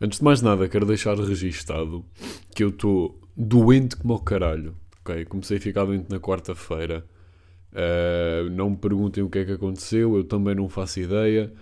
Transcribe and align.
Antes 0.00 0.18
de 0.18 0.24
mais 0.24 0.40
nada, 0.40 0.68
quero 0.68 0.86
deixar 0.86 1.18
registado 1.18 2.04
que 2.54 2.62
eu 2.62 2.68
estou 2.68 3.20
doente 3.36 3.96
como 3.96 4.14
o 4.14 4.20
caralho. 4.20 4.76
Ok? 5.00 5.24
Comecei 5.24 5.58
a 5.58 5.60
ficar 5.60 5.84
doente 5.84 6.08
na 6.08 6.20
quarta-feira. 6.20 7.04
Uh, 7.72 8.48
não 8.50 8.70
me 8.70 8.76
perguntem 8.76 9.22
o 9.22 9.28
que 9.28 9.40
é 9.40 9.44
que 9.44 9.52
aconteceu, 9.52 10.16
eu 10.16 10.24
também 10.24 10.54
não 10.54 10.68
faço 10.68 11.00
ideia. 11.00 11.52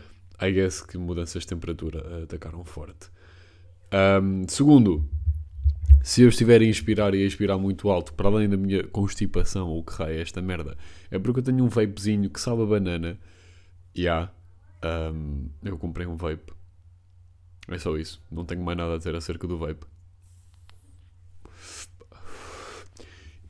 I 0.40 0.52
guess 0.52 0.82
que 0.82 0.98
mudanças 0.98 1.42
de 1.42 1.48
temperatura 1.48 2.24
atacaram 2.24 2.62
forte. 2.64 3.08
Um, 4.22 4.46
segundo, 4.46 5.08
se 6.02 6.22
eu 6.22 6.28
estiver 6.28 6.60
a 6.60 6.64
inspirar 6.64 7.14
e 7.14 7.22
a 7.22 7.26
inspirar 7.26 7.56
muito 7.56 7.88
alto, 7.88 8.12
para 8.12 8.28
além 8.28 8.48
da 8.48 8.56
minha 8.56 8.84
constipação 8.84 9.68
ou 9.68 9.82
que 9.82 9.94
raio 9.94 10.18
é 10.18 10.20
esta 10.20 10.42
merda, 10.42 10.76
é 11.10 11.18
porque 11.18 11.40
eu 11.40 11.44
tenho 11.44 11.64
um 11.64 11.68
vapezinho 11.68 12.28
que 12.28 12.40
sabe 12.40 12.62
a 12.62 12.66
banana. 12.66 13.18
E 13.94 14.02
yeah, 14.02 14.30
um, 15.14 15.48
eu 15.64 15.78
comprei 15.78 16.06
um 16.06 16.16
vape. 16.16 16.55
É 17.68 17.78
só 17.78 17.96
isso. 17.96 18.22
Não 18.30 18.44
tenho 18.44 18.62
mais 18.62 18.78
nada 18.78 18.94
a 18.94 18.98
dizer 18.98 19.14
acerca 19.14 19.46
do 19.46 19.58
vape. 19.58 19.84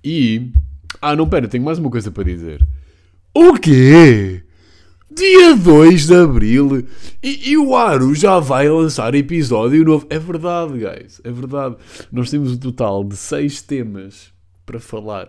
E. 0.02 0.52
Ah, 1.00 1.14
não, 1.14 1.28
pera, 1.28 1.48
tenho 1.48 1.64
mais 1.64 1.78
uma 1.78 1.90
coisa 1.90 2.10
para 2.10 2.24
dizer. 2.24 2.66
O 3.34 3.54
quê? 3.54 4.42
Dia 5.10 5.56
2 5.56 6.06
de 6.06 6.14
Abril 6.14 6.86
e, 7.22 7.50
e, 7.50 7.56
o 7.56 7.74
Aro 7.74 8.14
já 8.14 8.38
vai 8.38 8.68
lançar 8.68 9.14
episódio 9.14 9.84
novo. 9.84 10.06
É 10.10 10.18
verdade, 10.18 10.74
guys, 10.74 11.20
é 11.24 11.30
verdade. 11.30 11.76
Nós 12.12 12.30
temos 12.30 12.52
um 12.52 12.58
total 12.58 13.02
de 13.02 13.16
6 13.16 13.62
temas 13.62 14.32
para 14.64 14.78
falar, 14.78 15.28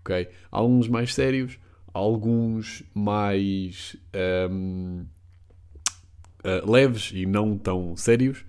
ok? 0.00 0.28
Alguns 0.50 0.88
mais 0.88 1.14
sérios, 1.14 1.58
alguns 1.92 2.82
mais 2.94 3.96
um, 4.50 5.04
uh, 6.46 6.70
leves 6.70 7.10
e 7.12 7.26
não 7.26 7.58
tão 7.58 7.96
sérios. 7.96 8.44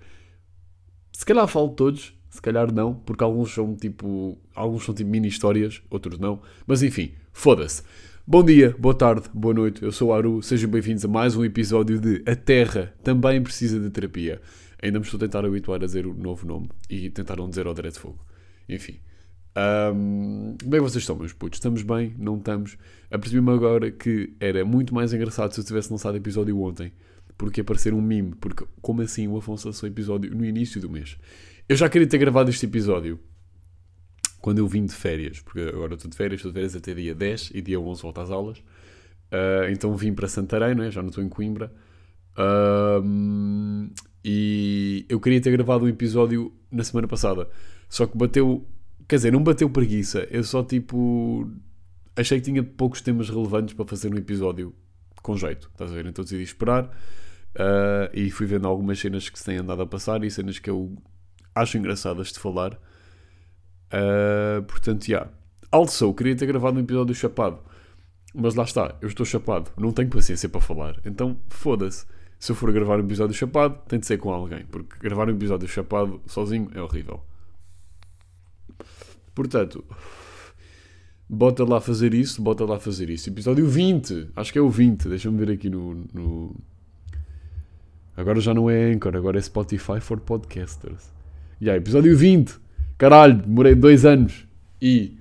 Se 1.12 1.26
calhar 1.26 1.48
falo 1.48 1.70
todos, 1.70 2.14
se 2.30 2.40
calhar 2.40 2.72
não, 2.72 2.94
porque 2.94 3.24
alguns 3.24 3.52
são 3.52 3.74
tipo. 3.74 4.38
Alguns 4.54 4.84
são 4.84 4.94
tipo 4.94 5.10
mini 5.10 5.26
histórias, 5.28 5.82
outros 5.90 6.18
não. 6.18 6.40
Mas 6.66 6.82
enfim, 6.82 7.12
foda-se. 7.32 7.82
Bom 8.30 8.44
dia, 8.44 8.76
boa 8.78 8.94
tarde, 8.94 9.26
boa 9.32 9.54
noite, 9.54 9.82
eu 9.82 9.90
sou 9.90 10.08
o 10.08 10.12
Aru, 10.12 10.42
sejam 10.42 10.68
bem-vindos 10.68 11.02
a 11.02 11.08
mais 11.08 11.34
um 11.34 11.42
episódio 11.42 11.98
de 11.98 12.22
A 12.30 12.36
Terra 12.36 12.94
Também 13.02 13.42
Precisa 13.42 13.80
de 13.80 13.88
Terapia. 13.88 14.38
Ainda 14.82 14.98
me 14.98 15.04
estou 15.06 15.16
a 15.16 15.20
tentar 15.20 15.46
habituar 15.46 15.82
a 15.82 15.86
dizer 15.86 16.06
o 16.06 16.12
novo 16.12 16.46
nome 16.46 16.68
e 16.90 17.08
tentar 17.08 17.36
não 17.36 17.48
dizer 17.48 17.66
ao 17.66 17.72
direito 17.72 17.94
de 17.94 18.00
fogo. 18.00 18.18
Enfim. 18.68 19.00
Um, 19.56 20.56
como 20.62 20.74
é 20.74 20.78
que 20.78 20.82
vocês 20.82 21.02
estão, 21.02 21.16
meus 21.16 21.32
putos? 21.32 21.56
Estamos 21.56 21.82
bem? 21.82 22.14
Não 22.18 22.36
estamos? 22.36 22.76
Apercebi-me 23.10 23.50
agora 23.50 23.90
que 23.90 24.36
era 24.38 24.62
muito 24.62 24.94
mais 24.94 25.14
engraçado 25.14 25.52
se 25.54 25.60
eu 25.60 25.64
tivesse 25.64 25.90
lançado 25.90 26.16
episódio 26.16 26.60
ontem. 26.60 26.92
Porque 27.38 27.60
ia 27.60 27.64
parecer 27.64 27.94
um 27.94 28.02
meme. 28.02 28.34
Porque, 28.34 28.66
como 28.82 29.00
assim 29.00 29.26
o 29.28 29.38
Afonso 29.38 29.68
lançou 29.68 29.88
episódio 29.88 30.34
no 30.34 30.44
início 30.44 30.80
do 30.80 30.90
mês? 30.90 31.16
Eu 31.68 31.76
já 31.76 31.88
queria 31.88 32.06
ter 32.06 32.18
gravado 32.18 32.50
este 32.50 32.66
episódio 32.66 33.18
quando 34.40 34.58
eu 34.58 34.66
vim 34.66 34.84
de 34.84 34.94
férias, 34.94 35.40
porque 35.40 35.60
agora 35.60 35.94
estou 35.94 36.10
de 36.10 36.16
férias, 36.16 36.38
estou 36.38 36.50
de 36.50 36.54
férias 36.54 36.76
até 36.76 36.94
dia 36.94 37.14
10 37.14 37.52
e 37.54 37.62
dia 37.62 37.80
11 37.80 38.02
volto 38.02 38.20
às 38.20 38.30
aulas. 38.30 38.58
Uh, 38.58 39.70
então 39.70 39.94
vim 39.96 40.12
para 40.12 40.28
Santarém, 40.28 40.74
não 40.74 40.84
é? 40.84 40.90
já 40.90 41.02
não 41.02 41.08
estou 41.08 41.22
em 41.22 41.28
Coimbra. 41.28 41.72
Uh, 42.36 43.90
e 44.24 45.04
eu 45.08 45.20
queria 45.20 45.40
ter 45.40 45.50
gravado 45.50 45.84
um 45.84 45.88
episódio 45.88 46.52
na 46.70 46.84
semana 46.84 47.08
passada, 47.08 47.48
só 47.88 48.06
que 48.06 48.16
bateu, 48.16 48.66
quer 49.08 49.16
dizer, 49.16 49.32
não 49.32 49.42
bateu 49.42 49.68
preguiça, 49.70 50.26
eu 50.30 50.44
só 50.44 50.62
tipo 50.62 51.50
achei 52.14 52.38
que 52.38 52.44
tinha 52.44 52.62
poucos 52.62 53.00
temas 53.00 53.28
relevantes 53.28 53.74
para 53.74 53.86
fazer 53.86 54.12
um 54.12 54.16
episódio 54.16 54.74
com 55.22 55.36
jeito, 55.36 55.68
estás 55.72 55.90
a 55.90 55.94
ver? 55.94 56.06
Então 56.06 56.22
decidi 56.24 56.42
esperar 56.42 56.90
uh, 57.56 58.10
e 58.12 58.30
fui 58.30 58.46
vendo 58.46 58.66
algumas 58.66 58.98
cenas 58.98 59.28
que 59.28 59.38
se 59.38 59.44
têm 59.44 59.58
andado 59.58 59.82
a 59.82 59.86
passar 59.86 60.22
e 60.24 60.30
cenas 60.30 60.58
que 60.58 60.70
eu 60.70 60.96
acho 61.54 61.78
engraçadas 61.78 62.32
de 62.32 62.38
falar 62.38 62.78
Uh, 63.88 64.62
portanto, 64.64 65.04
já. 65.04 65.16
Yeah. 65.16 65.32
Also, 65.70 66.12
queria 66.14 66.36
ter 66.36 66.46
gravado 66.46 66.78
um 66.78 66.82
episódio 66.82 67.14
chapado. 67.14 67.58
Mas 68.34 68.54
lá 68.54 68.64
está, 68.64 68.96
eu 69.00 69.08
estou 69.08 69.24
chapado. 69.24 69.70
Não 69.76 69.92
tenho 69.92 70.08
paciência 70.08 70.48
para 70.48 70.60
falar. 70.60 71.00
Então, 71.04 71.38
foda-se. 71.48 72.06
Se 72.38 72.52
eu 72.52 72.56
for 72.56 72.72
gravar 72.72 72.98
um 72.98 73.04
episódio 73.04 73.34
chapado, 73.34 73.78
tem 73.88 73.98
de 73.98 74.06
ser 74.06 74.18
com 74.18 74.32
alguém. 74.32 74.64
Porque 74.66 74.98
gravar 75.00 75.28
um 75.28 75.32
episódio 75.32 75.66
chapado 75.66 76.20
sozinho 76.26 76.70
é 76.74 76.80
horrível. 76.80 77.20
Portanto, 79.34 79.84
bota 81.28 81.64
lá 81.64 81.80
fazer 81.80 82.14
isso, 82.14 82.40
bota 82.40 82.64
lá 82.64 82.78
fazer 82.78 83.10
isso. 83.10 83.28
Episódio 83.28 83.66
20. 83.66 84.30
Acho 84.36 84.52
que 84.52 84.58
é 84.58 84.62
o 84.62 84.70
20. 84.70 85.08
Deixa-me 85.08 85.44
ver 85.44 85.52
aqui 85.52 85.68
no, 85.68 86.06
no... 86.12 86.56
Agora 88.18 88.40
já 88.40 88.52
não 88.52 88.68
é 88.68 88.90
Anchor, 88.90 89.14
agora 89.14 89.38
é 89.38 89.40
Spotify 89.40 90.00
for 90.00 90.18
Podcasters. 90.18 91.08
E 91.60 91.66
yeah, 91.66 91.80
episódio 91.80 92.16
20. 92.16 92.58
Caralho, 92.98 93.40
demorei 93.40 93.76
dois 93.76 94.04
anos 94.04 94.44
e. 94.82 95.16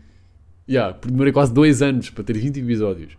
Yeah, 0.67 0.97
demorei 1.05 1.31
quase 1.31 1.53
dois 1.53 1.83
anos 1.83 2.09
para 2.09 2.23
ter 2.23 2.33
20 2.33 2.59
episódios. 2.59 3.15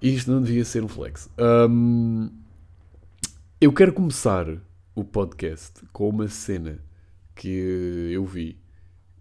E 0.00 0.14
isto 0.14 0.32
não 0.32 0.40
devia 0.40 0.64
ser 0.64 0.82
um 0.82 0.88
flex. 0.88 1.28
Um, 1.38 2.30
eu 3.60 3.74
quero 3.74 3.92
começar 3.92 4.46
o 4.94 5.04
podcast 5.04 5.82
com 5.92 6.08
uma 6.08 6.28
cena 6.28 6.78
que 7.34 7.50
eu 8.10 8.24
vi 8.24 8.56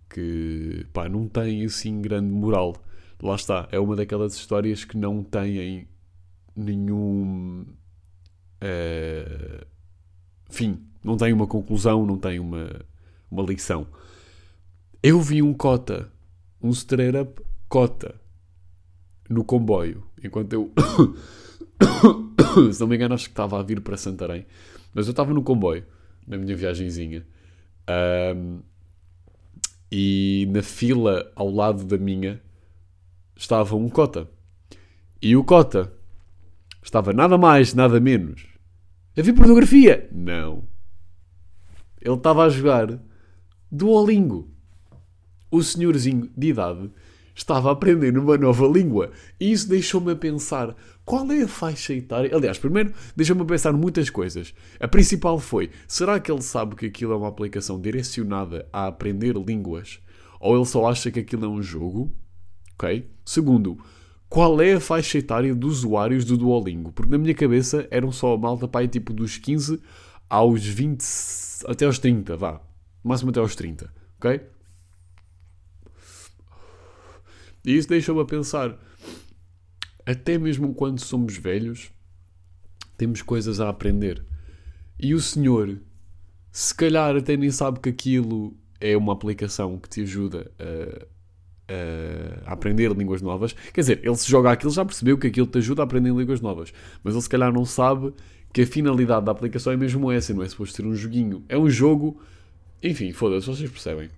que 0.09 0.85
pá, 0.93 1.09
não 1.09 1.27
tem 1.27 1.65
assim 1.65 2.01
grande 2.01 2.31
moral. 2.31 2.73
Lá 3.21 3.35
está, 3.35 3.67
é 3.69 3.77
uma 3.77 3.97
daquelas 3.97 4.33
histórias 4.33 4.85
que 4.85 4.95
não 4.95 5.21
têm 5.21 5.89
nenhum 6.55 7.65
uh, 8.61 9.65
fim, 10.49 10.79
não 11.03 11.17
tem 11.17 11.33
uma 11.33 11.47
conclusão, 11.47 12.05
não 12.05 12.17
tem 12.17 12.39
uma, 12.39 12.69
uma 13.29 13.43
lição. 13.43 13.87
Eu 15.01 15.19
vi 15.19 15.41
um 15.41 15.53
cota, 15.53 16.11
um 16.61 16.69
straight 16.69 17.17
up 17.17 17.41
cota, 17.67 18.15
no 19.29 19.43
comboio, 19.43 20.03
enquanto 20.23 20.53
eu. 20.53 20.71
Se 22.73 22.81
não 22.81 22.87
me 22.87 22.95
engano, 22.95 23.15
acho 23.15 23.25
que 23.25 23.31
estava 23.31 23.59
a 23.59 23.63
vir 23.63 23.79
para 23.81 23.95
Santarém. 23.95 24.45
Mas 24.93 25.07
eu 25.07 25.11
estava 25.11 25.33
no 25.33 25.41
comboio, 25.41 25.85
na 26.27 26.37
minha 26.37 26.55
viagemzinha. 26.55 27.25
Um, 28.35 28.59
e 29.89 30.47
na 30.51 30.61
fila 30.61 31.31
ao 31.35 31.49
lado 31.49 31.85
da 31.85 31.97
minha 31.97 32.41
estava 33.35 33.75
um 33.75 33.89
cota. 33.89 34.29
E 35.21 35.35
o 35.35 35.43
cota 35.43 35.93
estava 36.83 37.13
nada 37.13 37.37
mais, 37.37 37.73
nada 37.73 37.99
menos. 37.99 38.50
A 39.17 39.21
ver 39.21 39.33
pornografia? 39.33 40.09
Não. 40.11 40.63
Ele 42.01 42.15
estava 42.15 42.45
a 42.45 42.49
jogar 42.49 42.99
Duolingo 43.71 44.51
o 45.51 45.61
senhorzinho 45.61 46.31
de 46.35 46.47
idade 46.47 46.89
estava 47.35 47.69
a 47.69 47.73
aprender 47.73 48.17
uma 48.17 48.37
nova 48.37 48.65
língua. 48.65 49.11
E 49.39 49.51
isso 49.51 49.67
deixou-me 49.67 50.13
a 50.13 50.15
pensar 50.15 50.75
qual 51.03 51.29
é 51.31 51.41
a 51.41 51.47
faixa 51.47 51.93
etária. 51.93 52.33
Aliás, 52.33 52.57
primeiro 52.57 52.93
deixou-me 53.15 53.41
a 53.41 53.45
pensar 53.45 53.73
muitas 53.73 54.09
coisas. 54.09 54.53
A 54.79 54.87
principal 54.87 55.39
foi: 55.39 55.69
será 55.87 56.19
que 56.19 56.31
ele 56.31 56.41
sabe 56.41 56.75
que 56.75 56.85
aquilo 56.85 57.13
é 57.13 57.17
uma 57.17 57.27
aplicação 57.27 57.79
direcionada 57.79 58.67
a 58.71 58.87
aprender 58.87 59.35
línguas? 59.35 59.99
Ou 60.39 60.55
ele 60.55 60.65
só 60.65 60.87
acha 60.87 61.11
que 61.11 61.19
aquilo 61.19 61.45
é 61.45 61.49
um 61.49 61.61
jogo? 61.61 62.11
Ok? 62.75 63.07
Segundo, 63.25 63.77
qual 64.31 64.61
é 64.61 64.75
a 64.75 64.79
faixa 64.79 65.17
etária 65.17 65.53
dos 65.53 65.79
usuários 65.79 66.23
do 66.23 66.37
Duolingo? 66.37 66.93
Porque 66.93 67.11
na 67.11 67.17
minha 67.17 67.35
cabeça 67.35 67.85
eram 67.91 68.13
só 68.13 68.33
a 68.33 68.37
malta 68.37 68.65
pai 68.65 68.87
tipo 68.87 69.11
dos 69.11 69.37
15 69.37 69.81
aos 70.29 70.65
20 70.65 71.03
até 71.67 71.85
aos 71.85 71.99
30, 71.99 72.37
vá. 72.37 72.61
Máximo 73.03 73.31
até 73.31 73.41
aos 73.41 73.57
30, 73.57 73.93
ok? 74.17 74.39
E 77.65 77.75
isso 77.75 77.89
deixou-me 77.89 78.21
a 78.21 78.25
pensar. 78.25 78.79
Até 80.05 80.37
mesmo 80.37 80.73
quando 80.73 81.01
somos 81.01 81.35
velhos, 81.35 81.91
temos 82.95 83.21
coisas 83.21 83.59
a 83.59 83.67
aprender. 83.67 84.25
E 84.97 85.13
o 85.13 85.19
senhor, 85.19 85.77
se 86.53 86.73
calhar 86.73 87.17
até 87.17 87.35
nem 87.35 87.51
sabe 87.51 87.81
que 87.81 87.89
aquilo 87.89 88.57
é 88.79 88.95
uma 88.95 89.11
aplicação 89.11 89.77
que 89.77 89.89
te 89.89 90.03
ajuda 90.03 90.49
a, 90.57 91.05
a, 92.45 92.51
aprender 92.53 92.91
línguas 92.91 93.21
novas. 93.21 93.53
Quer 93.73 93.81
dizer, 93.81 93.99
ele 94.03 94.15
se 94.15 94.29
joga 94.29 94.51
aquilo 94.51 94.71
já 94.71 94.85
percebeu 94.85 95.17
que 95.17 95.27
aquilo 95.27 95.47
te 95.47 95.57
ajuda 95.57 95.81
a 95.81 95.85
aprender 95.85 96.13
línguas 96.13 96.41
novas. 96.41 96.73
Mas 97.03 97.13
ele 97.13 97.21
se 97.21 97.29
calhar 97.29 97.51
não 97.51 97.65
sabe 97.65 98.13
que 98.53 98.61
a 98.61 98.67
finalidade 98.67 99.25
da 99.25 99.31
aplicação 99.31 99.71
é 99.71 99.77
mesmo 99.77 100.11
essa, 100.11 100.33
não 100.33 100.43
é 100.43 100.49
suposto 100.49 100.75
ser 100.75 100.85
um 100.85 100.95
joguinho. 100.95 101.43
É 101.47 101.57
um 101.57 101.69
jogo. 101.69 102.21
Enfim, 102.83 103.11
foda-se, 103.11 103.47
vocês 103.47 103.69
percebem. 103.69 104.09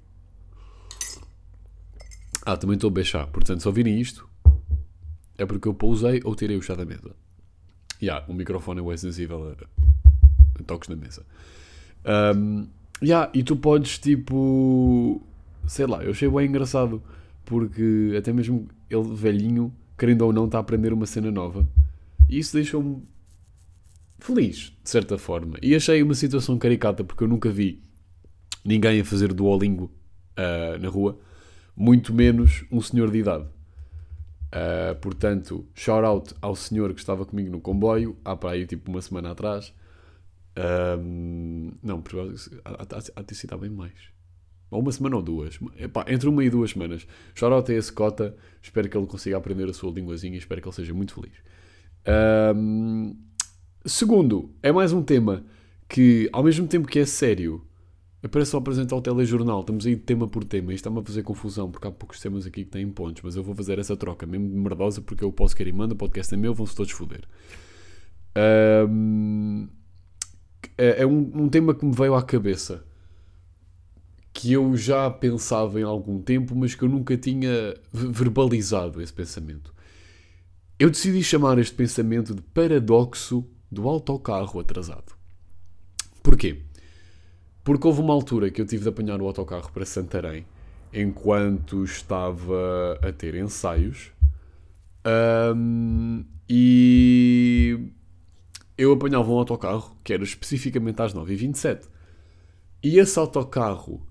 Ah, 2.45 2.57
também 2.57 2.75
estou 2.75 2.89
a 2.89 2.91
beixar. 2.91 3.27
Portanto, 3.27 3.61
se 3.61 3.67
ouvirem 3.67 3.99
isto, 3.99 4.27
é 5.37 5.45
porque 5.45 5.67
eu 5.67 5.73
pousei 5.73 6.21
ou 6.23 6.35
tirei 6.35 6.57
o 6.57 6.61
chá 6.61 6.75
da 6.75 6.85
mesa. 6.85 7.15
E 8.01 8.05
yeah, 8.05 8.25
o 8.27 8.33
microfone 8.33 8.81
é 8.91 8.97
sensível 8.97 9.49
a, 9.49 10.59
a, 10.59 10.63
toques 10.63 10.89
na 10.89 10.95
mesa. 10.95 11.25
Um, 12.35 12.67
yeah, 13.01 13.31
e 13.33 13.43
tu 13.43 13.55
podes, 13.55 13.97
tipo... 13.97 15.21
Sei 15.65 15.85
lá, 15.85 16.03
eu 16.03 16.11
achei 16.11 16.27
bem 16.29 16.47
engraçado. 16.47 17.01
Porque 17.45 18.13
até 18.17 18.31
mesmo 18.31 18.67
ele, 18.89 19.13
velhinho, 19.13 19.73
querendo 19.97 20.23
ou 20.23 20.33
não, 20.33 20.45
está 20.45 20.57
a 20.57 20.61
aprender 20.61 20.93
uma 20.93 21.05
cena 21.05 21.31
nova. 21.31 21.67
E 22.29 22.39
isso 22.39 22.53
deixou-me 22.53 23.03
feliz, 24.19 24.73
de 24.83 24.89
certa 24.89 25.17
forma. 25.17 25.57
E 25.61 25.75
achei 25.75 26.01
uma 26.01 26.15
situação 26.15 26.57
caricata 26.57 27.03
porque 27.03 27.23
eu 27.23 27.27
nunca 27.27 27.49
vi 27.49 27.83
ninguém 28.63 29.01
a 29.01 29.05
fazer 29.05 29.33
Duolingo 29.33 29.91
uh, 30.37 30.79
na 30.79 30.87
rua, 30.89 31.19
muito 31.75 32.13
menos 32.13 32.63
um 32.71 32.81
senhor 32.81 33.11
de 33.11 33.19
idade. 33.19 33.45
Uh, 34.53 34.95
portanto, 35.01 35.65
shout 35.73 36.05
out 36.05 36.33
ao 36.41 36.55
senhor 36.55 36.93
que 36.93 36.99
estava 36.99 37.25
comigo 37.25 37.49
no 37.49 37.59
comboio, 37.59 38.15
há 38.23 38.35
para 38.35 38.51
aí 38.51 38.65
tipo 38.65 38.89
uma 38.89 39.01
semana 39.01 39.31
atrás. 39.31 39.73
Um, 40.55 41.71
não, 41.81 42.03
há, 42.63 43.19
há, 43.19 43.21
de 43.23 43.35
sido 43.35 43.57
bem 43.57 43.71
mais. 43.71 43.93
Ou 44.73 44.81
uma 44.81 44.91
semana 44.91 45.15
ou 45.15 45.21
duas. 45.21 45.59
Epá, 45.77 46.05
entre 46.07 46.27
uma 46.27 46.43
e 46.43 46.49
duas 46.49 46.71
semanas. 46.71 47.05
Shout 47.35 47.53
out 47.53 47.71
a 47.71 47.75
esse 47.75 47.91
cota. 47.91 48.35
Espero 48.61 48.89
que 48.89 48.97
ele 48.97 49.07
consiga 49.07 49.37
aprender 49.37 49.69
a 49.69 49.73
sua 49.73 49.91
linguazinha. 49.91 50.37
Espero 50.37 50.61
que 50.61 50.67
ele 50.67 50.75
seja 50.75 50.93
muito 50.93 51.13
feliz. 51.13 51.33
Um, 52.55 53.15
segundo, 53.85 54.53
é 54.61 54.71
mais 54.71 54.91
um 54.91 55.01
tema 55.01 55.45
que, 55.87 56.29
ao 56.33 56.43
mesmo 56.43 56.67
tempo 56.67 56.87
que 56.87 56.99
é 56.99 57.05
sério, 57.05 57.65
parece 58.29 58.51
só 58.51 58.57
apresentar 58.57 58.95
o 58.95 59.01
telejornal. 59.01 59.61
Estamos 59.61 59.85
aí 59.85 59.95
tema 59.95 60.27
por 60.27 60.43
tema. 60.43 60.73
Isto 60.73 60.87
está-me 60.87 60.99
a 60.99 61.03
fazer 61.03 61.23
confusão, 61.23 61.69
porque 61.69 61.87
há 61.87 61.91
poucos 61.91 62.19
temas 62.19 62.45
aqui 62.45 62.63
que 62.63 62.71
têm 62.71 62.89
pontos. 62.89 63.21
Mas 63.23 63.35
eu 63.35 63.43
vou 63.43 63.55
fazer 63.55 63.79
essa 63.79 63.95
troca, 63.95 64.25
mesmo 64.25 64.47
merdosa, 64.47 65.01
porque 65.01 65.23
eu 65.23 65.31
posso 65.31 65.55
querer 65.55 65.69
e 65.69 65.73
manda. 65.73 65.93
O 65.93 65.97
podcast 65.97 66.33
é 66.33 66.37
meu, 66.37 66.53
vão-se 66.53 66.75
todos 66.75 66.91
foder. 66.91 67.23
Um, 68.89 69.67
é, 70.77 71.03
é 71.03 71.05
um, 71.05 71.43
um 71.43 71.49
tema 71.49 71.73
que 71.73 71.85
me 71.85 71.93
veio 71.93 72.15
à 72.15 72.23
cabeça. 72.23 72.83
Que 74.43 74.51
eu 74.51 74.75
já 74.75 75.09
pensava 75.09 75.79
em 75.79 75.83
algum 75.83 76.21
tempo, 76.21 76.53
mas 76.53 76.75
que 76.75 76.83
eu 76.83 76.89
nunca 76.89 77.15
tinha 77.15 77.73
verbalizado 77.93 79.01
esse 79.01 79.13
pensamento. 79.13 79.73
Eu 80.77 80.89
decidi 80.89 81.23
chamar 81.23 81.57
este 81.59 81.73
pensamento 81.73 82.35
de 82.35 82.41
paradoxo 82.41 83.47
do 83.71 83.87
autocarro 83.87 84.59
atrasado. 84.59 85.13
Porquê? 86.21 86.61
Porque 87.63 87.87
houve 87.87 88.01
uma 88.01 88.13
altura 88.13 88.51
que 88.51 88.59
eu 88.59 88.65
tive 88.65 88.83
de 88.83 88.89
apanhar 88.89 89.21
o 89.21 89.25
autocarro 89.25 89.71
para 89.71 89.85
Santarém 89.85 90.45
enquanto 90.91 91.85
estava 91.85 92.99
a 93.01 93.13
ter 93.13 93.35
ensaios 93.35 94.11
um, 95.55 96.25
e 96.49 97.79
eu 98.77 98.91
apanhava 98.91 99.31
um 99.31 99.37
autocarro 99.37 99.95
que 100.03 100.13
era 100.13 100.23
especificamente 100.23 101.01
às 101.01 101.13
9h27 101.13 101.87
e 102.83 102.99
esse 102.99 103.17
autocarro 103.17 104.05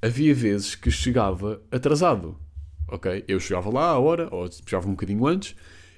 havia 0.00 0.34
vezes 0.34 0.74
que 0.74 0.90
chegava 0.90 1.62
atrasado. 1.70 2.38
Ok? 2.86 3.24
Eu 3.28 3.38
chegava 3.38 3.70
lá 3.70 3.90
à 3.90 3.98
hora, 3.98 4.28
ou 4.34 4.50
chegava 4.50 4.86
um 4.86 4.92
bocadinho 4.92 5.26
antes, 5.26 5.54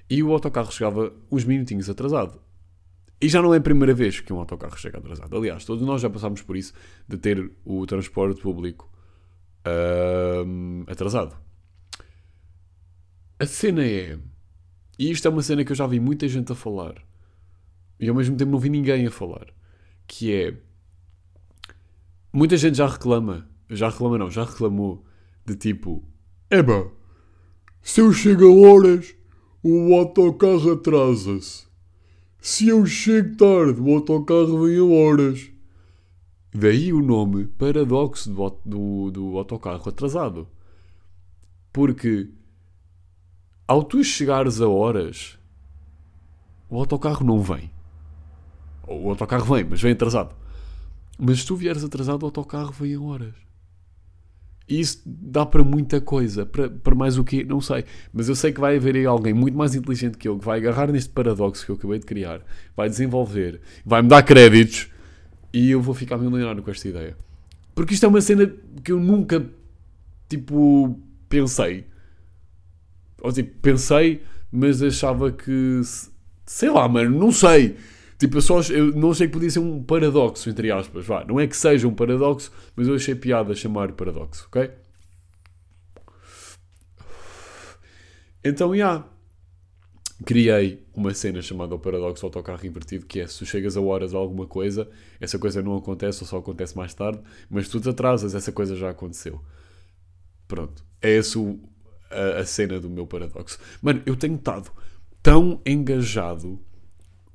e 0.09 0.23
o 0.23 0.33
autocarro 0.33 0.73
chegava 0.73 1.13
uns 1.31 1.45
minutinhos 1.45 1.89
atrasado. 1.89 2.41
E 3.21 3.29
já 3.29 3.43
não 3.43 3.53
é 3.53 3.59
a 3.59 3.61
primeira 3.61 3.93
vez 3.93 4.19
que 4.21 4.33
um 4.33 4.39
autocarro 4.39 4.79
chega 4.79 4.99
atrasado. 4.99 5.37
Aliás, 5.37 5.65
todos 5.65 5.87
nós 5.87 6.01
já 6.01 6.09
passámos 6.09 6.41
por 6.41 6.57
isso 6.57 6.73
de 7.07 7.19
ter 7.19 7.53
o 7.65 7.85
transporte 7.87 8.41
público 8.41 8.91
atrasado. 10.87 11.37
A 13.39 13.45
cena 13.45 13.85
é. 13.85 14.19
E 14.99 15.11
isto 15.11 15.29
é 15.29 15.31
uma 15.31 15.43
cena 15.43 15.65
que 15.65 15.73
eu 15.73 15.77
já 15.77 15.87
vi 15.87 16.01
muita 16.01 16.27
gente 16.27 16.51
a 16.51 16.55
falar. 16.55 16.95
E 17.99 18.09
ao 18.09 18.15
mesmo 18.15 18.37
tempo 18.37 18.51
não 18.51 18.59
vi 18.59 18.71
ninguém 18.71 19.07
a 19.07 19.11
falar. 19.11 19.49
Que 20.07 20.35
é. 20.35 20.55
Muita 22.33 22.57
gente 22.57 22.79
já 22.79 22.87
reclama. 22.87 23.50
Já 23.71 23.89
reclama, 23.89 24.19
não, 24.19 24.31
já 24.31 24.45
reclamou. 24.45 25.05
De 25.47 25.55
tipo. 25.55 26.05
Eba! 26.51 26.91
Se 27.81 28.01
eu 28.01 28.13
chego 28.13 28.45
a 28.45 28.69
horas, 28.69 29.15
o 29.63 29.95
autocarro 29.95 30.73
atrasa-se. 30.73 31.67
Se 32.41 32.69
eu 32.69 32.85
chego 32.85 33.37
tarde, 33.37 33.81
o 33.81 33.95
autocarro 33.95 34.67
vem 34.67 34.79
a 34.79 34.85
horas. 34.85 35.51
Daí 36.53 36.93
o 36.93 37.01
nome 37.01 37.47
paradoxo 37.47 38.31
do, 38.33 38.59
do, 38.65 39.11
do 39.11 39.39
autocarro 39.39 39.89
atrasado. 39.89 40.49
Porque 41.73 42.29
ao 43.69 43.85
tu 43.85 44.03
chegares 44.03 44.61
a 44.61 44.69
horas, 44.69 45.39
o 46.69 46.77
autocarro 46.77 47.25
não 47.25 47.41
vem. 47.41 47.71
O 48.87 49.11
autocarro 49.11 49.55
vem, 49.55 49.65
mas 49.65 49.81
vem 49.81 49.93
atrasado. 49.93 50.35
Mas 51.17 51.41
se 51.41 51.47
tu 51.47 51.55
vieres 51.55 51.85
atrasado, 51.85 52.25
o 52.25 52.27
autocarro 52.27 52.73
vem 52.73 52.95
a 52.95 53.01
horas. 53.01 53.50
E 54.71 54.79
isso 54.79 55.03
dá 55.05 55.45
para 55.45 55.65
muita 55.65 56.01
coisa. 56.01 56.47
Para, 56.47 56.71
para 56.71 56.95
mais 56.95 57.19
o 57.19 57.25
quê? 57.25 57.45
Não 57.45 57.61
sei. 57.61 57.85
Mas 58.13 58.29
eu 58.29 58.37
sei 58.37 58.53
que 58.53 58.61
vai 58.61 58.77
haver 58.77 58.95
aí 58.95 59.05
alguém 59.05 59.35
muito 59.35 59.59
mais 59.59 59.75
inteligente 59.75 60.17
que 60.17 60.29
eu 60.29 60.39
que 60.39 60.45
vai 60.45 60.59
agarrar 60.59 60.93
neste 60.93 61.11
paradoxo 61.11 61.67
que 61.67 61.73
eu 61.73 61.75
acabei 61.75 61.99
de 61.99 62.07
criar, 62.07 62.41
vai 62.77 62.89
desenvolver, 62.89 63.61
vai 63.85 64.01
me 64.01 64.09
dar 64.09 64.23
créditos 64.23 64.89
e 65.53 65.73
eu 65.73 65.83
vou 65.83 65.93
ficar 65.93 66.17
milionário 66.19 66.63
com 66.63 66.71
esta 66.71 66.89
ideia. 66.89 67.17
Porque 67.75 67.95
isto 67.95 68.07
é 68.07 68.09
uma 68.09 68.21
cena 68.21 68.49
que 68.85 68.93
eu 68.93 69.01
nunca, 69.01 69.45
tipo, 70.29 70.97
pensei. 71.29 71.87
Ou 73.21 73.33
tipo, 73.33 73.59
pensei, 73.61 74.23
mas 74.53 74.81
achava 74.81 75.33
que. 75.33 75.81
Sei 76.47 76.71
lá, 76.71 76.87
mano, 76.89 77.19
não 77.19 77.33
sei. 77.33 77.77
Tipo, 78.21 78.37
eu, 78.37 78.43
só, 78.43 78.61
eu 78.71 78.93
não 78.93 79.13
achei 79.13 79.27
que 79.27 79.33
podia 79.33 79.49
ser 79.49 79.61
um 79.61 79.83
paradoxo, 79.83 80.51
entre 80.51 80.71
aspas. 80.71 81.07
Vá. 81.07 81.25
Não 81.25 81.41
é 81.41 81.47
que 81.47 81.57
seja 81.57 81.89
um 81.89 81.95
paradoxo, 81.95 82.53
mas 82.77 82.87
eu 82.87 82.95
achei 82.95 83.15
piada 83.15 83.55
chamar 83.55 83.93
paradoxo, 83.93 84.47
ok? 84.47 84.71
Então, 88.45 88.77
já. 88.77 88.77
Yeah, 88.77 89.07
criei 90.25 90.87
uma 90.95 91.15
cena 91.15 91.41
chamada 91.41 91.75
o 91.75 91.79
paradoxo 91.79 92.27
autocarro 92.27 92.67
invertido, 92.67 93.07
que 93.07 93.21
é 93.21 93.27
se 93.27 93.39
tu 93.39 93.47
chegas 93.47 93.75
a 93.75 93.81
horas 93.81 94.15
a 94.15 94.19
alguma 94.19 94.47
coisa, 94.47 94.87
essa 95.19 95.39
coisa 95.39 95.63
não 95.63 95.75
acontece 95.77 96.23
ou 96.23 96.29
só 96.29 96.37
acontece 96.37 96.77
mais 96.77 96.93
tarde, 96.93 97.23
mas 97.49 97.69
tu 97.69 97.81
te 97.81 97.89
atrasas, 97.89 98.35
essa 98.35 98.53
coisa 98.53 98.77
já 98.77 98.91
aconteceu. 98.91 99.41
Pronto. 100.47 100.85
É 101.01 101.17
essa 101.17 101.39
a, 102.11 102.41
a 102.41 102.45
cena 102.45 102.79
do 102.79 102.91
meu 102.91 103.07
paradoxo. 103.07 103.59
Mano, 103.81 104.03
eu 104.05 104.15
tenho 104.15 104.35
estado 104.35 104.71
tão 105.23 105.61
engajado 105.65 106.61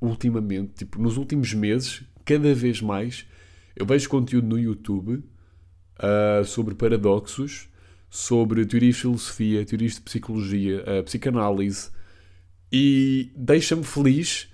ultimamente, 0.00 0.72
tipo, 0.74 1.00
nos 1.00 1.16
últimos 1.16 1.52
meses, 1.54 2.02
cada 2.24 2.54
vez 2.54 2.80
mais, 2.80 3.26
eu 3.74 3.86
vejo 3.86 4.08
conteúdo 4.08 4.46
no 4.46 4.58
YouTube 4.58 5.22
uh, 5.98 6.44
sobre 6.44 6.74
paradoxos, 6.74 7.68
sobre 8.08 8.64
teorias 8.64 8.96
de 8.96 9.02
filosofia, 9.02 9.64
teorias 9.64 9.94
de 9.94 10.00
psicologia, 10.00 10.82
uh, 10.82 11.04
psicanálise, 11.04 11.90
e 12.72 13.30
deixa-me 13.36 13.84
feliz 13.84 14.52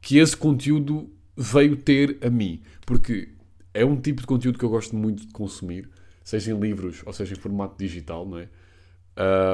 que 0.00 0.18
esse 0.18 0.36
conteúdo 0.36 1.10
veio 1.36 1.76
ter 1.76 2.18
a 2.22 2.30
mim, 2.30 2.62
porque 2.86 3.30
é 3.72 3.84
um 3.84 4.00
tipo 4.00 4.20
de 4.20 4.26
conteúdo 4.26 4.58
que 4.58 4.64
eu 4.64 4.70
gosto 4.70 4.94
muito 4.94 5.26
de 5.26 5.32
consumir, 5.32 5.88
seja 6.22 6.52
em 6.52 6.60
livros 6.60 7.02
ou 7.04 7.12
seja 7.12 7.34
em 7.34 7.38
formato 7.38 7.76
digital, 7.76 8.26
não 8.26 8.38
é? 8.38 8.48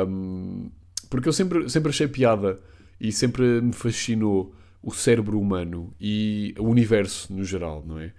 Um, 0.06 0.70
porque 1.08 1.28
eu 1.28 1.32
sempre, 1.32 1.68
sempre 1.68 1.90
achei 1.90 2.06
piada 2.06 2.60
e 3.00 3.10
sempre 3.10 3.60
me 3.60 3.72
fascinou 3.72 4.54
o 4.82 4.92
cérebro 4.92 5.38
humano 5.38 5.94
e 6.00 6.54
o 6.58 6.64
universo 6.64 7.32
no 7.32 7.44
geral, 7.44 7.84
não 7.86 7.98
é? 7.98 8.12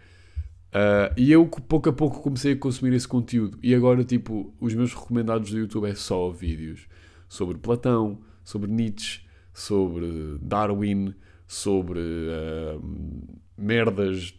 Uh, 0.73 1.11
e 1.17 1.31
eu 1.31 1.45
pouco 1.45 1.89
a 1.89 1.93
pouco 1.93 2.21
comecei 2.21 2.53
a 2.53 2.57
consumir 2.57 2.93
esse 2.93 3.07
conteúdo 3.07 3.59
e 3.61 3.75
agora 3.75 4.05
tipo 4.05 4.53
os 4.57 4.73
meus 4.73 4.93
recomendados 4.93 5.51
do 5.51 5.59
YouTube 5.59 5.89
é 5.89 5.93
só 5.95 6.29
vídeos 6.29 6.87
sobre 7.27 7.57
Platão, 7.57 8.21
sobre 8.41 8.71
Nietzsche, 8.71 9.19
sobre 9.53 10.37
Darwin, 10.41 11.13
sobre 11.45 11.99
uh, 11.99 12.81
merdas 13.57 14.33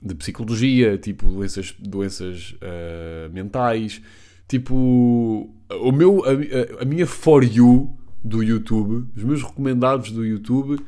de 0.00 0.14
psicologia, 0.14 0.96
tipo 0.96 1.26
doenças, 1.26 1.74
doenças 1.78 2.52
uh, 2.54 3.30
mentais, 3.30 4.00
tipo 4.48 5.54
o 5.70 5.92
meu 5.92 6.24
a, 6.24 6.82
a 6.82 6.84
minha 6.86 7.06
for 7.06 7.44
you 7.44 7.94
do 8.24 8.42
YouTube, 8.42 9.06
os 9.14 9.22
meus 9.22 9.42
recomendados 9.42 10.12
do 10.12 10.24
YouTube 10.24 10.82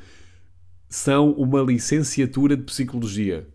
são 0.95 1.33
uma 1.33 1.61
licenciatura 1.61 2.57
de 2.57 2.63
psicologia 2.63 3.49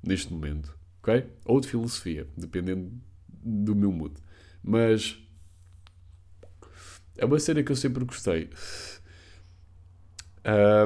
neste 0.00 0.32
momento, 0.32 0.78
ok? 1.02 1.26
Ou 1.44 1.60
de 1.60 1.66
filosofia, 1.66 2.28
dependendo 2.36 2.88
do 3.28 3.74
meu 3.74 3.90
mood. 3.90 4.14
Mas 4.62 5.18
é 7.16 7.24
uma 7.24 7.40
cena 7.40 7.64
que 7.64 7.72
eu 7.72 7.74
sempre 7.74 8.04
gostei. 8.04 8.48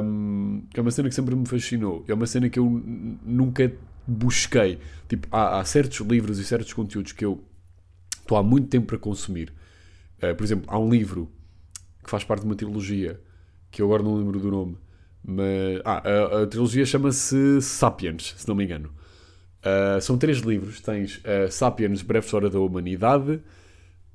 Um, 0.03 0.67
é 0.73 0.81
uma 0.81 0.91
cena 0.91 1.11
que 1.11 1.15
sempre 1.15 1.37
me 1.37 1.47
fascinou. 1.47 2.03
É 2.09 2.15
uma 2.15 2.27
cena 2.27 2.49
que 2.49 2.59
eu 2.59 2.65
nunca 3.23 3.71
busquei. 4.07 4.79
Tipo, 5.11 5.29
há, 5.31 5.61
há, 5.61 5.65
certos 5.67 6.01
livros 6.01 6.39
e 6.39 6.45
certos 6.45 6.73
conteúdos 6.73 7.13
que 7.13 7.27
eu 7.27 7.45
estou 8.19 8.39
há 8.39 8.43
muito 8.43 8.69
tempo 8.69 8.87
para 8.87 8.99
consumir. 8.99 9.53
Uh, 10.23 10.35
por 10.35 10.43
exemplo, 10.43 10.65
há 10.69 10.79
um 10.79 10.89
livro 10.89 11.31
que 12.03 12.09
faz 12.09 12.25
parte 12.25 12.41
de 12.41 12.47
uma 12.47 12.57
trilogia 12.57 13.21
que 13.71 13.83
eu 13.83 13.87
agora 13.87 14.03
não 14.03 14.17
lembro 14.17 14.41
do 14.41 14.51
nome, 14.51 14.79
mas, 15.25 15.81
ah, 15.85 16.03
a, 16.05 16.43
a 16.43 16.47
trilogia 16.47 16.87
chama-se 16.87 17.61
Sapiens, 17.61 18.35
se 18.37 18.49
não 18.49 18.55
me 18.55 18.65
engano. 18.65 18.91
Uh, 19.59 20.01
são 20.01 20.17
três 20.17 20.39
livros. 20.39 20.81
Tens 20.81 21.17
uh, 21.19 21.51
Sapiens, 21.51 22.03
Breve 22.03 22.25
História 22.25 22.49
da 22.49 22.59
Humanidade. 22.59 23.41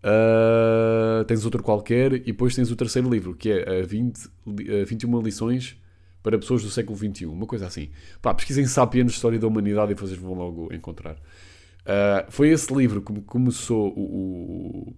Uh, 0.04 1.24
tens 1.28 1.46
outro 1.46 1.62
qualquer. 1.62 2.14
E 2.14 2.20
depois 2.20 2.56
tens 2.56 2.72
o 2.72 2.76
terceiro 2.76 3.10
livro, 3.10 3.36
que 3.36 3.52
é 3.52 3.82
uh, 3.82 3.88
20, 3.88 4.18
uh, 4.18 4.86
21 4.88 5.22
lições 5.22 5.78
para 6.22 6.40
pessoas 6.40 6.64
do 6.64 6.70
século 6.70 6.98
XXI, 6.98 7.26
uma 7.26 7.46
coisa 7.46 7.68
assim. 7.68 7.90
Pá, 8.22 8.34
pesquisem 8.34 8.66
Sapiens, 8.66 9.12
História 9.12 9.38
da 9.38 9.46
Humanidade 9.46 9.92
e 9.92 9.96
vocês 9.96 10.18
vão 10.18 10.34
logo 10.34 10.74
encontrar. 10.74 11.18
Foi 12.30 12.48
esse 12.48 12.74
livro 12.74 13.02
que 13.02 13.22
começou 13.24 13.90
o, 13.90 14.88
o 14.88 14.94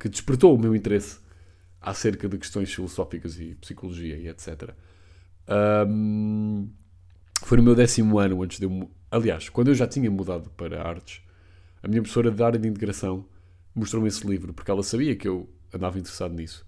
que 0.00 0.08
despertou 0.08 0.54
o 0.54 0.58
meu 0.58 0.74
interesse 0.74 1.18
acerca 1.86 2.28
de 2.28 2.36
questões 2.36 2.74
filosóficas 2.74 3.38
e 3.38 3.54
psicologia 3.54 4.16
e 4.16 4.26
etc. 4.26 4.74
Um, 5.88 6.68
foi 7.44 7.58
no 7.58 7.62
meu 7.62 7.76
décimo 7.76 8.18
ano 8.18 8.42
antes 8.42 8.58
de 8.58 8.66
eu. 8.66 8.90
Aliás, 9.08 9.48
quando 9.48 9.68
eu 9.68 9.74
já 9.74 9.86
tinha 9.86 10.10
mudado 10.10 10.50
para 10.50 10.82
artes, 10.82 11.22
a 11.80 11.86
minha 11.86 12.02
professora 12.02 12.32
de 12.32 12.42
área 12.42 12.58
de 12.58 12.68
integração 12.68 13.24
mostrou-me 13.72 14.08
esse 14.08 14.26
livro, 14.26 14.52
porque 14.52 14.68
ela 14.68 14.82
sabia 14.82 15.14
que 15.14 15.28
eu 15.28 15.48
andava 15.72 15.96
interessado 15.96 16.34
nisso. 16.34 16.66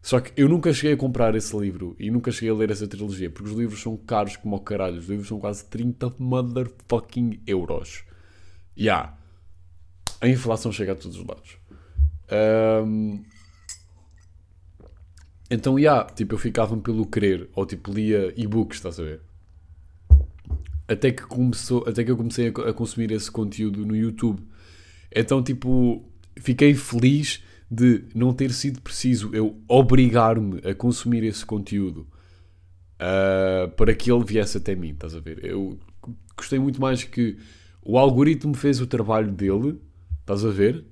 Só 0.00 0.18
que 0.18 0.32
eu 0.34 0.48
nunca 0.48 0.72
cheguei 0.72 0.94
a 0.94 0.96
comprar 0.96 1.34
esse 1.34 1.54
livro 1.56 1.94
e 1.98 2.10
nunca 2.10 2.30
cheguei 2.30 2.50
a 2.50 2.54
ler 2.54 2.70
essa 2.70 2.88
trilogia, 2.88 3.28
porque 3.28 3.50
os 3.50 3.56
livros 3.56 3.82
são 3.82 3.98
caros 3.98 4.36
como 4.36 4.56
o 4.56 4.60
caralho. 4.60 4.98
Os 4.98 5.08
livros 5.08 5.28
são 5.28 5.38
quase 5.38 5.66
30 5.66 6.14
motherfucking 6.18 7.42
euros. 7.46 8.04
Ya. 8.78 8.84
Yeah. 8.84 9.18
A 10.22 10.28
inflação 10.28 10.72
chega 10.72 10.92
a 10.92 10.94
todos 10.94 11.18
os 11.18 11.26
lados. 11.26 11.58
Um, 12.86 13.22
então, 15.50 15.74
já, 15.74 15.80
yeah, 15.80 16.04
tipo, 16.12 16.34
eu 16.34 16.38
ficava 16.38 16.76
pelo 16.76 17.06
querer, 17.06 17.48
ou 17.54 17.66
tipo, 17.66 17.92
lia 17.92 18.32
e-books, 18.36 18.78
estás 18.78 18.98
a 18.98 19.02
ver? 19.02 19.20
Até 20.88 21.10
que, 21.10 21.22
começou, 21.22 21.84
até 21.86 22.04
que 22.04 22.10
eu 22.10 22.16
comecei 22.16 22.48
a, 22.48 22.70
a 22.70 22.72
consumir 22.72 23.10
esse 23.10 23.30
conteúdo 23.30 23.84
no 23.84 23.94
YouTube. 23.94 24.42
Então, 25.14 25.42
tipo, 25.42 26.04
fiquei 26.38 26.74
feliz 26.74 27.42
de 27.70 28.04
não 28.14 28.32
ter 28.32 28.52
sido 28.52 28.80
preciso 28.80 29.30
eu 29.34 29.60
obrigar-me 29.68 30.58
a 30.68 30.74
consumir 30.74 31.24
esse 31.24 31.44
conteúdo 31.44 32.06
uh, 32.94 33.68
para 33.76 33.94
que 33.94 34.10
ele 34.10 34.24
viesse 34.24 34.58
até 34.58 34.74
mim, 34.74 34.90
estás 34.90 35.14
a 35.14 35.20
ver? 35.20 35.44
Eu 35.44 35.78
gostei 36.36 36.58
muito 36.58 36.80
mais 36.80 37.02
que 37.04 37.36
o 37.82 37.98
algoritmo 37.98 38.54
fez 38.54 38.80
o 38.80 38.86
trabalho 38.86 39.30
dele, 39.30 39.80
estás 40.20 40.44
a 40.44 40.50
ver? 40.50 40.84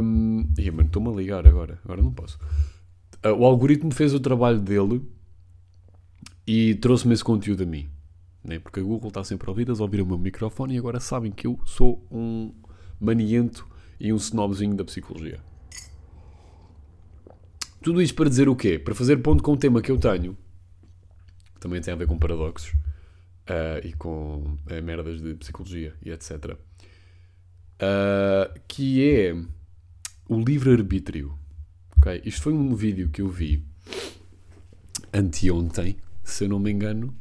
Um, 0.00 0.48
e 0.56 0.70
mano, 0.70 0.86
estou-me 0.86 1.08
a 1.08 1.12
ligar 1.12 1.46
agora, 1.46 1.78
agora 1.84 2.00
não 2.00 2.12
posso. 2.12 2.38
Uh, 3.24 3.30
o 3.30 3.44
algoritmo 3.44 3.92
fez 3.92 4.14
o 4.14 4.20
trabalho 4.20 4.60
dele 4.60 5.02
e 6.46 6.74
trouxe-me 6.76 7.14
esse 7.14 7.24
conteúdo 7.24 7.62
a 7.62 7.66
mim. 7.66 7.88
Né? 8.42 8.58
Porque 8.58 8.80
a 8.80 8.82
Google 8.82 9.08
está 9.08 9.22
sempre 9.22 9.50
eles 9.62 9.80
ouviram 9.80 10.04
o 10.04 10.08
meu 10.08 10.18
microfone 10.18 10.74
e 10.74 10.78
agora 10.78 10.98
sabem 10.98 11.30
que 11.30 11.46
eu 11.46 11.60
sou 11.64 12.04
um 12.10 12.52
maniento 13.00 13.66
e 14.00 14.12
um 14.12 14.16
snobzinho 14.16 14.74
da 14.74 14.84
psicologia. 14.84 15.40
Tudo 17.82 18.00
isto 18.00 18.14
para 18.14 18.28
dizer 18.28 18.48
o 18.48 18.56
quê? 18.56 18.78
Para 18.78 18.94
fazer 18.94 19.16
ponto 19.18 19.42
com 19.42 19.52
o 19.52 19.56
tema 19.56 19.82
que 19.82 19.90
eu 19.90 19.98
tenho, 19.98 20.36
que 21.54 21.60
também 21.60 21.80
tem 21.80 21.92
a 21.92 21.96
ver 21.96 22.06
com 22.06 22.18
paradoxos 22.18 22.72
uh, 23.48 23.84
e 23.84 23.92
com 23.92 24.56
uh, 24.70 24.82
merdas 24.82 25.20
de 25.20 25.34
psicologia 25.34 25.94
e 26.04 26.10
etc. 26.10 26.56
Uh, 27.80 28.60
que 28.68 29.08
é 29.08 29.34
o 30.28 30.40
livre-arbítrio. 30.40 31.36
Isto 32.24 32.42
foi 32.42 32.52
um 32.52 32.74
vídeo 32.74 33.08
que 33.08 33.22
eu 33.22 33.28
vi 33.28 33.64
anteontem, 35.12 35.96
se 36.24 36.44
eu 36.44 36.48
não 36.48 36.58
me 36.58 36.70
engano. 36.70 37.14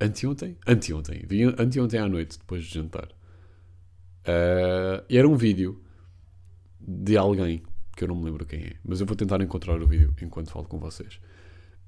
Anteontem? 0.00 0.56
Anteontem. 0.66 1.24
Vi 1.26 1.42
anteontem 1.42 1.98
à 1.98 2.08
noite, 2.08 2.38
depois 2.38 2.64
de 2.64 2.74
jantar. 2.74 3.08
Uh, 4.26 5.04
era 5.08 5.28
um 5.28 5.36
vídeo 5.36 5.82
de 6.80 7.16
alguém 7.16 7.62
que 7.96 8.04
eu 8.04 8.08
não 8.08 8.16
me 8.16 8.24
lembro 8.24 8.44
quem 8.44 8.60
é, 8.60 8.76
mas 8.84 9.00
eu 9.00 9.06
vou 9.06 9.16
tentar 9.16 9.40
encontrar 9.40 9.80
o 9.80 9.86
vídeo 9.86 10.14
enquanto 10.20 10.50
falo 10.50 10.66
com 10.66 10.78
vocês. 10.78 11.14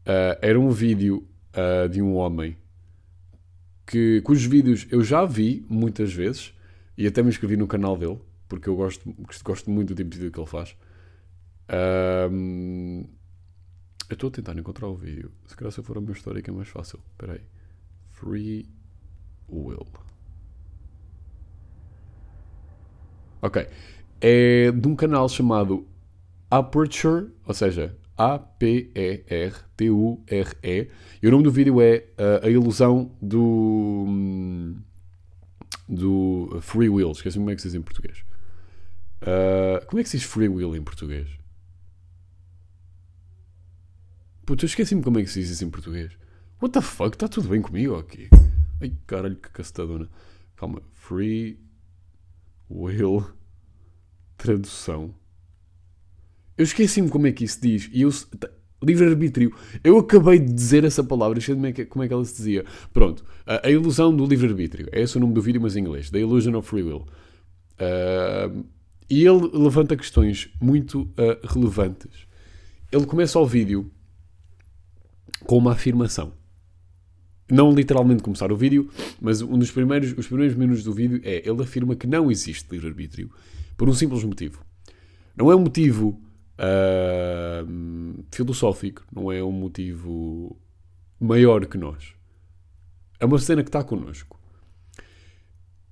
Uh, 0.02 0.38
era 0.40 0.59
um 0.59 0.71
vídeo 0.71 1.26
uh, 1.52 1.88
de 1.88 2.00
um 2.00 2.14
homem 2.14 2.56
que, 3.87 4.21
cujos 4.23 4.45
vídeos 4.45 4.87
eu 4.90 5.02
já 5.02 5.25
vi 5.25 5.64
muitas 5.68 6.12
vezes 6.12 6.52
e 6.97 7.06
até 7.06 7.23
me 7.23 7.28
inscrevi 7.28 7.56
no 7.56 7.66
canal 7.66 7.97
dele, 7.97 8.18
porque 8.49 8.68
eu 8.68 8.76
gosto, 8.76 9.14
gosto 9.42 9.71
muito 9.71 9.95
do 9.95 9.97
tipo 9.97 10.11
de 10.11 10.18
vídeo 10.18 10.33
que 10.33 10.38
ele 10.38 10.47
faz. 10.47 10.76
Um, 12.31 13.05
eu 14.09 14.15
estou 14.15 14.29
a 14.29 14.31
tentar 14.33 14.57
encontrar 14.57 14.89
o 14.89 14.97
vídeo. 14.97 15.33
Se 15.47 15.57
calhar 15.57 15.73
se 15.73 15.81
eu 15.81 15.85
for 15.85 15.99
a 15.99 16.01
minha 16.01 16.13
história 16.13 16.41
que 16.41 16.51
é 16.51 16.53
mais 16.53 16.69
fácil. 16.69 17.01
Espera 17.13 17.35
aí. 17.35 17.43
Free 18.13 18.69
Will. 19.49 19.87
Ok 23.43 23.69
é 24.21 24.71
de 24.73 24.89
um 24.89 24.97
canal 24.97 25.29
chamado 25.29 25.87
Aperture, 26.51 27.29
ou 27.45 27.55
seja, 27.55 27.97
A-P-E-R-T-U-R-E. 28.17 28.91
E 31.23 31.29
o 31.29 31.31
nome 31.31 31.45
do 31.45 31.51
vídeo 31.51 31.81
é 31.81 32.05
uh, 32.19 32.47
A 32.47 32.51
Ilusão 32.51 33.13
do, 33.21 34.75
do 35.89 36.59
Free 36.63 36.89
Will. 36.89 37.13
Esqueci 37.13 37.39
como 37.39 37.51
é 37.51 37.55
que 37.55 37.63
se 37.63 37.69
diz 37.69 37.75
em 37.75 37.83
português. 37.83 38.25
Uh, 39.23 39.85
como 39.87 40.01
é 40.01 40.03
que 40.03 40.09
se 40.09 40.19
diz 40.19 40.27
Free 40.27 40.49
Will 40.49 40.75
em 40.77 40.83
português? 40.83 41.29
Puta, 44.47 44.65
eu 44.65 44.69
esqueci-me 44.69 45.03
como 45.03 45.19
é 45.19 45.25
que 45.25 45.29
se 45.29 45.41
diz 45.41 45.50
isso 45.50 45.65
em 45.65 45.71
português. 45.71 46.12
What 46.62 46.73
the 46.73 46.81
fuck? 46.81 47.17
Está 47.17 47.26
tudo 47.26 47.49
bem 47.49 47.61
comigo 47.61 47.97
aqui? 47.97 48.29
Ai, 48.81 48.93
caralho, 49.05 49.35
que 49.35 49.50
castadona. 49.50 50.09
Calma. 50.55 50.81
Free 50.95 51.59
Will 52.71 53.26
tradução. 54.37 55.12
Eu 56.57 56.62
esqueci-me 56.62 57.09
como 57.09 57.26
é 57.26 57.33
que 57.33 57.43
isso 57.45 57.61
diz. 57.61 57.91
E 57.93 58.03
eu. 58.03 58.11
Livre-arbítrio. 58.81 59.53
Eu 59.83 59.99
acabei 59.99 60.38
de 60.38 60.53
dizer 60.53 60.85
essa 60.85 61.03
palavra, 61.03 61.38
esqueci-me 61.38 61.73
como 61.87 62.05
é 62.05 62.07
que 62.07 62.15
ela 62.15 62.25
se 62.25 62.37
dizia. 62.37 62.65
Pronto. 62.93 63.25
A, 63.45 63.67
a 63.67 63.71
ilusão 63.71 64.15
do 64.15 64.25
livre-arbítrio. 64.25 64.88
É 64.93 65.00
esse 65.00 65.17
o 65.17 65.21
nome 65.21 65.35
do 65.35 65.43
vídeo, 65.43 65.61
mas 65.61 65.75
em 65.75 65.81
inglês. 65.81 66.09
The 66.09 66.21
Illusion 66.21 66.55
of 66.57 66.69
Free 66.69 66.85
Will. 66.85 67.05
Uh, 67.81 68.65
e 69.11 69.26
ele 69.26 69.50
levanta 69.53 69.97
questões 69.97 70.50
muito 70.61 71.03
uh, 71.03 71.47
relevantes. 71.49 72.29
Ele 72.93 73.07
começa 73.07 73.41
o 73.41 73.47
vídeo 73.47 73.91
com 75.40 75.59
uma 75.59 75.73
afirmação. 75.73 76.33
Não 77.50 77.73
literalmente 77.73 78.23
começar 78.23 78.50
o 78.50 78.57
vídeo, 78.57 78.90
mas 79.21 79.40
um 79.40 79.57
dos 79.59 79.71
primeiros, 79.71 80.12
os 80.19 80.26
primeiros 80.26 80.57
minutos 80.57 80.83
do 80.83 80.93
vídeo 80.93 81.21
é 81.23 81.49
ele 81.49 81.62
afirma 81.62 81.95
que 81.95 82.07
não 82.07 82.31
existe 82.31 82.69
livre-arbítrio 82.73 83.31
por 83.76 83.88
um 83.88 83.93
simples 83.93 84.25
motivo. 84.25 84.64
Não 85.37 85.50
é 85.52 85.55
um 85.55 85.61
motivo 85.61 86.21
uh, 86.59 88.25
filosófico, 88.33 89.05
não 89.14 89.31
é 89.31 89.45
um 89.45 89.52
motivo 89.52 90.59
maior 91.21 91.66
que 91.66 91.78
nós. 91.78 92.14
É 93.21 93.25
uma 93.25 93.38
cena 93.38 93.62
que 93.62 93.69
está 93.69 93.85
connosco. 93.85 94.38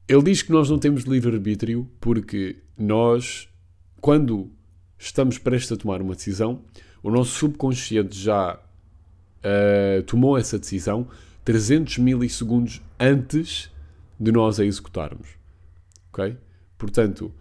Ele 0.08 0.22
diz 0.22 0.42
que 0.42 0.52
nós 0.52 0.68
não 0.68 0.78
temos 0.78 1.04
livre-arbítrio 1.04 1.88
porque 2.00 2.56
nós, 2.76 3.48
quando 4.00 4.50
estamos 4.98 5.38
prestes 5.38 5.72
a 5.72 5.76
tomar 5.76 6.02
uma 6.02 6.14
decisão, 6.14 6.64
o 7.02 7.10
nosso 7.10 7.30
subconsciente 7.38 8.18
já 8.18 8.58
uh, 9.44 10.02
tomou 10.04 10.38
essa 10.38 10.58
decisão 10.58 11.06
300 11.44 11.98
milissegundos 11.98 12.82
antes 12.98 13.70
de 14.18 14.32
nós 14.32 14.58
a 14.58 14.64
executarmos. 14.64 15.28
Ok? 16.12 16.36
Portanto, 16.78 17.32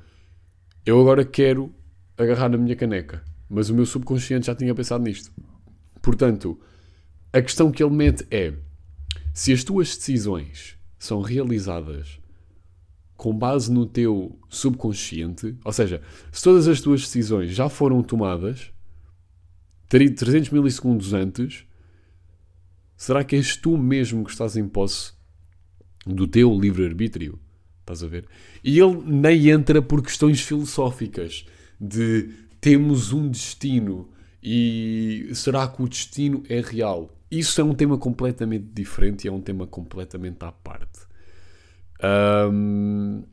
eu 0.85 0.99
agora 0.99 1.23
quero 1.23 1.73
agarrar 2.17 2.49
na 2.49 2.57
minha 2.57 2.75
caneca, 2.75 3.23
mas 3.49 3.69
o 3.69 3.73
meu 3.73 3.85
subconsciente 3.85 4.47
já 4.47 4.55
tinha 4.55 4.75
pensado 4.75 5.03
nisto. 5.03 5.31
Portanto, 6.01 6.59
a 7.31 7.41
questão 7.41 7.71
que 7.71 7.81
ele 7.81 7.95
mete 7.95 8.27
é: 8.29 8.53
se 9.33 9.53
as 9.53 9.63
tuas 9.63 9.95
decisões 9.95 10.77
são 10.99 11.21
realizadas 11.21 12.19
com 13.15 13.33
base 13.33 13.71
no 13.71 13.85
teu 13.85 14.37
subconsciente, 14.49 15.55
ou 15.63 15.71
seja, 15.71 16.01
se 16.31 16.43
todas 16.43 16.67
as 16.67 16.81
tuas 16.81 17.01
decisões 17.01 17.51
já 17.51 17.69
foram 17.69 18.03
tomadas 18.03 18.71
300 19.87 20.49
milissegundos 20.49 21.13
antes, 21.13 21.65
será 22.95 23.23
que 23.23 23.35
és 23.35 23.55
tu 23.55 23.77
mesmo 23.77 24.23
que 24.23 24.31
estás 24.31 24.55
em 24.55 24.67
posse 24.67 25.13
do 26.05 26.27
teu 26.27 26.57
livre-arbítrio? 26.59 27.39
Estás 27.81 28.03
a 28.03 28.07
ver? 28.07 28.25
E 28.63 28.79
ele 28.79 29.01
nem 29.05 29.49
entra 29.49 29.81
por 29.81 30.01
questões 30.01 30.41
filosóficas 30.41 31.45
de 31.79 32.29
temos 32.61 33.11
um 33.11 33.29
destino 33.29 34.09
e 34.41 35.29
será 35.33 35.67
que 35.67 35.81
o 35.81 35.87
destino 35.87 36.43
é 36.47 36.61
real? 36.61 37.09
Isso 37.29 37.59
é 37.59 37.63
um 37.63 37.73
tema 37.73 37.97
completamente 37.97 38.67
diferente 38.73 39.25
e 39.25 39.27
é 39.27 39.31
um 39.31 39.41
tema 39.41 39.67
completamente 39.67 40.43
à 40.43 40.51
parte. 40.51 41.01
Um, 42.51 43.23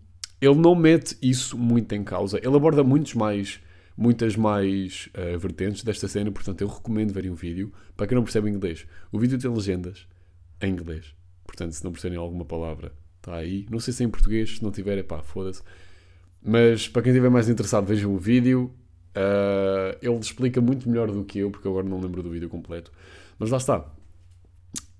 ele 0.40 0.54
não 0.54 0.74
mete 0.74 1.16
isso 1.20 1.58
muito 1.58 1.94
em 1.94 2.02
causa. 2.02 2.38
Ele 2.38 2.56
aborda 2.56 2.82
muitos 2.82 3.14
mais, 3.14 3.60
muitas 4.00 4.34
mais 4.34 5.08
uh, 5.14 5.38
vertentes 5.38 5.84
desta 5.84 6.08
cena, 6.08 6.32
portanto 6.32 6.62
eu 6.62 6.68
recomendo 6.68 7.12
verem 7.12 7.30
o 7.30 7.36
vídeo. 7.36 7.72
Para 7.96 8.08
quem 8.08 8.16
não 8.16 8.24
percebe 8.24 8.50
inglês, 8.50 8.84
o 9.12 9.18
vídeo 9.20 9.38
tem 9.38 9.48
legendas 9.48 10.08
em 10.60 10.72
inglês. 10.72 11.14
Portanto, 11.44 11.72
se 11.72 11.84
não 11.84 11.92
perceberem 11.92 12.18
alguma 12.18 12.44
palavra, 12.44 12.92
Está 13.20 13.36
aí. 13.36 13.66
Não 13.70 13.78
sei 13.78 13.92
se 13.92 14.02
é 14.02 14.06
em 14.06 14.10
português, 14.10 14.56
se 14.56 14.62
não 14.62 14.70
tiver, 14.70 14.96
é 14.96 15.02
pá, 15.02 15.22
foda-se. 15.22 15.62
Mas 16.42 16.88
para 16.88 17.02
quem 17.02 17.12
estiver 17.12 17.28
mais 17.28 17.48
interessado, 17.48 17.86
vejam 17.86 18.14
o 18.14 18.18
vídeo. 18.18 18.72
Uh, 19.10 19.98
ele 20.00 20.18
explica 20.18 20.60
muito 20.60 20.88
melhor 20.88 21.10
do 21.10 21.24
que 21.24 21.40
eu, 21.40 21.50
porque 21.50 21.68
agora 21.68 21.86
não 21.86 22.00
lembro 22.00 22.22
do 22.22 22.30
vídeo 22.30 22.48
completo. 22.48 22.90
Mas 23.38 23.50
lá 23.50 23.58
está. 23.58 23.86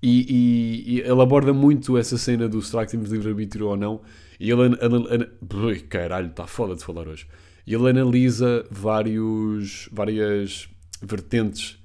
E, 0.03 0.25
e, 0.29 0.95
e 0.95 0.99
ele 0.99 1.21
aborda 1.21 1.53
muito 1.53 1.97
essa 1.97 2.17
cena 2.17 2.47
do 2.47 2.61
será 2.61 2.85
que 2.85 2.91
temos 2.91 3.11
livre-arbítrio 3.11 3.67
ou 3.67 3.77
não. 3.77 4.01
E 4.39 4.51
ele. 4.51 4.61
An, 4.61 4.77
an, 4.81 5.05
an, 5.09 5.79
caralho, 5.89 6.29
está 6.29 6.45
foda 6.45 6.75
de 6.75 6.83
falar 6.83 7.07
hoje. 7.07 7.27
E 7.65 7.73
ele 7.73 7.89
analisa 7.89 8.65
vários, 8.69 9.87
várias 9.91 10.69
vertentes 11.01 11.79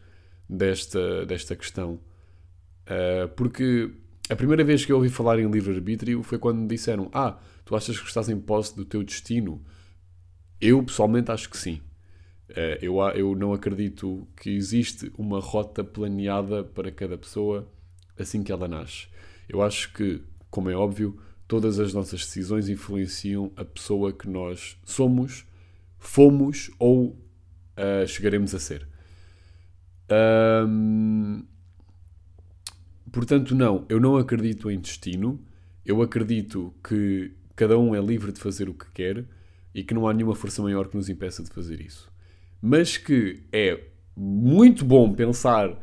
desta, 0.48 1.26
desta 1.26 1.54
questão. 1.56 2.00
Uh, 2.86 3.28
porque 3.36 3.90
a 4.28 4.36
primeira 4.36 4.64
vez 4.64 4.84
que 4.84 4.92
eu 4.92 4.96
ouvi 4.96 5.08
falar 5.08 5.38
em 5.38 5.50
livre-arbítrio 5.50 6.22
foi 6.22 6.38
quando 6.38 6.58
me 6.58 6.68
disseram: 6.68 7.10
Ah, 7.12 7.38
tu 7.64 7.76
achas 7.76 7.98
que 7.98 8.06
estás 8.06 8.28
em 8.28 8.38
posse 8.38 8.74
do 8.74 8.84
teu 8.84 9.02
destino? 9.02 9.62
Eu 10.60 10.82
pessoalmente 10.82 11.30
acho 11.30 11.50
que 11.50 11.58
sim. 11.58 11.80
Uh, 12.50 12.78
eu, 12.80 13.00
eu 13.14 13.34
não 13.34 13.52
acredito 13.52 14.26
que 14.36 14.50
existe 14.50 15.12
uma 15.18 15.40
rota 15.40 15.82
planeada 15.82 16.62
para 16.64 16.90
cada 16.90 17.18
pessoa 17.18 17.68
assim 18.18 18.42
que 18.42 18.52
ela 18.52 18.68
nasce. 18.68 19.08
Eu 19.48 19.62
acho 19.62 19.92
que, 19.92 20.22
como 20.50 20.70
é 20.70 20.74
óbvio, 20.74 21.18
todas 21.46 21.78
as 21.78 21.92
nossas 21.92 22.20
decisões 22.20 22.68
influenciam 22.68 23.52
a 23.56 23.64
pessoa 23.64 24.12
que 24.12 24.28
nós 24.28 24.76
somos, 24.84 25.44
fomos 25.98 26.70
ou 26.78 27.10
uh, 27.76 28.06
chegaremos 28.06 28.54
a 28.54 28.58
ser. 28.58 28.86
Um, 30.68 31.44
portanto, 33.12 33.54
não, 33.54 33.84
eu 33.88 34.00
não 34.00 34.16
acredito 34.16 34.70
em 34.70 34.78
destino. 34.78 35.44
Eu 35.84 36.02
acredito 36.02 36.74
que 36.82 37.32
cada 37.54 37.78
um 37.78 37.94
é 37.94 38.00
livre 38.00 38.32
de 38.32 38.40
fazer 38.40 38.68
o 38.68 38.74
que 38.74 38.90
quer 38.92 39.24
e 39.74 39.82
que 39.82 39.94
não 39.94 40.06
há 40.08 40.12
nenhuma 40.12 40.34
força 40.34 40.62
maior 40.62 40.88
que 40.88 40.96
nos 40.96 41.08
impeça 41.08 41.42
de 41.42 41.50
fazer 41.50 41.80
isso. 41.80 42.10
Mas 42.60 42.96
que 42.96 43.44
é 43.52 43.80
muito 44.16 44.84
bom 44.84 45.12
pensar 45.12 45.78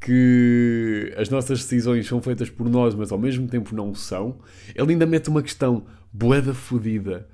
que 0.00 1.14
as 1.16 1.28
nossas 1.30 1.60
decisões 1.60 2.06
são 2.06 2.20
feitas 2.20 2.50
por 2.50 2.68
nós, 2.68 2.94
mas 2.94 3.10
ao 3.10 3.18
mesmo 3.18 3.48
tempo 3.48 3.74
não 3.74 3.94
são, 3.94 4.38
ele 4.74 4.92
ainda 4.92 5.06
mete 5.06 5.28
uma 5.28 5.42
questão 5.42 5.86
boeda 6.12 6.52
fodida, 6.52 7.26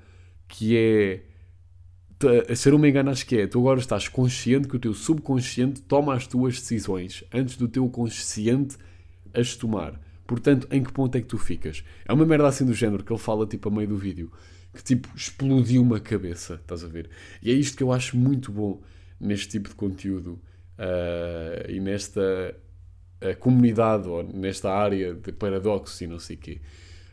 que 0.47 0.77
é 0.77 1.23
a 2.27 2.55
ser 2.55 2.73
uma 2.73 2.87
engana 2.87 3.11
acho 3.11 3.25
que 3.25 3.37
é, 3.37 3.47
tu 3.47 3.59
agora 3.59 3.79
estás 3.79 4.07
consciente 4.07 4.67
que 4.67 4.75
o 4.75 4.79
teu 4.79 4.93
subconsciente 4.93 5.81
toma 5.81 6.13
as 6.13 6.27
tuas 6.27 6.59
decisões 6.59 7.23
antes 7.33 7.55
do 7.57 7.67
teu 7.67 7.87
consciente 7.89 8.77
as 9.33 9.55
tomar. 9.55 9.99
Portanto, 10.25 10.67
em 10.71 10.83
que 10.83 10.91
ponto 10.91 11.15
é 11.17 11.21
que 11.21 11.27
tu 11.27 11.37
ficas? 11.37 11.83
É 12.05 12.13
uma 12.13 12.25
merda 12.25 12.47
assim 12.47 12.65
do 12.65 12.73
género 12.73 13.03
que 13.03 13.11
ele 13.11 13.19
fala 13.19 13.45
tipo 13.45 13.67
a 13.67 13.71
meio 13.71 13.89
do 13.89 13.97
vídeo, 13.97 14.31
que 14.73 14.83
tipo 14.83 15.09
explodiu 15.15 15.81
uma 15.81 15.99
cabeça, 15.99 16.55
estás 16.55 16.83
a 16.83 16.87
ver? 16.87 17.09
E 17.41 17.51
é 17.51 17.53
isto 17.53 17.75
que 17.75 17.83
eu 17.83 17.91
acho 17.91 18.15
muito 18.15 18.51
bom 18.51 18.81
neste 19.19 19.49
tipo 19.49 19.69
de 19.69 19.75
conteúdo 19.75 20.39
uh, 20.79 21.69
e 21.69 21.79
nesta 21.79 22.55
uh, 23.21 23.37
comunidade 23.39 24.07
ou 24.07 24.23
nesta 24.23 24.71
área 24.71 25.13
de 25.13 25.31
paradoxos 25.31 25.99
e 26.01 26.07
não 26.07 26.19
sei 26.19 26.35
o 26.35 26.39
quê. 26.39 26.61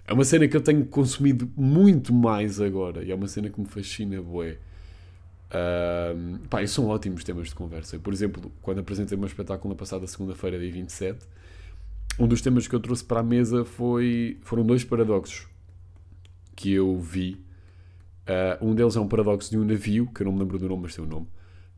É 0.07 0.13
uma 0.13 0.25
cena 0.25 0.49
que 0.49 0.57
eu 0.57 0.61
tenho 0.61 0.87
consumido 0.87 1.51
muito 1.57 2.15
mais 2.15 2.61
agora 2.61 3.05
e 3.05 3.11
é 3.11 3.15
uma 3.15 3.29
cena 3.29 3.51
que 3.51 3.61
me 3.61 3.67
fascina, 3.67 4.23
bué. 4.23 4.59
Uh, 5.49 6.39
pá, 6.49 6.67
são 6.67 6.87
ótimos 6.89 7.25
temas 7.25 7.49
de 7.49 7.55
conversa. 7.55 7.99
Por 7.99 8.13
exemplo, 8.13 8.53
quando 8.63 8.81
apresentei 8.81 9.17
o 9.17 9.19
meu 9.19 9.27
espetáculo 9.29 9.73
na 9.73 9.79
passada 9.79 10.07
segunda-feira, 10.07 10.59
dia 10.59 10.71
27, 10.71 11.27
um 12.19 12.27
dos 12.27 12.41
temas 12.41 12.67
que 12.69 12.75
eu 12.75 12.81
trouxe 12.81 13.05
para 13.05 13.21
a 13.21 13.23
mesa 13.23 13.65
foi, 13.65 14.39
foram 14.43 14.65
dois 14.65 14.85
paradoxos 14.85 15.47
que 16.55 16.73
eu 16.73 16.99
vi. 16.99 17.45
Uh, 18.27 18.67
um 18.67 18.75
deles 18.75 18.97
é 18.97 19.01
um 19.01 19.09
paradoxo 19.09 19.51
de 19.51 19.59
um 19.59 19.65
navio, 19.65 20.07
que 20.13 20.23
eu 20.23 20.27
não 20.27 20.33
me 20.33 20.41
lembro 20.41 20.59
do 20.59 20.69
nome, 20.69 20.83
mas 20.83 20.95
tem 20.95 21.05
um 21.05 21.09
nome, 21.09 21.29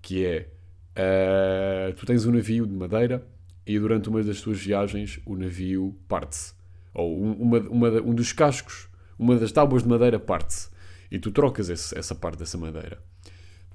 que 0.02 0.24
é 0.24 0.48
Uh, 0.90 1.92
tu 1.94 2.04
tens 2.04 2.26
um 2.26 2.32
navio 2.32 2.66
de 2.66 2.74
madeira 2.74 3.24
e 3.66 3.78
durante 3.78 4.08
uma 4.08 4.22
das 4.22 4.40
tuas 4.40 4.58
viagens 4.58 5.20
o 5.24 5.36
navio 5.36 5.96
parte-se. 6.08 6.52
Ou 6.92 7.22
um, 7.22 7.32
uma, 7.32 7.58
uma, 7.60 7.88
um 8.02 8.14
dos 8.14 8.32
cascos, 8.32 8.88
uma 9.18 9.36
das 9.36 9.52
tábuas 9.52 9.82
de 9.82 9.88
madeira 9.88 10.18
parte-se. 10.18 10.68
E 11.10 11.18
tu 11.18 11.30
trocas 11.30 11.68
esse, 11.68 11.96
essa 11.96 12.14
parte 12.14 12.38
dessa 12.38 12.58
madeira. 12.58 13.02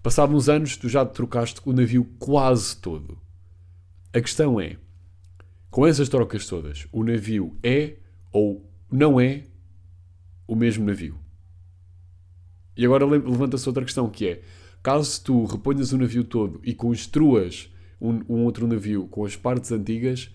Passados 0.06 0.36
uns 0.36 0.48
anos, 0.48 0.78
tu 0.78 0.88
já 0.88 1.04
trocaste 1.04 1.60
o 1.66 1.74
navio 1.74 2.06
quase 2.20 2.78
todo. 2.78 3.18
A 4.14 4.22
questão 4.22 4.62
é, 4.62 4.78
com 5.72 5.88
essas 5.88 6.08
trocas 6.08 6.46
todas, 6.46 6.86
o 6.92 7.04
navio 7.04 7.58
é 7.64 7.96
ou 8.32 8.70
não 8.92 9.20
é 9.20 9.46
o 10.48 10.56
mesmo 10.56 10.86
navio? 10.86 11.18
E 12.78 12.86
agora 12.86 13.04
levanta-se 13.04 13.68
outra 13.68 13.84
questão 13.84 14.08
que 14.08 14.28
é, 14.28 14.42
Caso 14.84 15.24
tu 15.24 15.44
reponhas 15.46 15.92
o 15.92 15.98
navio 15.98 16.24
todo 16.24 16.62
e 16.64 16.76
construas 16.76 17.74
um, 18.00 18.22
um, 18.30 18.44
outro 18.44 18.68
navio 18.68 19.08
com 19.08 19.26
as 19.26 19.36
partes 19.36 19.72
antigas, 19.72 20.30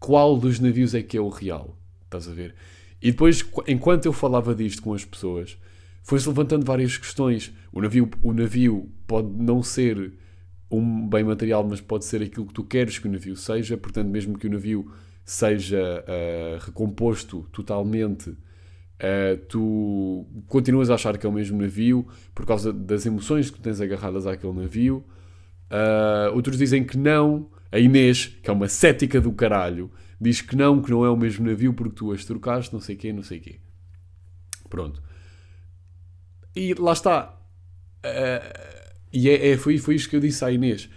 qual 0.00 0.36
dos 0.36 0.58
navios 0.58 0.92
é 0.92 1.04
que 1.04 1.16
é 1.16 1.20
o 1.20 1.28
real? 1.28 1.78
Estás 2.02 2.26
a 2.26 2.32
ver? 2.32 2.52
E 3.00 3.12
depois, 3.12 3.48
enquanto 3.68 4.06
eu 4.06 4.12
falava 4.12 4.56
disto 4.56 4.82
com 4.82 4.92
as 4.92 5.04
pessoas, 5.04 5.56
foi-se 6.04 6.28
levantando 6.28 6.64
várias 6.64 6.96
questões. 6.96 7.52
O 7.72 7.82
navio, 7.82 8.08
o 8.22 8.32
navio 8.32 8.88
pode 9.06 9.28
não 9.28 9.60
ser 9.60 10.12
um 10.70 11.08
bem 11.08 11.24
material, 11.24 11.66
mas 11.66 11.80
pode 11.80 12.04
ser 12.04 12.22
aquilo 12.22 12.46
que 12.46 12.54
tu 12.54 12.62
queres 12.62 12.98
que 12.98 13.08
o 13.08 13.10
navio 13.10 13.34
seja. 13.34 13.76
Portanto, 13.76 14.08
mesmo 14.08 14.38
que 14.38 14.46
o 14.46 14.50
navio 14.50 14.92
seja 15.24 16.04
uh, 16.06 16.64
recomposto 16.64 17.48
totalmente 17.50 18.36
Uh, 18.94 19.36
tu 19.48 20.26
continuas 20.46 20.88
a 20.88 20.94
achar 20.94 21.18
que 21.18 21.26
é 21.26 21.28
o 21.28 21.32
mesmo 21.32 21.60
navio 21.60 22.06
por 22.32 22.46
causa 22.46 22.72
das 22.72 23.04
emoções 23.04 23.50
que 23.50 23.60
tens 23.60 23.80
agarradas 23.80 24.26
àquele 24.26 24.52
navio. 24.52 25.04
Uh, 25.70 26.34
outros 26.34 26.56
dizem 26.56 26.84
que 26.84 26.96
não. 26.96 27.50
A 27.72 27.78
Inês, 27.80 28.26
que 28.40 28.48
é 28.48 28.52
uma 28.52 28.68
cética 28.68 29.20
do 29.20 29.32
caralho, 29.32 29.90
diz 30.20 30.40
que 30.40 30.54
não, 30.54 30.80
que 30.80 30.92
não 30.92 31.04
é 31.04 31.10
o 31.10 31.16
mesmo 31.16 31.44
navio 31.44 31.74
porque 31.74 31.96
tu 31.96 32.12
as 32.12 32.24
trocaste, 32.24 32.72
não 32.72 32.80
sei 32.80 32.94
quê, 32.94 33.12
não 33.12 33.22
sei 33.24 33.40
quê. 33.40 33.58
Pronto. 34.70 35.02
E 36.54 36.74
lá 36.74 36.92
está. 36.92 37.38
Uh, 38.04 38.84
e 39.12 39.28
é, 39.30 39.50
é, 39.50 39.56
foi, 39.56 39.78
foi 39.78 39.94
isto 39.94 40.10
que 40.10 40.16
eu 40.16 40.20
disse 40.20 40.44
à 40.44 40.50
Inês. 40.50 40.88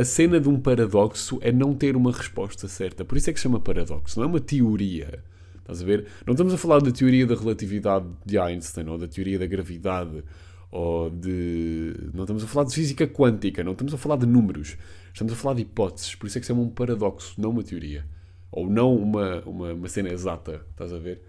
A, 0.00 0.02
cena 0.02 0.40
de 0.40 0.48
um 0.48 0.58
paradoxo 0.58 1.38
é 1.42 1.52
não 1.52 1.74
ter 1.74 1.94
uma 1.94 2.10
resposta 2.10 2.66
certa. 2.68 3.04
Por 3.04 3.18
isso 3.18 3.28
é 3.28 3.32
que 3.34 3.38
se 3.38 3.42
chama 3.42 3.60
paradoxo. 3.60 4.18
Não 4.18 4.24
é 4.24 4.28
uma 4.28 4.40
teoria. 4.40 5.22
Estás 5.58 5.82
a 5.82 5.84
ver? 5.84 6.06
Não 6.26 6.32
estamos 6.32 6.54
a 6.54 6.56
falar 6.56 6.80
da 6.80 6.90
teoria 6.90 7.26
da 7.26 7.34
relatividade 7.34 8.06
de 8.24 8.38
Einstein 8.38 8.88
ou 8.88 8.96
da 8.96 9.06
teoria 9.06 9.38
da 9.38 9.46
gravidade 9.46 10.24
ou 10.70 11.10
de. 11.10 11.94
Não 12.14 12.22
estamos 12.22 12.42
a 12.42 12.46
falar 12.46 12.66
de 12.66 12.74
física 12.74 13.06
quântica, 13.06 13.62
não 13.62 13.72
estamos 13.72 13.92
a 13.92 13.98
falar 13.98 14.16
de 14.16 14.26
números. 14.26 14.78
Estamos 15.12 15.34
a 15.34 15.36
falar 15.36 15.54
de 15.54 15.62
hipóteses. 15.62 16.14
Por 16.14 16.26
isso 16.26 16.38
é 16.38 16.40
que 16.40 16.46
se 16.46 16.52
chama 16.52 16.62
um 16.62 16.70
paradoxo, 16.70 17.34
não 17.38 17.50
uma 17.50 17.62
teoria. 17.62 18.06
Ou 18.50 18.68
não 18.70 18.96
uma, 18.96 19.42
uma, 19.44 19.72
uma 19.74 19.88
cena 19.88 20.08
exata. 20.08 20.64
Estás 20.70 20.92
a 20.94 20.98
ver? 20.98 21.20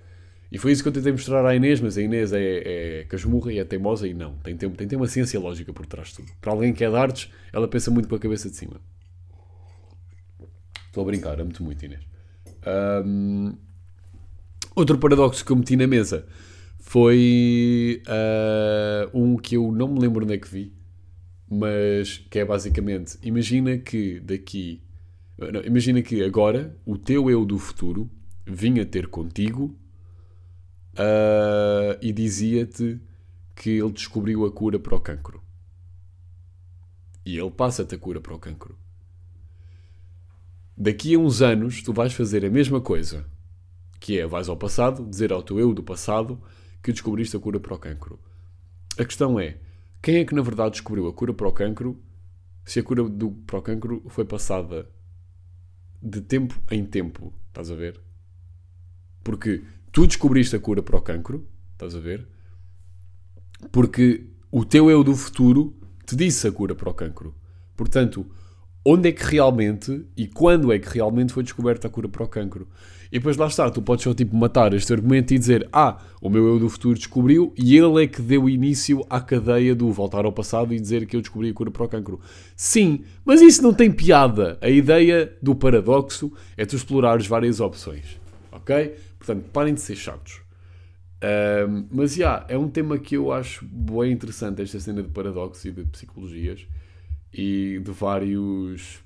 E 0.53 0.59
foi 0.59 0.71
isso 0.71 0.83
que 0.83 0.89
eu 0.89 0.93
tentei 0.93 1.11
mostrar 1.11 1.43
à 1.43 1.55
Inês, 1.55 1.81
mas 1.81 1.97
a 1.97 2.01
Inês 2.03 2.31
é, 2.31 2.99
é 2.99 3.03
casmurra 3.05 3.51
e 3.51 3.57
é 3.57 3.65
teimosa 3.65 4.07
e 4.07 4.13
não. 4.13 4.35
Tem, 4.35 4.55
tem, 4.55 4.69
tem, 4.69 4.95
uma 4.95 5.07
ciência 5.07 5.39
lógica 5.39 5.73
por 5.73 5.87
trás 5.87 6.09
de 6.09 6.17
tudo. 6.17 6.27
Para 6.39 6.51
alguém 6.51 6.71
que 6.71 6.83
é 6.83 6.89
de 6.91 6.95
artes, 6.95 7.31
ela 7.51 7.67
pensa 7.67 7.89
muito 7.89 8.07
com 8.07 8.13
a 8.13 8.19
cabeça 8.19 8.51
de 8.51 8.55
cima. 8.55 8.79
Estou 10.85 11.01
a 11.01 11.05
brincar, 11.07 11.41
amo-te 11.41 11.63
muito, 11.63 11.83
Inês. 11.83 12.01
Um, 13.03 13.55
Outro 14.75 14.97
paradoxo 14.97 15.45
que 15.45 15.51
eu 15.51 15.55
meti 15.55 15.75
na 15.75 15.85
mesa 15.85 16.25
foi 16.79 18.01
uh, 18.07 19.19
um 19.19 19.37
que 19.37 19.55
eu 19.55 19.71
não 19.71 19.87
me 19.87 19.99
lembro 19.99 20.23
onde 20.23 20.33
é 20.33 20.37
que 20.37 20.47
vi, 20.47 20.73
mas 21.49 22.17
que 22.29 22.39
é 22.39 22.45
basicamente: 22.45 23.17
imagina 23.21 23.77
que 23.77 24.19
daqui. 24.19 24.83
Não, 25.37 25.63
imagina 25.63 26.01
que 26.01 26.23
agora 26.23 26.75
o 26.85 26.97
teu 26.97 27.29
eu 27.29 27.45
do 27.45 27.57
futuro 27.57 28.09
vinha 28.45 28.85
ter 28.85 29.07
contigo 29.07 29.75
uh, 30.93 31.97
e 32.01 32.11
dizia-te 32.11 32.99
que 33.55 33.69
ele 33.69 33.91
descobriu 33.91 34.45
a 34.45 34.51
cura 34.51 34.79
para 34.79 34.95
o 34.95 34.99
cancro. 34.99 35.41
E 37.25 37.37
ele 37.37 37.51
passa-te 37.51 37.95
a 37.95 37.97
cura 37.97 38.19
para 38.19 38.33
o 38.33 38.39
cancro. 38.39 38.77
Daqui 40.75 41.15
a 41.15 41.19
uns 41.19 41.41
anos 41.41 41.81
tu 41.81 41.93
vais 41.93 42.13
fazer 42.13 42.43
a 42.43 42.49
mesma 42.49 42.81
coisa 42.81 43.25
que 43.99 44.19
é 44.19 44.27
vais 44.27 44.49
ao 44.49 44.57
passado, 44.57 45.07
dizer 45.07 45.31
ao 45.31 45.41
teu 45.41 45.57
eu 45.59 45.73
do 45.73 45.81
passado 45.81 46.41
que 46.81 46.91
descobriste 46.91 47.37
a 47.37 47.39
cura 47.39 47.57
para 47.57 47.73
o 47.73 47.79
cancro. 47.79 48.19
A 48.97 49.05
questão 49.05 49.39
é, 49.39 49.57
quem 50.01 50.17
é 50.17 50.25
que 50.25 50.35
na 50.35 50.41
verdade 50.41 50.71
descobriu 50.71 51.07
a 51.07 51.13
cura 51.13 51.33
para 51.33 51.47
o 51.47 51.53
cancro 51.53 51.97
se 52.65 52.79
a 52.79 52.83
cura 52.83 53.03
do, 53.03 53.31
para 53.31 53.59
o 53.59 53.61
cancro 53.61 54.03
foi 54.09 54.25
passada 54.25 54.89
de 56.01 56.19
tempo 56.19 56.61
em 56.69 56.83
tempo, 56.85 57.33
estás 57.47 57.71
a 57.71 57.75
ver? 57.75 58.01
Porque 59.23 59.63
tu 59.93 60.07
descobriste 60.07 60.55
a 60.55 60.59
cura 60.59 60.81
para 60.81 60.97
o 60.97 61.01
cancro, 61.01 61.47
estás 61.73 61.95
a 61.95 61.99
ver? 61.99 62.27
Porque 63.71 64.25
o 64.51 64.65
teu 64.65 64.89
eu 64.89 65.03
do 65.03 65.15
futuro 65.15 65.73
te 66.05 66.15
disse 66.15 66.47
a 66.47 66.51
cura 66.51 66.73
para 66.73 66.89
o 66.89 66.93
cancro. 66.93 67.33
Portanto, 67.77 68.25
onde 68.83 69.09
é 69.09 69.11
que 69.11 69.23
realmente 69.23 70.03
e 70.17 70.27
quando 70.27 70.73
é 70.73 70.79
que 70.79 70.89
realmente 70.89 71.31
foi 71.31 71.43
descoberta 71.43 71.87
a 71.87 71.89
cura 71.91 72.09
para 72.09 72.23
o 72.23 72.27
cancro. 72.27 72.67
E 73.11 73.19
depois 73.19 73.37
lá 73.37 73.45
está, 73.45 73.69
tu 73.69 73.83
podes 73.83 74.03
só 74.03 74.13
tipo 74.15 74.35
matar 74.35 74.73
este 74.73 74.91
argumento 74.91 75.31
e 75.31 75.37
dizer 75.37 75.69
ah, 75.71 75.99
o 76.19 76.27
meu 76.27 76.47
eu 76.47 76.59
do 76.59 76.67
futuro 76.67 76.97
descobriu 76.97 77.53
e 77.55 77.77
ele 77.77 78.03
é 78.03 78.07
que 78.07 78.23
deu 78.23 78.49
início 78.49 79.05
à 79.07 79.21
cadeia 79.21 79.75
do 79.75 79.91
voltar 79.91 80.25
ao 80.25 80.33
passado 80.33 80.73
e 80.73 80.79
dizer 80.79 81.05
que 81.05 81.15
eu 81.15 81.21
descobri 81.21 81.49
a 81.51 81.53
cura 81.53 81.69
para 81.69 81.83
o 81.83 81.87
cancro. 81.87 82.19
Sim, 82.55 83.03
mas 83.23 83.41
isso 83.41 83.61
não 83.61 83.75
tem 83.75 83.91
piada. 83.91 84.57
A 84.59 84.69
ideia 84.69 85.31
do 85.39 85.53
paradoxo 85.53 86.33
é 86.57 86.65
tu 86.65 86.75
explorares 86.75 87.27
várias 87.27 87.59
opções. 87.59 88.17
Ok? 88.51 88.95
Portanto, 89.25 89.49
parem 89.53 89.73
de 89.73 89.79
ser 89.79 89.95
chatos. 89.95 90.41
Um, 91.23 91.87
mas, 91.89 92.17
yeah, 92.17 92.45
é 92.49 92.57
um 92.57 92.69
tema 92.69 92.99
que 92.99 93.15
eu 93.15 93.31
acho 93.31 93.65
bem 93.65 94.11
interessante, 94.11 94.61
esta 94.61 94.77
cena 94.81 95.01
de 95.01 95.07
paradoxo 95.07 95.65
e 95.65 95.71
de 95.71 95.85
psicologias 95.85 96.67
e 97.33 97.79
de 97.79 97.91
vários... 97.91 99.01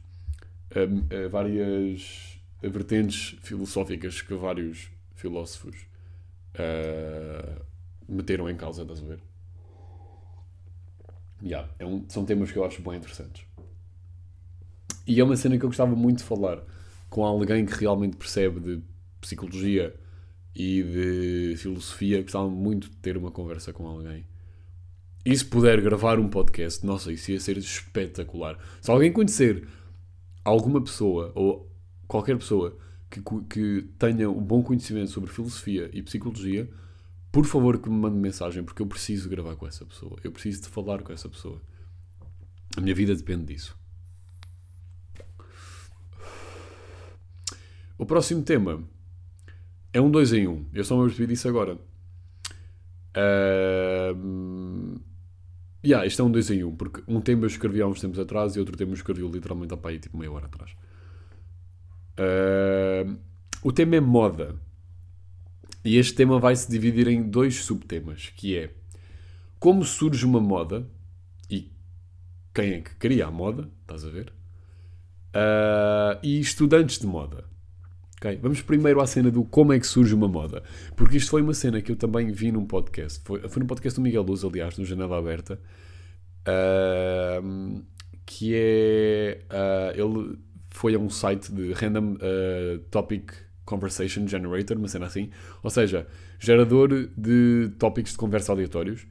Um, 0.75 1.05
eh, 1.09 1.27
várias 1.29 2.37
vertentes 2.61 3.37
filosóficas 3.41 4.21
que 4.21 4.33
vários 4.33 4.89
filósofos 5.15 5.85
uh, 6.55 7.61
meteram 8.09 8.49
em 8.49 8.55
causa, 8.55 8.81
estás 8.81 9.01
a 9.01 9.05
ver? 9.05 9.19
Yeah, 11.41 11.69
é 11.79 11.85
um, 11.85 12.03
são 12.09 12.25
temas 12.25 12.51
que 12.51 12.57
eu 12.57 12.65
acho 12.65 12.81
bem 12.81 12.95
interessantes. 12.95 13.45
E 15.05 15.21
é 15.21 15.23
uma 15.23 15.37
cena 15.37 15.57
que 15.57 15.63
eu 15.63 15.69
gostava 15.69 15.95
muito 15.95 16.17
de 16.17 16.23
falar 16.23 16.61
com 17.09 17.23
alguém 17.23 17.65
que 17.65 17.73
realmente 17.73 18.17
percebe 18.17 18.59
de 18.59 18.83
psicologia 19.21 19.95
e 20.57 20.81
de 20.81 21.55
filosofia. 21.57 22.23
Gostava 22.23 22.49
muito 22.49 22.89
de 22.89 22.97
ter 22.97 23.15
uma 23.15 23.29
conversa 23.29 23.71
com 23.71 23.85
alguém. 23.85 24.25
E 25.23 25.37
se 25.37 25.45
puder 25.45 25.79
gravar 25.81 26.19
um 26.19 26.27
podcast, 26.27 26.83
nossa, 26.83 27.11
isso 27.11 27.29
ia 27.31 27.39
ser 27.39 27.57
espetacular. 27.57 28.57
Se 28.81 28.89
alguém 28.89 29.11
conhecer 29.11 29.67
alguma 30.43 30.81
pessoa 30.81 31.31
ou 31.35 31.71
qualquer 32.07 32.37
pessoa 32.37 32.75
que, 33.09 33.21
que 33.47 33.89
tenha 33.99 34.29
um 34.31 34.41
bom 34.41 34.63
conhecimento 34.63 35.11
sobre 35.11 35.29
filosofia 35.29 35.91
e 35.93 36.01
psicologia, 36.01 36.67
por 37.31 37.45
favor 37.45 37.77
que 37.77 37.87
me 37.87 37.95
mande 37.95 38.17
mensagem, 38.17 38.63
porque 38.63 38.81
eu 38.81 38.87
preciso 38.87 39.29
gravar 39.29 39.55
com 39.55 39.67
essa 39.67 39.85
pessoa. 39.85 40.17
Eu 40.23 40.31
preciso 40.31 40.63
de 40.63 40.69
falar 40.69 41.03
com 41.03 41.13
essa 41.13 41.29
pessoa. 41.29 41.61
A 42.75 42.81
minha 42.81 42.95
vida 42.95 43.13
depende 43.15 43.53
disso. 43.53 43.77
O 47.97 48.05
próximo 48.05 48.41
tema 48.43 48.83
é 49.97 50.01
um 50.01 50.11
2 50.11 50.33
em 50.33 50.47
1. 50.47 50.51
Um. 50.51 50.65
Eu 50.73 50.83
só 50.83 50.95
me 50.95 51.05
percebi 51.07 51.27
disso 51.27 51.47
agora. 51.47 51.77
Uh... 53.17 54.99
Yeah, 55.83 56.05
isto 56.05 56.21
é 56.21 56.25
um 56.25 56.31
2 56.31 56.51
em 56.51 56.63
1, 56.63 56.67
um, 56.67 56.75
porque 56.75 57.03
um 57.07 57.19
tema 57.19 57.43
eu 57.43 57.47
escrevi 57.47 57.81
há 57.81 57.87
uns 57.87 57.99
tempos 57.99 58.19
atrás 58.19 58.55
e 58.55 58.59
outro 58.59 58.77
tema 58.77 58.91
eu 58.91 58.95
escrevi 58.95 59.27
literalmente 59.27 59.73
há 59.73 59.77
pai, 59.77 59.97
tipo 59.97 60.17
meia 60.17 60.31
hora 60.31 60.45
atrás. 60.45 60.71
Uh, 62.19 63.17
o 63.63 63.71
tema 63.71 63.95
é 63.95 63.99
moda. 63.99 64.55
E 65.83 65.97
este 65.97 66.13
tema 66.13 66.39
vai 66.39 66.55
se 66.55 66.69
dividir 66.69 67.07
em 67.07 67.23
dois 67.23 67.63
subtemas, 67.63 68.31
que 68.35 68.55
é 68.57 68.73
como 69.59 69.83
surge 69.83 70.25
uma 70.25 70.39
moda 70.39 70.87
e 71.49 71.71
quem 72.53 72.73
é 72.73 72.81
que 72.81 72.93
cria 72.95 73.27
a 73.27 73.31
moda, 73.31 73.69
estás 73.81 74.05
a 74.05 74.09
ver? 74.09 74.31
Uh, 75.29 76.19
e 76.21 76.39
estudantes 76.39 76.99
de 76.99 77.07
moda. 77.07 77.45
Okay? 78.19 78.37
Vamos 78.41 78.61
primeiro 78.61 78.99
à 78.99 79.05
cena 79.05 79.29
do 79.29 79.43
como 79.43 79.73
é 79.73 79.79
que 79.79 79.85
surge 79.85 80.13
uma 80.13 80.27
moda. 80.27 80.63
Porque 80.95 81.17
isto 81.17 81.29
foi 81.29 81.41
uma 81.41 81.53
cena 81.53 81.81
que 81.81 81.91
eu 81.91 81.95
também 81.95 82.31
vi 82.31 82.51
num 82.51 82.65
podcast. 82.65 83.21
Foi, 83.23 83.47
foi 83.47 83.59
num 83.59 83.67
podcast 83.67 83.99
do 83.99 84.03
Miguel 84.03 84.23
Luz, 84.23 84.43
aliás, 84.43 84.77
no 84.77 84.85
Janela 84.85 85.17
Aberta. 85.17 85.59
Uh, 86.47 87.83
que 88.25 88.53
é. 88.55 89.39
Uh, 89.51 90.01
ele 90.01 90.39
foi 90.71 90.95
a 90.95 90.99
um 90.99 91.09
site 91.09 91.51
de 91.51 91.73
Random 91.73 92.13
uh, 92.13 92.79
Topic 92.89 93.31
Conversation 93.63 94.27
Generator, 94.27 94.77
uma 94.77 94.87
cena 94.87 95.05
assim. 95.05 95.29
Ou 95.61 95.69
seja, 95.69 96.07
gerador 96.39 97.09
de 97.15 97.71
tópicos 97.77 98.13
de 98.13 98.17
conversa 98.17 98.51
aleatórios. 98.51 99.03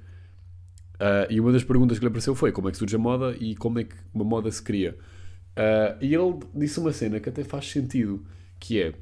Uh, 0.95 1.31
e 1.31 1.39
uma 1.39 1.53
das 1.53 1.63
perguntas 1.63 1.99
que 1.99 2.05
lhe 2.05 2.09
apareceu 2.09 2.35
foi 2.35 2.51
como 2.51 2.69
é 2.69 2.73
que 2.73 2.79
surge 2.79 2.97
a 2.97 2.99
moda 2.99 3.37
e 3.39 3.55
como 3.55 3.79
é 3.79 3.85
que 3.85 3.95
uma 4.13 4.25
moda 4.25 4.51
se 4.51 4.63
cria. 4.63 4.97
E 6.03 6.15
ele 6.15 6.39
disse 6.55 6.79
uma 6.79 6.93
cena 6.93 7.19
que 7.19 7.31
até 7.31 7.43
faz 7.43 7.71
sentido, 7.71 8.23
que 8.59 8.83
é 8.83 8.93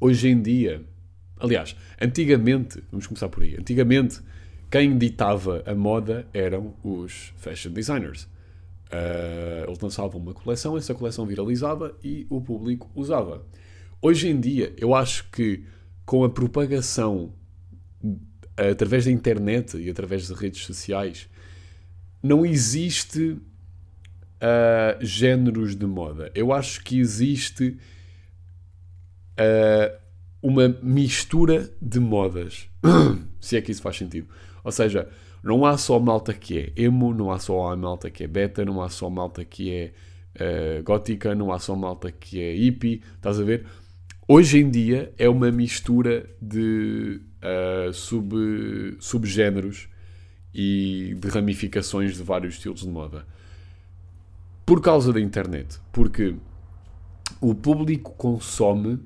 hoje 0.00 0.28
em 0.28 0.40
dia, 0.40 0.84
aliás, 1.38 1.76
antigamente, 2.00 2.82
vamos 2.90 3.06
começar 3.06 3.28
por 3.28 3.42
aí, 3.42 3.56
antigamente 3.58 4.20
quem 4.70 4.96
ditava 4.98 5.62
a 5.66 5.74
moda 5.74 6.26
eram 6.32 6.74
os 6.82 7.32
fashion 7.36 7.72
designers. 7.72 8.24
Uh, 8.92 9.66
eles 9.66 9.78
lançavam 9.78 10.20
uma 10.20 10.34
coleção, 10.34 10.76
essa 10.76 10.94
coleção 10.94 11.26
viralizava 11.26 11.96
e 12.02 12.26
o 12.28 12.40
público 12.40 12.90
usava. 12.94 13.46
Hoje 14.00 14.28
em 14.28 14.38
dia, 14.38 14.72
eu 14.76 14.94
acho 14.94 15.30
que 15.30 15.64
com 16.04 16.24
a 16.24 16.28
propagação 16.28 17.32
através 18.56 19.04
da 19.04 19.10
internet 19.10 19.76
e 19.76 19.90
através 19.90 20.26
de 20.26 20.34
redes 20.34 20.62
sociais, 20.64 21.28
não 22.22 22.46
existe 22.46 23.32
uh, 23.32 23.40
géneros 25.00 25.74
de 25.74 25.86
moda. 25.86 26.30
Eu 26.34 26.52
acho 26.52 26.82
que 26.82 26.98
existe 26.98 27.76
uh, 29.38 29.98
uma 30.42 30.68
mistura 30.82 31.70
de 31.80 31.98
modas, 31.98 32.68
se 33.40 33.56
é 33.56 33.62
que 33.62 33.72
isso 33.72 33.82
faz 33.82 33.96
sentido. 33.96 34.28
Ou 34.62 34.72
seja, 34.72 35.08
não 35.42 35.64
há 35.64 35.76
só 35.76 35.98
malta 35.98 36.32
que 36.32 36.58
é 36.58 36.72
emo, 36.76 37.12
não 37.14 37.30
há 37.30 37.38
só 37.38 37.74
malta 37.76 38.10
que 38.10 38.24
é 38.24 38.26
beta, 38.26 38.64
não 38.64 38.82
há 38.82 38.88
só 38.88 39.08
malta 39.10 39.44
que 39.44 39.70
é 39.70 39.92
uh, 40.36 40.82
gótica, 40.82 41.34
não 41.34 41.52
há 41.52 41.58
só 41.58 41.74
malta 41.76 42.10
que 42.10 42.40
é 42.40 42.54
hippie, 42.54 43.02
estás 43.16 43.38
a 43.40 43.44
ver? 43.44 43.66
Hoje 44.26 44.58
em 44.58 44.70
dia 44.70 45.12
é 45.18 45.28
uma 45.28 45.50
mistura 45.50 46.26
de 46.40 47.20
uh, 47.42 47.92
sub, 47.92 48.34
subgéneros 48.98 49.88
e 50.54 51.14
de 51.18 51.28
ramificações 51.28 52.16
de 52.16 52.22
vários 52.22 52.54
estilos 52.54 52.80
de 52.80 52.88
moda. 52.88 53.26
Por 54.64 54.80
causa 54.80 55.12
da 55.12 55.20
internet. 55.20 55.78
Porque 55.92 56.36
o 57.38 57.54
público 57.54 58.12
consome 58.12 58.98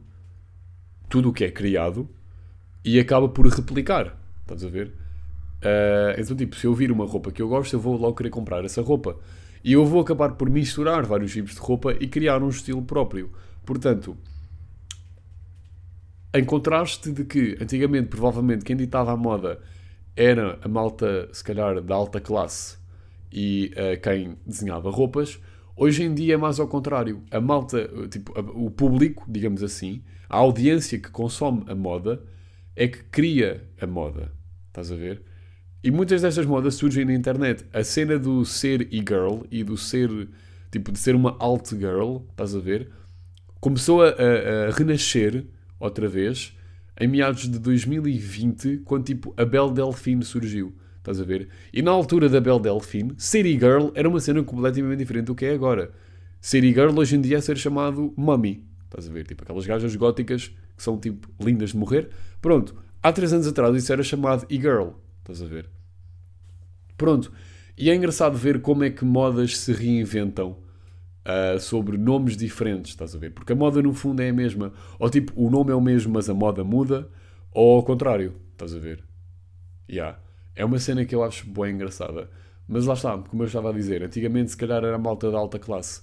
tudo 1.09 1.31
o 1.31 1.33
que 1.33 1.44
é 1.44 1.51
criado 1.51 2.09
e 2.85 2.99
acaba 2.99 3.29
por 3.29 3.47
replicar. 3.47 4.16
Estás 4.42 4.64
a 4.64 4.68
ver? 4.68 4.88
Uh, 5.59 6.18
então, 6.18 6.37
tipo, 6.37 6.57
se 6.57 6.66
eu 6.66 6.75
vir 6.75 6.92
uma 6.92 7.05
roupa 7.05 7.33
que 7.33 7.42
eu 7.42 7.49
gosto, 7.49 7.75
eu 7.75 7.81
vou 7.81 7.97
logo 7.97 8.14
querer 8.14 8.31
comprar 8.31 8.64
essa 8.64 8.81
roupa. 8.83 9.16
E 9.64 9.73
eu 9.73 9.85
vou 9.85 10.01
acabar 10.01 10.33
por 10.33 10.49
misturar 10.49 11.05
vários 11.05 11.33
tipos 11.33 11.55
de 11.55 11.61
roupa 11.61 11.92
e 11.99 12.07
criar 12.07 12.42
um 12.42 12.49
estilo 12.49 12.83
próprio. 12.83 13.31
Portanto, 13.66 14.16
em 16.33 16.44
contraste 16.44 17.11
de 17.11 17.25
que 17.25 17.59
antigamente, 17.61 18.09
provavelmente, 18.09 18.64
quem 18.64 18.77
ditava 18.77 19.12
a 19.12 19.16
moda 19.16 19.61
era 20.16 20.59
a 20.62 20.68
malta, 20.68 21.29
se 21.33 21.42
calhar, 21.42 21.81
da 21.81 21.94
alta 21.94 22.21
classe 22.21 22.79
e 23.33 23.73
uh, 23.75 24.01
quem 24.01 24.37
desenhava 24.47 24.90
roupas, 24.90 25.40
hoje 25.79 26.03
em 26.03 26.12
dia 26.12 26.35
é 26.35 26.37
mais 26.37 26.59
ao 26.61 26.69
contrário. 26.69 27.23
A 27.31 27.41
malta, 27.41 27.88
tipo, 28.11 28.33
o 28.55 28.71
público, 28.71 29.25
digamos 29.29 29.62
assim, 29.62 30.03
a 30.29 30.37
audiência 30.37 30.99
que 30.99 31.11
consome 31.11 31.64
a 31.69 31.75
moda 31.75 32.23
é 32.77 32.87
que 32.87 33.03
cria 33.05 33.64
a 33.81 33.87
moda. 33.87 34.33
Estás 34.69 34.93
a 34.93 34.97
ver? 34.97 35.23
E 35.83 35.91
muitas 35.91 36.23
destas 36.23 36.45
modas 36.45 36.75
surgem 36.75 37.05
na 37.05 37.14
internet. 37.14 37.64
A 37.73 37.85
cena 37.85 38.19
do 38.19 38.45
ser 38.45 38.93
e-girl 38.93 39.43
e 39.51 39.62
do 39.62 39.77
ser, 39.77 40.11
tipo, 40.71 40.93
de 40.93 40.99
ser 40.99 41.14
uma 41.14 41.37
alt 41.38 41.71
girl, 41.71 42.19
estás 42.31 42.55
a 42.55 42.59
ver? 42.59 42.91
Começou 43.61 44.03
a, 44.03 44.09
a, 44.09 44.69
a, 44.69 44.71
renascer 44.71 45.47
outra 45.79 46.09
vez 46.09 46.57
em 47.01 47.07
meados 47.07 47.49
de 47.49 47.59
2020, 47.59 48.79
quando 48.85 49.05
tipo 49.05 49.33
a 49.37 49.45
Belle 49.45 49.73
Delphine 49.73 50.25
surgiu. 50.25 50.75
Estás 51.09 51.23
a 51.23 51.25
ver? 51.25 51.49
E 51.73 51.81
na 51.81 51.90
altura 51.90 52.29
da 52.29 52.38
Belle 52.38 52.61
Delphine, 52.61 53.14
ser 53.16 53.47
e-girl 53.47 53.88
era 53.94 54.07
uma 54.07 54.21
cena 54.21 54.42
completamente 54.42 54.99
diferente 54.99 55.25
do 55.25 55.35
que 55.35 55.47
é 55.47 55.55
agora. 55.55 55.90
Ser 56.38 56.62
e-girl 56.62 56.94
hoje 56.99 57.16
em 57.16 57.21
dia 57.23 57.38
é 57.38 57.40
ser 57.40 57.57
chamado 57.57 58.12
mummy. 58.14 58.62
Estás 58.85 59.09
a 59.09 59.12
ver? 59.12 59.27
Tipo 59.27 59.42
aquelas 59.42 59.64
gajas 59.64 59.97
góticas 59.97 60.49
que 60.77 60.83
são 60.83 60.99
tipo 60.99 61.27
lindas 61.40 61.71
de 61.71 61.79
morrer. 61.79 62.11
Pronto. 62.42 62.77
Há 63.03 63.11
3 63.11 63.33
anos 63.33 63.47
atrás 63.47 63.75
isso 63.75 63.90
era 63.90 64.03
chamado 64.03 64.44
e-girl. 64.51 64.90
Estás 65.21 65.40
a 65.40 65.47
ver? 65.47 65.71
Pronto. 66.99 67.33
E 67.75 67.88
é 67.88 67.94
engraçado 67.94 68.37
ver 68.37 68.61
como 68.61 68.85
é 68.85 68.90
que 68.90 69.03
modas 69.07 69.57
se 69.57 69.73
reinventam 69.73 70.59
uh, 71.25 71.59
sobre 71.59 71.97
nomes 71.97 72.37
diferentes, 72.37 72.90
estás 72.90 73.14
a 73.14 73.18
ver? 73.18 73.31
Porque 73.31 73.55
a 73.55 73.57
moda 73.57 73.81
no 73.81 73.94
fundo 73.94 74.21
é 74.21 74.29
a 74.29 74.33
mesma. 74.33 74.75
Ou 74.99 75.09
tipo, 75.09 75.33
o 75.35 75.49
nome 75.49 75.73
é 75.73 75.75
o 75.75 75.81
mesmo, 75.81 76.12
mas 76.12 76.29
a 76.29 76.35
moda 76.35 76.62
muda. 76.62 77.09
Ou 77.51 77.77
ao 77.77 77.83
contrário, 77.83 78.35
estás 78.53 78.75
a 78.75 78.79
ver? 78.79 79.03
Yeah. 79.90 80.18
É 80.59 80.64
uma 80.64 80.81
cena 80.81 81.05
que 81.05 81.14
eu 81.14 81.23
acho 81.23 81.49
bem 81.49 81.73
engraçada. 81.73 82.29
Mas 82.66 82.85
lá 82.85 82.94
está, 82.94 83.16
como 83.16 83.44
eu 83.44 83.47
estava 83.47 83.71
a 83.71 83.73
dizer, 83.73 84.03
antigamente 84.03 84.51
se 84.51 84.57
calhar 84.57 84.79
era 84.85 84.97
a 84.97 84.99
malta 84.99 85.31
da 85.31 85.38
alta 85.38 85.57
classe 85.57 86.03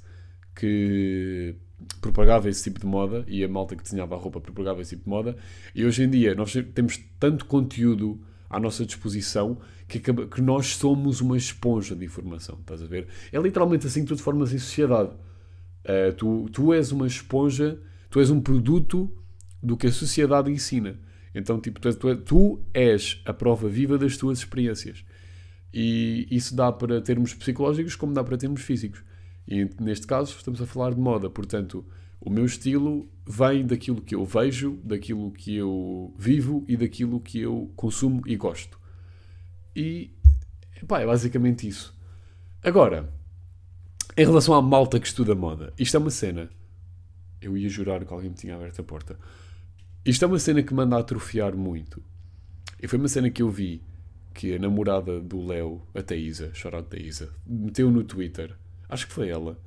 que 0.56 1.56
propagava 2.00 2.48
esse 2.50 2.64
tipo 2.64 2.80
de 2.80 2.86
moda 2.86 3.26
e 3.28 3.44
a 3.44 3.50
malta 3.50 3.76
que 3.76 3.84
desenhava 3.84 4.16
a 4.16 4.18
roupa 4.18 4.40
propagava 4.40 4.82
esse 4.82 4.92
tipo 4.92 5.04
de 5.04 5.10
moda. 5.10 5.36
E 5.76 5.86
hoje 5.86 6.04
em 6.04 6.10
dia 6.10 6.34
nós 6.34 6.54
temos 6.74 6.98
tanto 7.20 7.46
conteúdo 7.46 8.18
à 8.50 8.58
nossa 8.58 8.86
disposição 8.86 9.58
que, 9.90 9.98
acaba, 9.98 10.26
que 10.26 10.42
nós 10.42 10.78
somos 10.78 11.20
uma 11.20 11.36
esponja 11.36 11.94
de 11.94 12.06
informação, 12.06 12.58
estás 12.62 12.82
a 12.82 12.86
ver? 12.86 13.08
É 13.34 13.40
literalmente 13.40 13.86
assim 13.86 14.04
que 14.04 14.08
tu 14.08 14.16
te 14.16 14.24
formas 14.24 14.54
em 14.54 14.58
sociedade. 14.58 15.10
Uh, 15.84 16.14
tu, 16.16 16.50
tu 16.50 16.74
és 16.74 16.94
uma 16.94 17.06
esponja, 17.06 17.78
tu 18.10 18.22
és 18.22 18.30
um 18.30 18.40
produto 18.40 19.12
do 19.62 19.76
que 19.76 19.88
a 19.88 19.92
sociedade 19.92 20.50
ensina. 20.50 20.98
Então, 21.36 21.60
tipo, 21.60 21.82
tu, 21.82 22.16
tu, 22.16 22.62
és 22.74 23.22
a 23.26 23.34
prova 23.34 23.68
viva 23.68 23.98
das 23.98 24.16
tuas 24.16 24.40
experiências. 24.40 25.04
E 25.74 26.26
isso 26.32 26.56
dá 26.56 26.72
para 26.72 27.02
termos 27.02 27.34
psicológicos 27.34 27.98
como 27.98 28.14
dá 28.14 28.24
para 28.24 28.38
termos 28.38 28.62
físicos. 28.62 29.04
E 29.46 29.70
neste 29.80 30.08
caso 30.08 30.34
estamos 30.38 30.62
a 30.62 30.66
falar 30.66 30.94
de 30.94 31.00
moda. 31.00 31.30
Portanto, 31.30 31.86
o 32.22 32.30
meu 32.30 32.46
estilo 32.46 33.10
vem 33.28 33.66
daquilo 33.66 34.02
que 34.02 34.16
eu 34.16 34.24
vejo, 34.24 34.80
daquilo 34.82 35.30
que 35.32 35.54
eu 35.54 36.16
vivo 36.18 36.64
e 36.70 36.78
daquilo 36.78 37.20
que 37.20 37.42
eu 37.42 37.70
consumo 37.76 38.22
e 38.26 38.38
gosto. 38.38 38.80
E 39.76 40.12
pá, 40.88 41.02
é 41.02 41.06
basicamente 41.06 41.68
isso. 41.68 41.94
Agora, 42.64 43.14
em 44.16 44.26
relação 44.26 44.54
à 44.54 44.62
malta 44.62 45.02
que 45.02 45.08
estuda 45.08 45.36
moda, 45.36 45.74
isto 45.78 45.98
é 45.98 46.00
uma 46.00 46.10
cena. 46.10 46.50
Eu 47.42 47.58
ia 47.58 47.68
jurar 47.68 48.06
que 48.06 48.14
alguém 48.14 48.30
me 48.30 48.36
tinha 48.36 48.56
aberto 48.56 48.80
a 48.80 48.84
porta. 48.84 49.20
Isto 50.06 50.26
é 50.26 50.28
uma 50.28 50.38
cena 50.38 50.62
que 50.62 50.74
manda 50.74 50.98
atrofiar 50.98 51.56
muito. 51.56 52.04
E 52.80 52.88
foi 52.88 53.00
uma 53.00 53.08
cena 53.08 53.30
que 53.30 53.42
eu 53.42 53.50
vi 53.50 53.82
que 54.36 54.54
a 54.54 54.60
namorada 54.60 55.20
do 55.20 55.44
Léo, 55.44 55.82
a 55.96 56.04
Thaisa, 56.04 56.54
chorado 56.54 56.88
Thaisa, 56.88 57.34
meteu 57.46 57.90
no 57.90 58.04
Twitter. 58.04 58.56
Acho 58.88 59.08
que 59.08 59.14
foi 59.14 59.30
ela. 59.30 59.60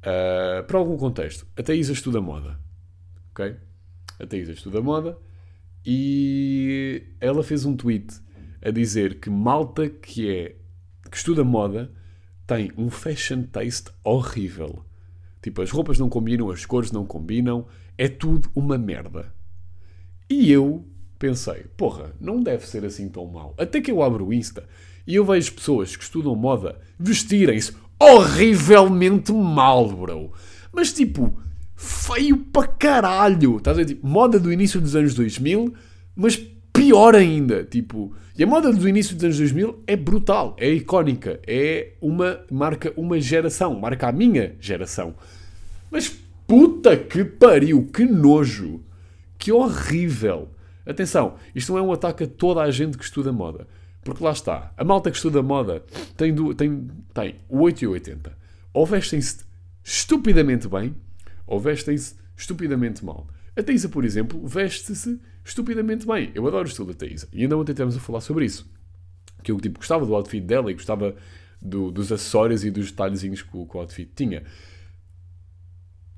Uh, 0.00 0.64
para 0.66 0.78
algum 0.78 0.96
contexto. 0.96 1.46
A 1.56 1.62
Thaisa 1.62 1.92
estuda 1.92 2.20
moda. 2.20 2.58
Ok? 3.30 3.56
A 4.18 4.26
Thaisa 4.26 4.52
estuda 4.52 4.80
moda. 4.80 5.16
E 5.86 7.04
ela 7.20 7.44
fez 7.44 7.64
um 7.64 7.76
tweet 7.76 8.20
a 8.60 8.70
dizer 8.70 9.20
que 9.20 9.28
malta 9.28 9.88
que 9.88 10.30
é 10.30 10.56
que 11.08 11.16
estuda 11.16 11.44
moda 11.44 11.92
tem 12.46 12.72
um 12.76 12.90
fashion 12.90 13.42
taste 13.44 13.92
horrível. 14.02 14.84
Tipo, 15.42 15.62
as 15.62 15.70
roupas 15.70 15.98
não 15.98 16.08
combinam, 16.08 16.50
as 16.50 16.64
cores 16.64 16.90
não 16.90 17.04
combinam, 17.04 17.66
é 17.98 18.08
tudo 18.08 18.50
uma 18.54 18.78
merda. 18.78 19.33
E 20.28 20.50
eu 20.50 20.84
pensei, 21.18 21.64
porra, 21.76 22.12
não 22.20 22.42
deve 22.42 22.66
ser 22.66 22.84
assim 22.84 23.08
tão 23.08 23.26
mal. 23.26 23.54
Até 23.58 23.80
que 23.80 23.90
eu 23.90 24.02
abro 24.02 24.26
o 24.26 24.32
Insta 24.32 24.64
e 25.06 25.14
eu 25.14 25.24
vejo 25.24 25.52
pessoas 25.52 25.96
que 25.96 26.02
estudam 26.02 26.34
moda 26.34 26.80
vestirem-se 26.98 27.72
horrivelmente 27.98 29.32
mal, 29.32 29.88
bro. 29.88 30.32
Mas 30.72 30.92
tipo, 30.92 31.38
feio 31.76 32.38
para 32.38 32.68
caralho. 32.68 33.58
Estás 33.58 33.76
a 33.76 33.80
ver? 33.80 33.86
Tipo, 33.86 34.06
moda 34.06 34.38
do 34.38 34.52
início 34.52 34.80
dos 34.80 34.96
anos 34.96 35.14
2000, 35.14 35.74
mas 36.16 36.36
pior 36.72 37.14
ainda. 37.14 37.64
Tipo, 37.64 38.14
e 38.36 38.42
a 38.42 38.46
moda 38.46 38.72
do 38.72 38.88
início 38.88 39.14
dos 39.14 39.24
anos 39.24 39.38
2000 39.38 39.82
é 39.86 39.96
brutal, 39.96 40.56
é 40.58 40.68
icónica, 40.68 41.40
é 41.46 41.92
uma 42.00 42.40
marca 42.50 42.92
uma 42.96 43.20
geração, 43.20 43.78
marca 43.78 44.08
a 44.08 44.12
minha 44.12 44.56
geração. 44.58 45.14
Mas 45.90 46.12
puta 46.46 46.96
que 46.96 47.24
pariu, 47.24 47.88
que 47.92 48.04
nojo. 48.04 48.80
Que 49.44 49.52
horrível! 49.52 50.48
Atenção, 50.86 51.36
isto 51.54 51.70
não 51.70 51.78
é 51.78 51.82
um 51.82 51.92
ataque 51.92 52.24
a 52.24 52.26
toda 52.26 52.62
a 52.62 52.70
gente 52.70 52.96
que 52.96 53.04
estuda 53.04 53.30
moda. 53.30 53.68
Porque 54.02 54.24
lá 54.24 54.30
está, 54.30 54.72
a 54.74 54.82
malta 54.82 55.10
que 55.10 55.18
estuda 55.18 55.42
moda 55.42 55.84
tem, 56.16 56.32
do, 56.32 56.54
tem, 56.54 56.88
tem 57.12 57.34
o 57.46 57.60
8 57.60 57.84
e 57.84 57.86
o 57.86 57.90
80. 57.90 58.38
Ou 58.72 58.86
vestem-se 58.86 59.44
estupidamente 59.84 60.66
bem, 60.66 60.94
ou 61.46 61.60
vestem-se 61.60 62.14
estupidamente 62.34 63.04
mal. 63.04 63.26
A 63.54 63.62
Thaisa, 63.62 63.86
por 63.86 64.02
exemplo, 64.02 64.40
veste-se 64.46 65.20
estupidamente 65.44 66.06
bem. 66.06 66.32
Eu 66.34 66.46
adoro 66.46 66.64
o 66.64 66.70
estilo 66.70 66.88
da 66.88 66.94
Thaisa. 66.94 67.28
E 67.30 67.42
ainda 67.42 67.54
ontem 67.54 67.72
estivemos 67.72 67.98
a 67.98 68.00
falar 68.00 68.22
sobre 68.22 68.46
isso. 68.46 68.66
Que 69.42 69.52
eu 69.52 69.60
tipo, 69.60 69.78
gostava 69.78 70.06
do 70.06 70.14
outfit 70.14 70.42
dela 70.42 70.70
e 70.70 70.74
gostava 70.74 71.14
do, 71.60 71.90
dos 71.90 72.10
acessórios 72.10 72.64
e 72.64 72.70
dos 72.70 72.90
detalhezinhos 72.90 73.42
que 73.42 73.54
o, 73.54 73.66
que 73.66 73.76
o 73.76 73.80
outfit 73.80 74.10
tinha. 74.16 74.42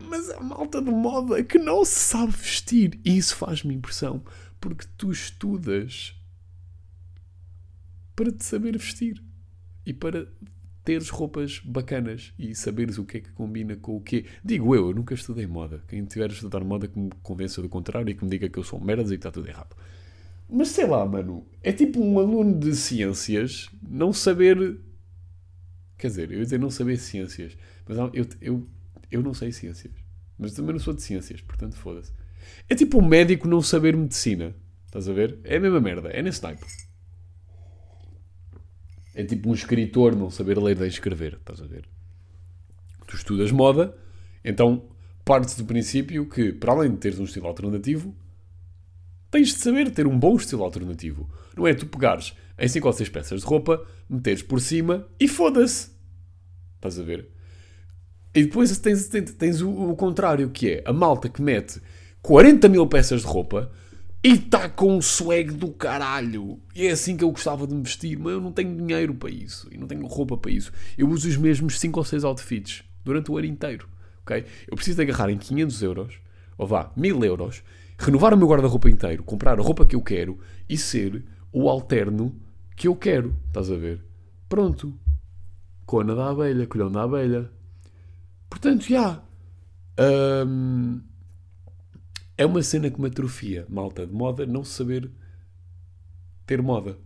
Mas 0.08 0.30
a 0.30 0.40
malta 0.40 0.80
de 0.80 0.90
moda 0.90 1.42
que 1.42 1.58
não 1.58 1.84
se 1.84 1.98
sabe 1.98 2.32
vestir. 2.32 3.00
E 3.04 3.16
isso 3.16 3.36
faz-me 3.36 3.74
impressão. 3.74 4.22
Porque 4.60 4.86
tu 4.96 5.10
estudas 5.10 6.14
para 8.14 8.32
te 8.32 8.44
saber 8.44 8.76
vestir. 8.78 9.22
E 9.84 9.92
para 9.92 10.26
teres 10.86 11.08
roupas 11.08 11.60
bacanas 11.64 12.32
e 12.38 12.54
saberes 12.54 12.96
o 12.96 13.04
que 13.04 13.18
é 13.18 13.20
que 13.20 13.32
combina 13.32 13.74
com 13.74 13.96
o 13.96 14.00
quê. 14.00 14.24
Digo 14.44 14.72
eu, 14.74 14.88
eu 14.88 14.94
nunca 14.94 15.14
estudei 15.14 15.44
moda. 15.44 15.82
Quem 15.88 16.04
tiver 16.04 16.30
a 16.30 16.32
estudar 16.32 16.62
moda 16.62 16.86
que 16.86 16.96
me 16.96 17.10
convença 17.24 17.60
do 17.60 17.68
contrário 17.68 18.08
e 18.08 18.14
que 18.14 18.24
me 18.24 18.30
diga 18.30 18.48
que 18.48 18.56
eu 18.56 18.62
sou 18.62 18.80
merda 18.80 19.02
e 19.02 19.08
que 19.08 19.14
está 19.14 19.32
tudo 19.32 19.48
errado. 19.48 19.76
Mas 20.48 20.68
sei 20.68 20.86
lá, 20.86 21.04
mano, 21.04 21.44
é 21.60 21.72
tipo 21.72 22.00
um 22.00 22.20
aluno 22.20 22.56
de 22.56 22.74
ciências 22.76 23.68
não 23.82 24.12
saber. 24.12 24.78
Quer 25.98 26.06
dizer, 26.06 26.30
eu 26.30 26.38
ia 26.38 26.44
dizer 26.44 26.60
não 26.60 26.70
saber 26.70 26.98
ciências, 26.98 27.56
mas 27.84 27.98
eu, 27.98 28.26
eu, 28.40 28.68
eu 29.10 29.22
não 29.22 29.34
sei 29.34 29.52
ciências. 29.52 29.94
Mas 30.38 30.52
também 30.52 30.72
não 30.72 30.80
sou 30.80 30.94
de 30.94 31.02
ciências, 31.02 31.40
portanto 31.40 31.76
foda-se. 31.76 32.12
É 32.68 32.74
tipo 32.74 32.98
um 32.98 33.06
médico 33.06 33.48
não 33.48 33.60
saber 33.62 33.96
medicina. 33.96 34.54
Estás 34.86 35.08
a 35.08 35.12
ver? 35.12 35.38
É 35.44 35.56
a 35.56 35.60
mesma 35.60 35.80
merda. 35.80 36.08
É 36.08 36.22
nesse 36.22 36.40
type. 36.40 36.64
É 39.14 39.24
tipo 39.24 39.48
um 39.48 39.54
escritor 39.54 40.14
não 40.14 40.30
saber 40.30 40.58
ler 40.58 40.78
nem 40.78 40.88
escrever. 40.88 41.34
Estás 41.34 41.60
a 41.60 41.66
ver? 41.66 41.88
Tu 43.06 43.16
estudas 43.16 43.50
moda, 43.50 43.96
então 44.44 44.88
partes 45.24 45.56
do 45.56 45.64
princípio 45.64 46.28
que, 46.28 46.52
para 46.52 46.72
além 46.72 46.90
de 46.90 46.98
teres 46.98 47.18
um 47.18 47.24
estilo 47.24 47.46
alternativo, 47.46 48.14
tens 49.30 49.48
de 49.48 49.54
saber 49.54 49.90
ter 49.90 50.06
um 50.06 50.18
bom 50.18 50.36
estilo 50.36 50.64
alternativo. 50.64 51.28
Não 51.56 51.66
é 51.66 51.74
tu 51.74 51.86
pegares 51.86 52.34
em 52.58 52.68
5 52.68 52.86
ou 52.86 52.92
6 52.92 53.08
peças 53.08 53.40
de 53.40 53.46
roupa, 53.46 53.86
meteres 54.08 54.42
por 54.42 54.60
cima 54.60 55.06
e 55.18 55.28
foda-se. 55.28 55.90
Estás 56.76 56.98
a 56.98 57.02
ver? 57.02 57.28
E 58.36 58.44
depois 58.44 58.76
tens, 58.76 59.08
tens, 59.08 59.32
tens 59.32 59.62
o, 59.62 59.70
o, 59.70 59.96
contrário, 59.96 60.50
que 60.50 60.72
é 60.72 60.82
a 60.84 60.92
malta 60.92 61.26
que 61.26 61.40
mete 61.40 61.80
40 62.20 62.68
mil 62.68 62.86
peças 62.86 63.22
de 63.22 63.26
roupa 63.26 63.72
e 64.22 64.32
está 64.32 64.68
com 64.68 64.94
um 64.94 65.00
swag 65.00 65.52
do 65.52 65.68
caralho. 65.68 66.60
E 66.74 66.86
é 66.86 66.90
assim 66.90 67.16
que 67.16 67.24
eu 67.24 67.30
gostava 67.30 67.66
de 67.66 67.74
me 67.74 67.82
vestir, 67.82 68.18
mas 68.18 68.34
eu 68.34 68.40
não 68.42 68.52
tenho 68.52 68.76
dinheiro 68.76 69.14
para 69.14 69.30
isso. 69.30 69.66
E 69.72 69.78
não 69.78 69.86
tenho 69.86 70.04
roupa 70.06 70.36
para 70.36 70.50
isso. 70.50 70.70
Eu 70.98 71.08
uso 71.08 71.26
os 71.26 71.36
mesmos 71.38 71.80
5 71.80 71.98
ou 71.98 72.04
6 72.04 72.24
outfits 72.24 72.84
durante 73.02 73.30
o 73.30 73.38
ano 73.38 73.46
inteiro. 73.46 73.88
ok? 74.20 74.44
Eu 74.68 74.76
preciso 74.76 74.96
de 74.98 75.04
agarrar 75.04 75.30
em 75.30 75.38
500 75.38 75.82
euros, 75.82 76.14
ou 76.58 76.66
vá, 76.66 76.92
1000 76.94 77.24
euros, 77.24 77.62
renovar 77.98 78.34
o 78.34 78.36
meu 78.36 78.48
guarda-roupa 78.48 78.90
inteiro, 78.90 79.22
comprar 79.22 79.58
a 79.58 79.62
roupa 79.62 79.86
que 79.86 79.96
eu 79.96 80.02
quero 80.02 80.38
e 80.68 80.76
ser 80.76 81.24
o 81.50 81.70
alterno 81.70 82.38
que 82.76 82.86
eu 82.86 82.94
quero. 82.94 83.34
Estás 83.46 83.70
a 83.70 83.76
ver? 83.76 84.04
Pronto. 84.46 84.92
Cona 85.86 86.14
da 86.14 86.28
abelha, 86.28 86.66
colhão 86.66 86.92
da 86.92 87.04
abelha. 87.04 87.55
Portanto, 88.48 88.84
já. 88.84 89.22
Um, 89.98 91.00
é 92.36 92.44
uma 92.44 92.62
cena 92.62 92.90
que 92.90 93.00
me 93.00 93.08
atrofia, 93.08 93.66
malta 93.68 94.06
de 94.06 94.12
moda, 94.12 94.44
não 94.44 94.62
saber 94.62 95.10
ter 96.46 96.60
moda. 96.60 96.98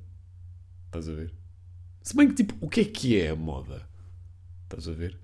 Estás 0.87 1.09
a 1.09 1.13
ver? 1.13 1.33
Se 2.03 2.17
bem 2.17 2.29
que, 2.29 2.35
tipo, 2.35 2.55
o 2.61 2.69
que 2.69 2.81
é 2.81 2.85
que 2.85 3.21
é 3.21 3.31
a 3.31 3.37
moda? 3.37 3.89
Estás 4.65 4.89
a 4.89 4.93
ver? 4.93 5.19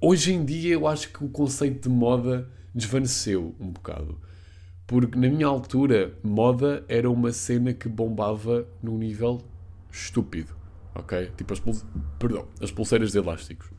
Hoje 0.00 0.32
em 0.32 0.44
dia 0.44 0.74
eu 0.74 0.86
acho 0.86 1.10
que 1.10 1.24
o 1.24 1.28
conceito 1.28 1.88
de 1.88 1.94
moda 1.94 2.50
desvaneceu 2.74 3.54
um 3.58 3.70
bocado. 3.70 4.20
Porque 4.86 5.18
na 5.18 5.28
minha 5.28 5.46
altura, 5.46 6.18
moda 6.22 6.84
era 6.88 7.10
uma 7.10 7.32
cena 7.32 7.72
que 7.72 7.88
bombava 7.88 8.68
num 8.82 8.98
nível 8.98 9.42
estúpido. 9.90 10.54
Ok? 10.94 11.32
Tipo 11.36 11.52
as, 11.54 11.60
pul... 11.60 11.74
Perdão, 12.18 12.46
as 12.60 12.70
pulseiras 12.70 13.12
de 13.12 13.18
elásticos 13.18 13.73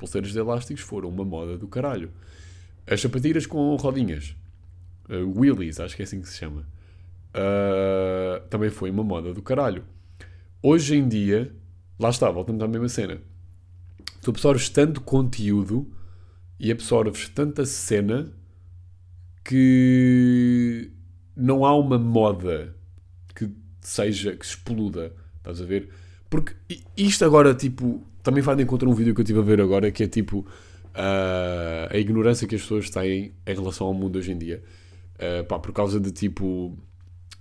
pulseiras 0.00 0.32
de 0.32 0.38
elásticos 0.38 0.82
foram 0.82 1.10
uma 1.10 1.24
moda 1.24 1.58
do 1.58 1.68
caralho. 1.68 2.10
As 2.86 3.00
sapatilhas 3.02 3.46
com 3.46 3.76
rodinhas, 3.76 4.34
uh, 5.08 5.38
wheelies, 5.38 5.78
acho 5.78 5.94
que 5.94 6.02
é 6.02 6.04
assim 6.04 6.22
que 6.22 6.28
se 6.28 6.38
chama, 6.38 6.66
uh, 7.34 8.40
também 8.48 8.70
foi 8.70 8.90
uma 8.90 9.04
moda 9.04 9.34
do 9.34 9.42
caralho. 9.42 9.84
Hoje 10.62 10.96
em 10.96 11.06
dia, 11.06 11.54
lá 11.98 12.08
está, 12.08 12.30
voltamos 12.30 12.62
à 12.62 12.66
mesma 12.66 12.88
cena. 12.88 13.20
Tu 14.22 14.30
absorves 14.30 14.68
tanto 14.70 15.00
conteúdo 15.02 15.86
e 16.58 16.72
absorves 16.72 17.28
tanta 17.28 17.64
cena 17.64 18.32
que 19.44 20.90
não 21.36 21.64
há 21.64 21.76
uma 21.76 21.98
moda 21.98 22.74
que 23.34 23.50
seja, 23.80 24.34
que 24.36 24.46
se 24.46 24.54
exploda. 24.54 25.12
Estás 25.38 25.60
a 25.60 25.64
ver? 25.64 25.90
Porque 26.28 26.54
isto 26.96 27.24
agora, 27.24 27.54
tipo, 27.54 28.06
também 28.22 28.42
vai 28.42 28.56
de 28.56 28.62
encontro 28.62 28.88
um 28.88 28.94
vídeo 28.94 29.14
que 29.14 29.20
eu 29.20 29.22
estive 29.22 29.40
a 29.40 29.42
ver 29.42 29.60
agora 29.60 29.90
que 29.90 30.02
é 30.02 30.08
tipo 30.08 30.40
uh, 30.40 31.88
a 31.90 31.96
ignorância 31.96 32.46
que 32.46 32.54
as 32.54 32.62
pessoas 32.62 32.90
têm 32.90 33.34
em 33.46 33.54
relação 33.54 33.86
ao 33.86 33.94
mundo 33.94 34.16
hoje 34.18 34.32
em 34.32 34.38
dia. 34.38 34.62
Uh, 35.16 35.44
pá, 35.44 35.58
por 35.58 35.72
causa 35.72 36.00
de 36.00 36.10
tipo 36.10 36.78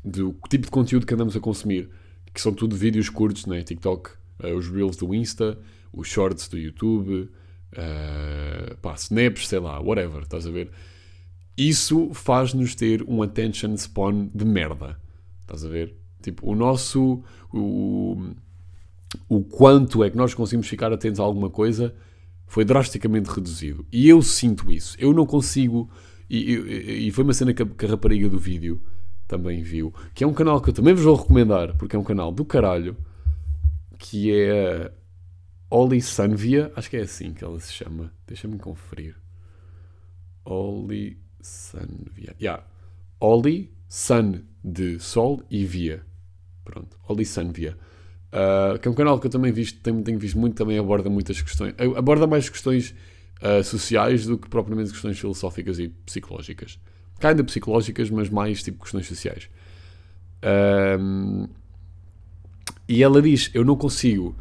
do 0.04 0.36
tipo 0.50 0.66
de 0.66 0.72
conteúdo 0.72 1.06
que 1.06 1.14
andamos 1.14 1.36
a 1.36 1.40
consumir, 1.40 1.90
que 2.34 2.42
são 2.42 2.54
tudo 2.54 2.76
vídeos 2.76 3.10
curtos, 3.10 3.46
né? 3.46 3.62
TikTok, 3.62 4.12
uh, 4.44 4.56
os 4.56 4.68
Reels 4.68 4.98
do 4.98 5.14
Insta, 5.14 5.58
os 5.92 6.08
Shorts 6.08 6.48
do 6.48 6.58
YouTube, 6.58 7.30
uh, 7.74 8.78
pá, 8.82 8.94
Snaps, 8.96 9.48
sei 9.48 9.60
lá, 9.60 9.80
whatever, 9.80 10.24
estás 10.24 10.46
a 10.46 10.52
ver? 10.52 10.72
Isso 11.58 12.14
faz-nos 12.14 12.76
ter 12.76 13.04
um 13.04 13.22
attention 13.22 13.76
span 13.76 14.30
de 14.34 14.46
merda, 14.46 14.98
estás 15.42 15.66
a 15.66 15.70
ver? 15.70 15.94
Tipo, 16.22 16.50
o 16.50 16.56
nosso. 16.56 17.24
O, 17.52 18.34
o 19.28 19.44
quanto 19.44 20.04
é 20.04 20.10
que 20.10 20.18
nós 20.18 20.34
conseguimos 20.34 20.68
ficar 20.68 20.92
atentos 20.92 21.20
a 21.20 21.24
alguma 21.24 21.50
coisa 21.50 21.94
foi 22.46 22.66
drasticamente 22.66 23.30
reduzido. 23.30 23.86
E 23.92 24.10
eu 24.10 24.22
sinto 24.22 24.72
isso. 24.72 24.98
Eu 25.00 25.14
não 25.14 25.26
consigo. 25.26 25.90
E, 26.30 26.54
e, 26.54 27.08
e 27.08 27.12
foi 27.12 27.24
uma 27.24 27.34
cena 27.34 27.54
que 27.54 27.62
a, 27.62 27.66
que 27.66 27.86
a 27.86 27.90
rapariga 27.90 28.28
do 28.28 28.40
vídeo 28.40 28.82
também 29.28 29.62
viu. 29.62 29.94
Que 30.14 30.24
é 30.24 30.28
um 30.28 30.34
canal 30.34 30.60
que 30.60 30.70
eu 30.70 30.74
também 30.74 30.94
vos 30.94 31.04
vou 31.04 31.16
recomendar, 31.16 31.76
porque 31.78 31.96
é 31.96 32.00
um 32.00 32.04
canal 32.04 32.32
do 32.32 32.44
caralho. 32.44 32.98
Que 33.98 34.34
é. 34.34 34.92
Oli 35.72 36.02
Sanvia, 36.02 36.72
acho 36.76 36.90
que 36.90 36.98
é 36.98 37.02
assim 37.02 37.32
que 37.34 37.44
ela 37.44 37.60
se 37.60 37.72
chama. 37.72 38.12
Deixa-me 38.26 38.58
conferir. 38.58 39.16
Oli 40.44 41.20
Sanvia. 41.40 42.36
Yeah. 42.42 42.66
Oli, 43.20 43.72
Sun 43.88 44.44
de 44.64 45.00
Sol 45.00 45.44
e 45.50 45.66
Via. 45.66 46.04
Pronto, 46.64 46.98
Oli 47.08 47.26
Sanvia. 47.26 47.78
Uh, 48.32 48.78
que 48.78 48.88
é 48.88 48.92
um 48.92 48.94
canal 48.94 49.20
que 49.20 49.26
eu 49.26 49.32
também 49.32 49.52
visto, 49.52 49.80
tenho, 49.82 50.04
tenho 50.04 50.20
visto 50.20 50.38
muito, 50.38 50.56
também 50.56 50.78
aborda 50.78 51.10
muitas 51.10 51.42
questões. 51.42 51.74
Aborda 51.96 52.28
mais 52.28 52.48
questões 52.48 52.94
uh, 53.42 53.64
sociais 53.64 54.26
do 54.26 54.38
que 54.38 54.48
propriamente 54.50 54.92
questões 54.92 55.20
filosóficas 55.20 55.80
e 55.80 55.90
psicológicas. 56.06 56.80
Ainda 57.22 57.44
psicológicas, 57.44 58.10
mas 58.10 58.30
mais 58.30 58.64
tipo 58.64 58.84
questões 58.84 59.08
sociais. 59.08 59.50
E 62.88 63.04
ela 63.04 63.22
diz: 63.22 63.52
Eu 63.54 63.64
não 63.64 63.76
consigo 63.76 64.36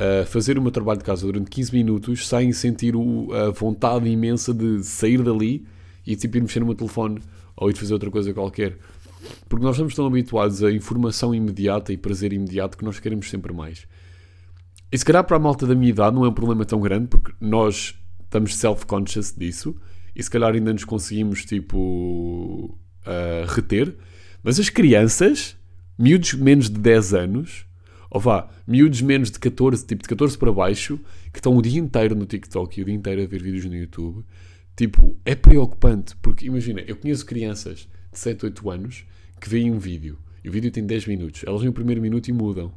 uh, 0.00 0.26
fazer 0.26 0.58
o 0.58 0.62
meu 0.62 0.70
trabalho 0.70 0.98
de 0.98 1.04
casa 1.04 1.26
durante 1.26 1.50
15 1.50 1.72
minutos 1.72 2.28
sem 2.28 2.52
sentir 2.52 2.94
o, 2.94 3.32
a 3.32 3.50
vontade 3.50 4.08
imensa 4.08 4.52
de 4.52 4.84
sair 4.84 5.22
dali 5.22 5.66
e 6.06 6.14
tipo 6.14 6.36
ir 6.36 6.42
mexer 6.42 6.60
no 6.60 6.66
meu 6.66 6.74
telefone 6.74 7.20
ou 7.56 7.70
ir 7.70 7.76
fazer 7.76 7.94
outra 7.94 8.10
coisa 8.10 8.34
qualquer. 8.34 8.76
Porque 9.48 9.64
nós 9.64 9.74
estamos 9.76 9.94
tão 9.94 10.06
habituados 10.06 10.62
a 10.62 10.70
informação 10.70 11.34
imediata 11.34 11.92
e 11.92 11.96
prazer 11.96 12.32
imediato 12.32 12.76
que 12.76 12.84
nós 12.84 12.98
queremos 12.98 13.28
sempre 13.28 13.52
mais. 13.52 13.86
E 14.92 14.98
se 14.98 15.04
calhar 15.04 15.24
para 15.24 15.36
a 15.36 15.40
malta 15.40 15.66
da 15.66 15.74
minha 15.74 15.90
idade 15.90 16.16
não 16.16 16.24
é 16.24 16.28
um 16.28 16.34
problema 16.34 16.64
tão 16.64 16.80
grande, 16.80 17.08
porque 17.08 17.32
nós 17.40 17.94
estamos 18.24 18.56
self-conscious 18.56 19.32
disso 19.36 19.76
e 20.14 20.22
se 20.22 20.30
calhar 20.30 20.52
ainda 20.52 20.72
nos 20.72 20.84
conseguimos 20.84 21.44
tipo 21.44 22.76
uh, 23.06 23.46
reter. 23.48 23.96
Mas 24.42 24.58
as 24.58 24.68
crianças, 24.68 25.56
miúdos 25.98 26.34
menos 26.34 26.70
de 26.70 26.78
10 26.78 27.14
anos, 27.14 27.66
ou 28.10 28.20
vá, 28.20 28.48
miúdos 28.66 29.00
menos 29.02 29.30
de 29.30 29.38
14, 29.38 29.86
tipo 29.86 30.02
de 30.02 30.08
14 30.08 30.36
para 30.36 30.52
baixo, 30.52 30.98
que 31.32 31.38
estão 31.38 31.56
o 31.56 31.62
dia 31.62 31.78
inteiro 31.78 32.14
no 32.16 32.26
TikTok 32.26 32.78
e 32.78 32.82
o 32.82 32.86
dia 32.86 32.94
inteiro 32.94 33.22
a 33.22 33.26
ver 33.26 33.42
vídeos 33.42 33.64
no 33.66 33.76
YouTube, 33.76 34.24
tipo, 34.76 35.16
é 35.24 35.34
preocupante, 35.34 36.16
porque 36.16 36.46
imagina, 36.46 36.80
eu 36.80 36.96
conheço 36.96 37.24
crianças 37.24 37.88
de 38.12 38.18
7, 38.18 38.46
8 38.46 38.70
anos 38.70 39.04
que 39.40 39.48
veem 39.48 39.70
um 39.70 39.78
vídeo 39.78 40.18
e 40.44 40.48
o 40.48 40.52
vídeo 40.52 40.70
tem 40.70 40.84
10 40.84 41.06
minutos, 41.06 41.44
elas 41.46 41.60
veem 41.60 41.70
o 41.70 41.74
primeiro 41.74 42.00
minuto 42.00 42.28
e 42.28 42.32
mudam. 42.32 42.72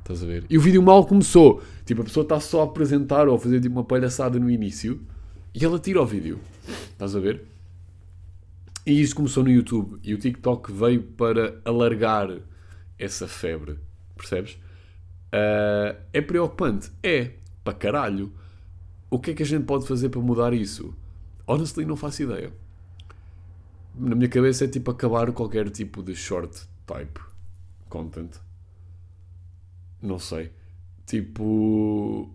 Estás 0.00 0.22
a 0.22 0.26
ver? 0.26 0.44
E 0.48 0.56
o 0.56 0.60
vídeo 0.60 0.82
mal 0.82 1.04
começou. 1.04 1.62
Tipo, 1.84 2.00
a 2.00 2.04
pessoa 2.04 2.22
está 2.22 2.40
só 2.40 2.62
a 2.62 2.64
apresentar 2.64 3.28
ou 3.28 3.36
a 3.36 3.38
fazer 3.38 3.60
tipo, 3.60 3.74
uma 3.74 3.84
palhaçada 3.84 4.38
no 4.38 4.48
início 4.48 5.00
e 5.54 5.64
ela 5.64 5.78
tira 5.78 6.00
o 6.00 6.06
vídeo. 6.06 6.38
Estás 6.92 7.14
a 7.14 7.20
ver? 7.20 7.44
E 8.86 9.00
isto 9.02 9.16
começou 9.16 9.44
no 9.44 9.50
YouTube 9.50 9.98
e 10.02 10.14
o 10.14 10.18
TikTok 10.18 10.72
veio 10.72 11.02
para 11.02 11.60
alargar 11.64 12.38
essa 12.98 13.28
febre. 13.28 13.78
Percebes? 14.16 14.54
Uh, 14.54 15.98
é 16.12 16.20
preocupante? 16.22 16.90
É. 17.02 17.32
Para 17.62 17.74
caralho. 17.74 18.32
O 19.10 19.18
que 19.18 19.32
é 19.32 19.34
que 19.34 19.42
a 19.42 19.46
gente 19.46 19.64
pode 19.64 19.86
fazer 19.86 20.08
para 20.08 20.20
mudar 20.20 20.54
isso? 20.54 20.94
Honestly, 21.46 21.84
não 21.84 21.96
faço 21.96 22.22
ideia 22.22 22.50
na 23.98 24.14
minha 24.14 24.28
cabeça 24.28 24.64
é 24.64 24.68
tipo 24.68 24.90
acabar 24.90 25.32
qualquer 25.32 25.68
tipo 25.70 26.02
de 26.02 26.14
short 26.14 26.66
type 26.86 27.20
content. 27.88 28.36
Não 30.00 30.18
sei. 30.18 30.52
Tipo. 31.06 32.32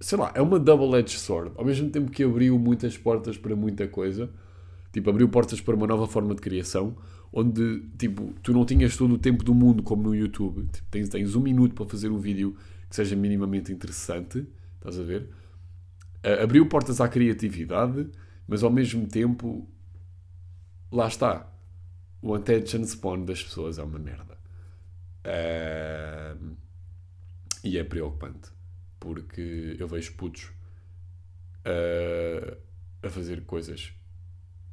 Sei 0.00 0.18
lá, 0.18 0.32
é 0.34 0.42
uma 0.42 0.58
double-edged 0.58 1.18
sword. 1.18 1.52
Ao 1.56 1.64
mesmo 1.64 1.88
tempo 1.90 2.10
que 2.10 2.24
abriu 2.24 2.58
muitas 2.58 2.98
portas 2.98 3.38
para 3.38 3.54
muita 3.56 3.86
coisa, 3.86 4.30
tipo, 4.92 5.08
abriu 5.08 5.28
portas 5.28 5.60
para 5.60 5.74
uma 5.74 5.86
nova 5.86 6.06
forma 6.06 6.34
de 6.34 6.42
criação, 6.42 6.96
onde, 7.32 7.80
tipo, 7.96 8.34
tu 8.42 8.52
não 8.52 8.66
tinhas 8.66 8.96
todo 8.96 9.14
o 9.14 9.18
tempo 9.18 9.42
do 9.44 9.54
mundo 9.54 9.82
como 9.82 10.02
no 10.02 10.14
YouTube. 10.14 10.66
Tipo, 10.70 10.86
tens, 10.90 11.08
tens 11.08 11.34
um 11.34 11.40
minuto 11.40 11.74
para 11.74 11.86
fazer 11.86 12.10
um 12.10 12.18
vídeo 12.18 12.56
que 12.90 12.96
seja 12.96 13.16
minimamente 13.16 13.72
interessante, 13.72 14.46
estás 14.76 14.98
a 14.98 15.02
ver? 15.02 15.28
Abriu 16.42 16.66
portas 16.66 17.00
à 17.00 17.08
criatividade, 17.08 18.08
mas 18.46 18.62
ao 18.62 18.70
mesmo 18.70 19.06
tempo 19.06 19.68
lá 20.90 21.08
está. 21.08 21.50
O 22.22 22.34
attention 22.34 22.84
spawn 22.84 23.24
das 23.24 23.42
pessoas 23.42 23.78
é 23.78 23.82
uma 23.82 23.98
merda. 23.98 24.38
Uh, 25.24 26.56
e 27.62 27.78
é 27.78 27.84
preocupante. 27.84 28.50
Porque 28.98 29.76
eu 29.78 29.86
vejo 29.86 30.14
putos 30.14 30.50
uh, 31.66 32.56
a 33.02 33.10
fazer 33.10 33.44
coisas 33.44 33.92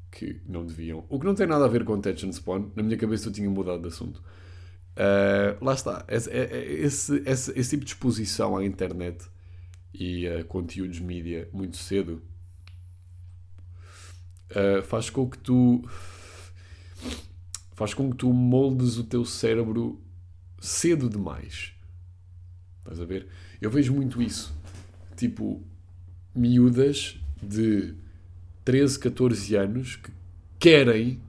que 0.09 0.41
não 0.45 0.65
deviam. 0.65 1.05
O 1.09 1.19
que 1.19 1.25
não 1.25 1.35
tem 1.35 1.47
nada 1.47 1.65
a 1.65 1.67
ver 1.67 1.83
com 1.83 1.93
attention 1.93 2.31
spawn. 2.31 2.71
Na 2.75 2.83
minha 2.83 2.97
cabeça 2.97 3.29
eu 3.29 3.33
tinha 3.33 3.49
mudado 3.49 3.81
de 3.81 3.87
assunto. 3.87 4.21
Uh, 4.91 5.63
lá 5.63 5.73
está. 5.73 6.05
Esse, 6.07 6.29
é, 6.29 6.43
é, 6.43 6.73
esse, 6.73 7.23
esse, 7.25 7.59
esse, 7.59 7.69
tipo 7.71 7.85
de 7.85 7.91
exposição 7.91 8.57
à 8.57 8.65
internet 8.65 9.25
e 9.93 10.27
a 10.27 10.43
conteúdos 10.43 10.99
mídia 10.99 11.49
muito 11.53 11.77
cedo 11.77 12.21
uh, 14.51 14.83
faz 14.83 15.09
com 15.09 15.29
que 15.29 15.37
tu 15.37 15.83
faz 17.73 17.93
com 17.93 18.11
que 18.11 18.17
tu 18.17 18.31
moldes 18.31 18.97
o 18.97 19.03
teu 19.03 19.25
cérebro 19.25 19.99
cedo 20.59 21.09
demais. 21.09 21.73
Estás 22.79 22.99
a 22.99 23.05
ver? 23.05 23.27
Eu 23.59 23.69
vejo 23.69 23.93
muito 23.93 24.21
isso. 24.21 24.53
Tipo, 25.15 25.61
miúdas 26.35 27.17
de 27.41 27.95
13, 28.63 28.99
14 28.99 29.55
anos 29.55 29.95
que 29.95 30.11
querem 30.59 31.19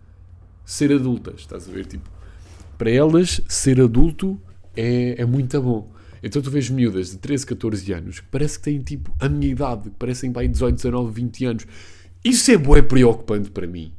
ser 0.64 0.92
adultas. 0.92 1.40
Estás 1.40 1.68
a 1.68 1.72
ver? 1.72 1.86
Tipo, 1.86 2.08
para 2.76 2.90
elas, 2.90 3.40
ser 3.48 3.80
adulto 3.80 4.40
é, 4.76 5.20
é 5.22 5.24
muito 5.24 5.60
bom. 5.62 5.90
Então 6.22 6.40
tu 6.40 6.50
vês 6.50 6.70
miúdas 6.70 7.10
de 7.10 7.18
13, 7.18 7.46
14 7.46 7.92
anos 7.92 8.20
que 8.20 8.26
parece 8.28 8.58
que 8.58 8.64
têm 8.64 8.80
tipo 8.80 9.14
a 9.18 9.28
minha 9.28 9.50
idade, 9.50 9.90
que 9.90 9.96
parecem 9.96 10.32
pai 10.32 10.46
18, 10.46 10.76
19, 10.76 11.12
20 11.12 11.44
anos. 11.46 11.66
Isso 12.24 12.50
é 12.50 12.56
bué 12.56 12.82
preocupante 12.82 13.50
para 13.50 13.66
mim. 13.66 13.92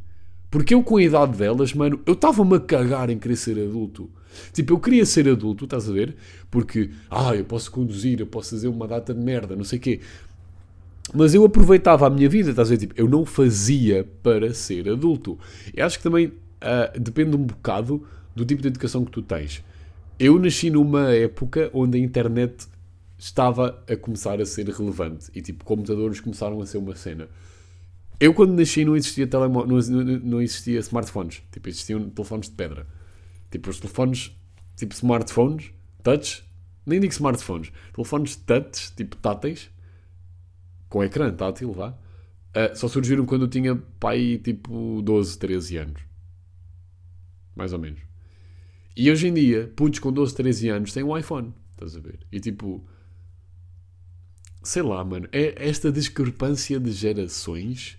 Porque 0.50 0.74
eu, 0.74 0.84
com 0.84 0.98
a 0.98 1.04
idade 1.04 1.38
delas, 1.38 1.74
mano, 1.74 2.00
eu 2.06 2.14
estava-me 2.14 2.56
a 2.56 2.60
cagar 2.60 3.10
em 3.10 3.18
querer 3.18 3.36
ser 3.36 3.60
adulto. 3.60 4.10
Tipo, 4.52 4.74
eu 4.74 4.80
queria 4.80 5.06
ser 5.06 5.28
adulto, 5.28 5.66
estás 5.66 5.90
a 5.90 5.92
ver? 5.92 6.16
Porque, 6.50 6.92
ah, 7.10 7.36
eu 7.36 7.44
posso 7.44 7.72
conduzir, 7.72 8.20
eu 8.20 8.28
posso 8.28 8.52
fazer 8.52 8.68
uma 8.68 8.88
data 8.88 9.14
de 9.14 9.20
merda, 9.20 9.56
não 9.56 9.64
sei 9.64 9.80
o 9.80 9.82
quê. 9.82 10.00
Mas 11.14 11.34
eu 11.34 11.44
aproveitava 11.44 12.08
a 12.08 12.10
minha 12.10 12.30
vida, 12.30 12.52
estás 12.52 12.70
a 12.70 12.72
ver? 12.72 12.78
Tipo, 12.78 12.94
eu 12.96 13.10
não 13.10 13.26
fazia 13.26 14.08
para 14.22 14.54
ser 14.54 14.88
adulto. 14.90 15.38
Eu 15.74 15.86
acho 15.86 15.98
que 15.98 16.04
também 16.04 16.28
uh, 16.28 17.00
depende 17.00 17.36
um 17.36 17.44
bocado 17.44 18.06
do 18.36 18.46
tipo 18.46 18.62
de 18.62 18.68
educação 18.68 19.04
que 19.04 19.12
tu 19.12 19.22
tens. 19.22 19.64
Eu 20.20 20.40
nasci 20.40 20.70
numa 20.70 21.12
época 21.14 21.70
onde 21.74 21.98
a 21.98 22.02
internet 22.02 22.68
estava 23.18 23.84
a 23.90 23.96
começar 23.96 24.40
a 24.40 24.46
ser 24.46 24.68
relevante 24.70 25.32
e, 25.34 25.42
tipo, 25.42 25.64
computadores 25.64 26.20
começaram 26.20 26.62
a 26.62 26.66
ser 26.66 26.78
uma 26.78 26.96
cena. 26.96 27.28
Eu, 28.20 28.34
quando 28.34 28.54
nasci, 28.54 28.86
não 28.86 28.96
existia, 28.96 29.28
telemo... 29.28 29.66
não, 29.66 30.42
existia 30.42 30.80
smartphones. 30.80 31.42
Tipo, 31.52 31.70
existiam 31.70 32.10
telefones 32.10 32.50
de 32.50 32.56
pedra. 32.56 32.88
Tipo, 33.52 33.70
os 33.70 33.80
telefones, 33.80 34.36
tipo 34.76 34.94
smartphones, 34.94 35.72
touch, 36.02 36.44
nem 36.86 37.00
digo 37.00 37.14
smartphones, 37.14 37.72
telefones 37.94 38.36
touch, 38.36 38.94
tipo 38.96 39.16
táteis, 39.18 39.70
com 40.90 41.04
ecrã 41.04 41.34
tátil, 41.34 41.72
vá, 41.72 41.90
uh, 41.90 42.76
só 42.76 42.88
surgiram 42.88 43.26
quando 43.26 43.44
eu 43.44 43.48
tinha 43.48 43.76
pai, 44.00 44.40
tipo, 44.44 45.02
12, 45.02 45.38
13 45.38 45.78
anos. 45.78 46.02
Mais 47.56 47.74
ou 47.74 47.80
menos. 47.80 48.00
E 48.96 49.10
hoje 49.10 49.28
em 49.28 49.34
dia, 49.34 49.72
putos 49.76 50.00
com 50.00 50.12
12, 50.12 50.36
13 50.36 50.70
anos 50.70 50.94
têm 50.94 51.04
um 51.04 51.18
iPhone, 51.18 51.54
estás 51.72 51.96
a 51.96 52.00
ver? 52.00 52.20
E 52.32 52.40
tipo, 52.40 52.88
sei 54.62 54.84
lá, 54.84 55.04
mano, 55.04 55.28
é 55.32 55.68
esta 55.68 55.92
discrepância 55.92 56.80
de 56.80 56.92
gerações 56.92 57.98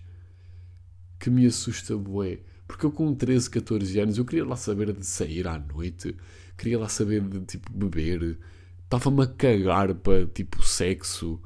que 1.25 1.29
me 1.31 1.47
assusta 1.47 1.97
bué. 1.97 2.37
Porque 2.67 2.85
eu 2.85 2.91
com 2.91 3.11
13, 3.11 3.49
14 3.49 3.99
anos, 3.99 4.17
eu 4.19 4.25
queria 4.25 4.45
lá 4.45 4.55
saber 4.55 4.93
de 4.93 5.03
sair 5.03 5.47
à 5.47 5.57
noite, 5.57 6.15
queria 6.55 6.77
lá 6.77 6.87
saber 6.87 7.21
de, 7.21 7.39
tipo, 7.41 7.73
beber. 7.73 8.37
Estava-me 8.83 9.23
a 9.23 9.27
cagar 9.27 9.95
para, 9.95 10.27
tipo, 10.27 10.63
sexo. 10.63 11.41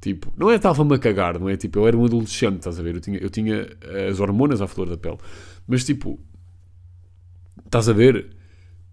Tipo, 0.00 0.32
não 0.34 0.50
é 0.50 0.56
estava-me 0.56 0.94
a 0.94 0.98
cagar, 0.98 1.38
não 1.38 1.46
é? 1.50 1.58
Tipo, 1.58 1.80
eu 1.80 1.88
era 1.88 1.96
um 1.96 2.06
adolescente, 2.06 2.56
estás 2.56 2.80
a 2.80 2.82
ver? 2.82 2.94
Eu 2.94 3.00
tinha, 3.02 3.18
eu 3.18 3.28
tinha 3.28 3.68
as 4.10 4.18
hormonas 4.18 4.62
à 4.62 4.66
flor 4.66 4.88
da 4.88 4.96
pele. 4.96 5.18
Mas, 5.66 5.84
tipo, 5.84 6.18
estás 7.66 7.90
a 7.90 7.92
ver? 7.92 8.34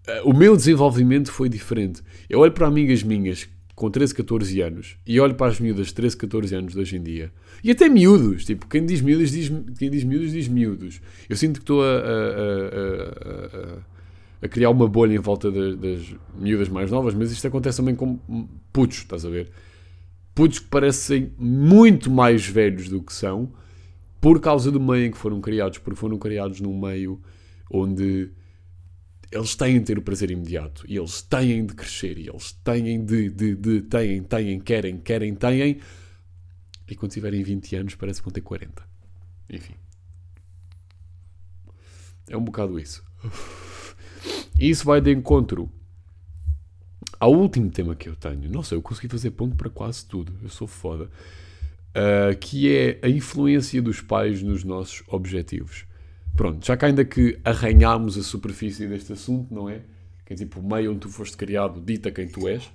Eh, 0.06 0.22
o 0.22 0.34
meu 0.34 0.54
desenvolvimento 0.54 1.32
foi 1.32 1.48
diferente. 1.48 2.02
Eu 2.28 2.40
olho 2.40 2.52
para 2.52 2.66
amigas 2.66 3.02
minhas 3.02 3.48
com 3.80 3.90
13, 3.90 4.14
14 4.14 4.60
anos 4.60 4.98
e 5.06 5.18
olho 5.18 5.34
para 5.34 5.50
as 5.50 5.58
miúdas 5.58 5.86
de 5.86 5.94
13, 5.94 6.14
14 6.18 6.54
anos 6.54 6.74
de 6.74 6.78
hoje 6.78 6.96
em 6.98 7.02
dia 7.02 7.32
e 7.64 7.70
até 7.70 7.88
miúdos, 7.88 8.44
tipo, 8.44 8.66
quem 8.66 8.84
diz 8.84 9.00
miúdos 9.00 9.30
diz, 9.30 9.50
quem 9.78 9.90
diz 9.90 10.04
miúdos 10.04 10.32
diz 10.32 10.48
miúdos. 10.48 11.00
Eu 11.30 11.34
sinto 11.34 11.54
que 11.54 11.62
estou 11.62 11.82
a, 11.82 11.86
a, 11.86 13.78
a 14.42 14.48
criar 14.48 14.68
uma 14.68 14.86
bolha 14.86 15.14
em 15.14 15.18
volta 15.18 15.50
das, 15.50 15.76
das 15.76 16.14
miúdas 16.38 16.68
mais 16.68 16.90
novas, 16.90 17.14
mas 17.14 17.32
isto 17.32 17.46
acontece 17.48 17.78
também 17.78 17.94
com 17.94 18.18
putos, 18.70 18.98
estás 18.98 19.24
a 19.24 19.30
ver? 19.30 19.50
Putos 20.34 20.58
que 20.58 20.68
parecem 20.68 21.32
muito 21.38 22.10
mais 22.10 22.46
velhos 22.46 22.86
do 22.86 23.00
que 23.00 23.14
são 23.14 23.50
por 24.20 24.42
causa 24.42 24.70
do 24.70 24.78
meio 24.78 25.06
em 25.06 25.10
que 25.10 25.16
foram 25.16 25.40
criados, 25.40 25.78
porque 25.78 25.98
foram 25.98 26.18
criados 26.18 26.60
num 26.60 26.78
meio 26.78 27.18
onde 27.70 28.28
eles 29.30 29.54
têm 29.54 29.78
de 29.78 29.86
ter 29.86 29.98
o 29.98 30.02
prazer 30.02 30.30
imediato 30.30 30.84
e 30.88 30.96
eles 30.96 31.22
têm 31.22 31.64
de 31.64 31.74
crescer 31.74 32.18
e 32.18 32.28
eles 32.28 32.52
têm 32.52 33.04
de, 33.04 33.30
de, 33.30 33.54
de, 33.54 33.82
têm, 33.82 34.22
têm, 34.22 34.58
querem, 34.58 34.98
querem, 34.98 35.34
têm. 35.34 35.80
E 36.88 36.96
quando 36.96 37.12
tiverem 37.12 37.42
20 37.42 37.76
anos 37.76 37.94
parece 37.94 38.20
que 38.20 38.24
vão 38.24 38.32
ter 38.32 38.40
40. 38.40 38.82
Enfim. 39.48 39.74
É 42.28 42.36
um 42.36 42.42
bocado 42.42 42.78
isso. 42.78 43.04
E 44.58 44.68
isso 44.68 44.84
vai 44.84 45.00
de 45.00 45.10
encontro 45.10 45.72
ao 47.18 47.32
último 47.32 47.70
tema 47.70 47.94
que 47.94 48.08
eu 48.08 48.16
tenho. 48.16 48.50
Nossa, 48.50 48.74
eu 48.74 48.82
consegui 48.82 49.08
fazer 49.08 49.30
ponto 49.30 49.56
para 49.56 49.70
quase 49.70 50.04
tudo. 50.04 50.36
Eu 50.42 50.48
sou 50.48 50.66
foda. 50.66 51.10
Uh, 51.90 52.36
que 52.38 52.74
é 52.74 53.00
a 53.02 53.08
influência 53.08 53.80
dos 53.80 54.00
pais 54.00 54.42
nos 54.42 54.62
nossos 54.62 55.02
objetivos. 55.08 55.86
Pronto, 56.36 56.64
já 56.66 56.76
que 56.76 56.84
ainda 56.84 57.04
que 57.04 57.38
arranhámos 57.44 58.16
a 58.16 58.22
superfície 58.22 58.86
deste 58.86 59.12
assunto, 59.12 59.52
não 59.54 59.68
é? 59.68 59.82
Que 60.24 60.32
é 60.32 60.36
tipo 60.36 60.60
o 60.60 60.62
meio 60.62 60.92
onde 60.92 61.00
tu 61.00 61.08
foste 61.08 61.36
criado 61.36 61.80
dita 61.80 62.10
quem 62.10 62.28
tu 62.28 62.48
és. 62.48 62.70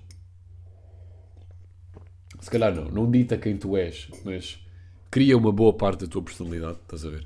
Se 2.39 2.51
calhar 2.51 2.75
não, 2.75 2.85
não 2.85 3.09
dita 3.09 3.37
quem 3.37 3.57
tu 3.57 3.75
és, 3.75 4.07
mas 4.23 4.59
cria 5.09 5.37
uma 5.37 5.51
boa 5.51 5.73
parte 5.73 6.05
da 6.05 6.07
tua 6.11 6.21
personalidade, 6.21 6.77
estás 6.83 7.05
a 7.05 7.09
ver? 7.09 7.25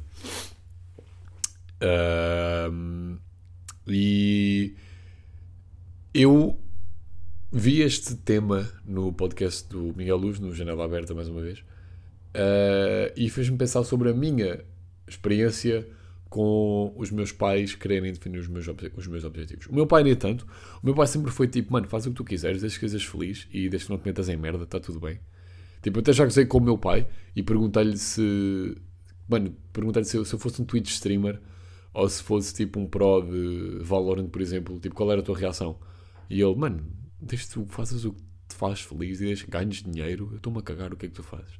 E 3.87 4.75
eu 6.13 6.59
vi 7.51 7.81
este 7.81 8.15
tema 8.15 8.71
no 8.85 9.11
podcast 9.11 9.67
do 9.67 9.93
Miguel 9.95 10.17
Luz, 10.17 10.39
no 10.39 10.53
Janela 10.53 10.85
Aberta, 10.85 11.15
mais 11.15 11.27
uma 11.27 11.41
vez, 11.41 11.59
uh, 11.59 13.11
e 13.15 13.29
fez-me 13.29 13.57
pensar 13.57 13.83
sobre 13.83 14.09
a 14.09 14.13
minha 14.13 14.63
experiência 15.07 15.87
com 16.29 16.93
os 16.95 17.09
meus 17.09 17.31
pais 17.31 17.73
quererem 17.73 18.13
definir 18.13 18.37
os 18.37 18.47
meus, 18.47 18.67
os 18.95 19.07
meus 19.07 19.23
objetivos. 19.23 19.65
O 19.67 19.73
meu 19.73 19.87
pai, 19.87 20.03
nem 20.03 20.15
tanto. 20.15 20.45
O 20.81 20.85
meu 20.85 20.93
pai 20.93 21.07
sempre 21.07 21.31
foi 21.31 21.47
tipo, 21.47 21.73
mano, 21.73 21.87
faz 21.87 22.05
o 22.05 22.09
que 22.11 22.15
tu 22.15 22.23
quiseres, 22.23 22.61
desde 22.61 22.79
que 22.79 22.87
sejas 22.87 23.03
feliz 23.03 23.47
e 23.51 23.67
desde 23.67 23.87
que 23.87 23.91
não 23.91 23.99
te 23.99 24.05
metas 24.05 24.29
em 24.29 24.37
merda, 24.37 24.63
está 24.63 24.79
tudo 24.79 24.99
bem. 24.99 25.19
Tipo, 25.81 25.97
eu 25.97 26.01
até 26.01 26.13
já 26.13 26.25
gozei 26.25 26.45
com 26.45 26.59
o 26.59 26.61
meu 26.61 26.77
pai 26.77 27.07
e 27.35 27.41
perguntei-lhe 27.41 27.97
se. 27.97 28.77
Mano, 29.27 29.55
perguntei-lhe 29.73 30.05
se, 30.05 30.23
se 30.23 30.33
eu 30.33 30.39
fosse 30.39 30.61
um 30.61 30.65
Twitch 30.65 30.89
streamer 30.89 31.39
ou 31.93 32.07
se 32.07 32.21
fosse 32.21 32.53
tipo 32.53 32.79
um 32.79 32.85
pro 32.85 33.21
de 33.21 33.79
Valorant, 33.83 34.27
por 34.27 34.41
exemplo, 34.41 34.79
tipo, 34.79 34.95
qual 34.95 35.11
era 35.11 35.21
a 35.21 35.23
tua 35.23 35.37
reação? 35.37 35.79
E 36.29 36.41
ele, 36.41 36.55
mano, 36.55 36.85
que 37.27 37.49
tu 37.49 37.65
faças 37.65 38.05
o 38.05 38.13
que 38.13 38.21
te 38.47 38.55
faz 38.55 38.81
feliz 38.81 39.19
e 39.21 39.35
que 39.35 39.49
ganhes 39.49 39.83
dinheiro, 39.83 40.29
eu 40.31 40.37
estou-me 40.37 40.59
a 40.59 40.61
cagar 40.61 40.93
o 40.93 40.97
que 40.97 41.07
é 41.07 41.09
que 41.09 41.15
tu 41.15 41.23
fazes. 41.23 41.59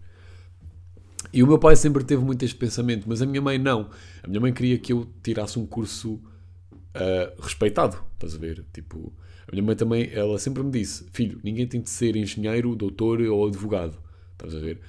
E 1.31 1.43
o 1.43 1.47
meu 1.47 1.59
pai 1.59 1.75
sempre 1.75 2.03
teve 2.03 2.23
muito 2.23 2.43
este 2.43 2.55
pensamento, 2.55 3.07
mas 3.07 3.21
a 3.21 3.25
minha 3.25 3.41
mãe 3.41 3.57
não. 3.57 3.89
A 4.23 4.27
minha 4.27 4.39
mãe 4.39 4.53
queria 4.53 4.77
que 4.77 4.93
eu 4.93 5.07
tirasse 5.21 5.59
um 5.59 5.65
curso 5.65 6.13
uh, 6.13 7.41
respeitado, 7.41 7.97
estás 8.13 8.35
a 8.35 8.37
ver? 8.37 8.65
Tipo, 8.73 9.13
a 9.47 9.51
minha 9.51 9.63
mãe 9.63 9.75
também, 9.75 10.09
ela 10.13 10.37
sempre 10.39 10.63
me 10.63 10.71
disse: 10.71 11.05
Filho, 11.11 11.39
ninguém 11.43 11.67
tem 11.67 11.81
de 11.81 11.89
ser 11.89 12.15
engenheiro, 12.15 12.75
doutor 12.75 13.21
ou 13.21 13.47
advogado, 13.47 13.97
estás 14.33 14.55
a 14.55 14.59
ver? 14.59 14.79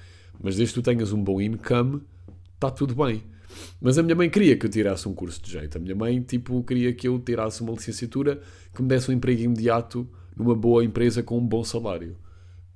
Mas 0.42 0.56
desde 0.56 0.74
que 0.74 0.80
tu 0.80 0.84
tenhas 0.84 1.12
um 1.12 1.22
bom 1.22 1.40
income, 1.40 2.02
está 2.54 2.70
tudo 2.70 2.94
bem. 2.94 3.22
Mas 3.80 3.98
a 3.98 4.02
minha 4.02 4.14
mãe 4.14 4.30
queria 4.30 4.56
que 4.56 4.64
eu 4.64 4.70
tirasse 4.70 5.08
um 5.08 5.14
curso 5.14 5.42
de 5.42 5.50
jeito. 5.50 5.76
A 5.76 5.80
minha 5.80 5.94
mãe, 5.94 6.20
tipo, 6.22 6.62
queria 6.62 6.92
que 6.92 7.08
eu 7.08 7.18
tirasse 7.18 7.62
uma 7.62 7.72
licenciatura 7.72 8.40
que 8.74 8.80
me 8.80 8.88
desse 8.88 9.10
um 9.10 9.14
emprego 9.14 9.42
imediato 9.42 10.08
numa 10.36 10.54
boa 10.54 10.84
empresa 10.84 11.22
com 11.22 11.38
um 11.38 11.46
bom 11.46 11.64
salário. 11.64 12.16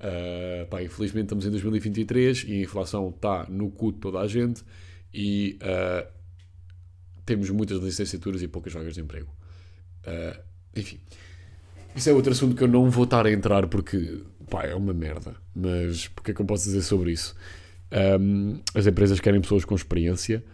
Uh, 0.04 0.66
pá, 0.66 0.82
infelizmente 0.82 1.24
estamos 1.24 1.46
em 1.46 1.50
2023 1.50 2.44
e 2.46 2.52
a 2.52 2.62
inflação 2.62 3.08
está 3.08 3.46
no 3.48 3.70
cu 3.70 3.90
de 3.90 4.00
toda 4.00 4.18
a 4.18 4.26
gente 4.26 4.62
e 5.14 5.58
uh, 5.62 6.06
temos 7.24 7.48
muitas 7.48 7.78
licenciaturas 7.78 8.42
e 8.42 8.48
poucas 8.48 8.74
vagas 8.74 8.92
de 8.92 9.00
emprego. 9.00 9.34
Uh, 10.06 10.38
enfim, 10.76 10.98
isso 11.96 12.10
é 12.10 12.12
outro 12.12 12.32
assunto 12.32 12.54
que 12.54 12.62
eu 12.62 12.68
não 12.68 12.90
vou 12.90 13.04
estar 13.04 13.24
a 13.24 13.32
entrar 13.32 13.66
porque 13.66 14.20
pá, 14.50 14.64
é 14.64 14.74
uma 14.74 14.92
merda. 14.92 15.36
Mas 15.54 16.04
o 16.04 16.22
que 16.22 16.32
é 16.32 16.34
que 16.34 16.40
eu 16.42 16.46
posso 16.46 16.64
dizer 16.64 16.82
sobre 16.82 17.12
isso? 17.12 17.34
Um, 18.20 18.60
as 18.74 18.86
empresas 18.86 19.20
querem 19.20 19.40
pessoas 19.40 19.64
com 19.64 19.74
experiência, 19.74 20.44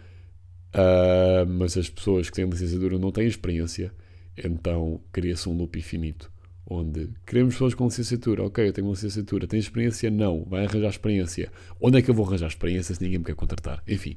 mas 1.57 1.75
as 1.75 1.89
pessoas 1.89 2.29
que 2.29 2.35
têm 2.35 2.45
licenciatura 2.45 2.97
não 2.97 3.11
têm 3.11 3.27
experiência, 3.27 3.91
então 4.37 5.01
cria-se 5.11 5.49
um 5.49 5.57
loop 5.57 5.77
infinito 5.77 6.31
onde 6.71 7.09
queremos 7.25 7.55
pessoas 7.55 7.73
com 7.73 7.85
licenciatura. 7.85 8.43
Ok, 8.43 8.65
eu 8.65 8.71
tenho 8.71 8.87
uma 8.87 8.93
licenciatura. 8.93 9.45
Tem 9.45 9.59
experiência? 9.59 10.09
Não. 10.09 10.45
Vai 10.45 10.65
arranjar 10.65 10.89
experiência. 10.89 11.51
Onde 11.79 11.97
é 11.97 12.01
que 12.01 12.09
eu 12.09 12.15
vou 12.15 12.25
arranjar 12.25 12.47
experiência 12.47 12.95
se 12.95 13.03
ninguém 13.03 13.19
me 13.19 13.25
quer 13.25 13.35
contratar? 13.35 13.83
Enfim, 13.85 14.15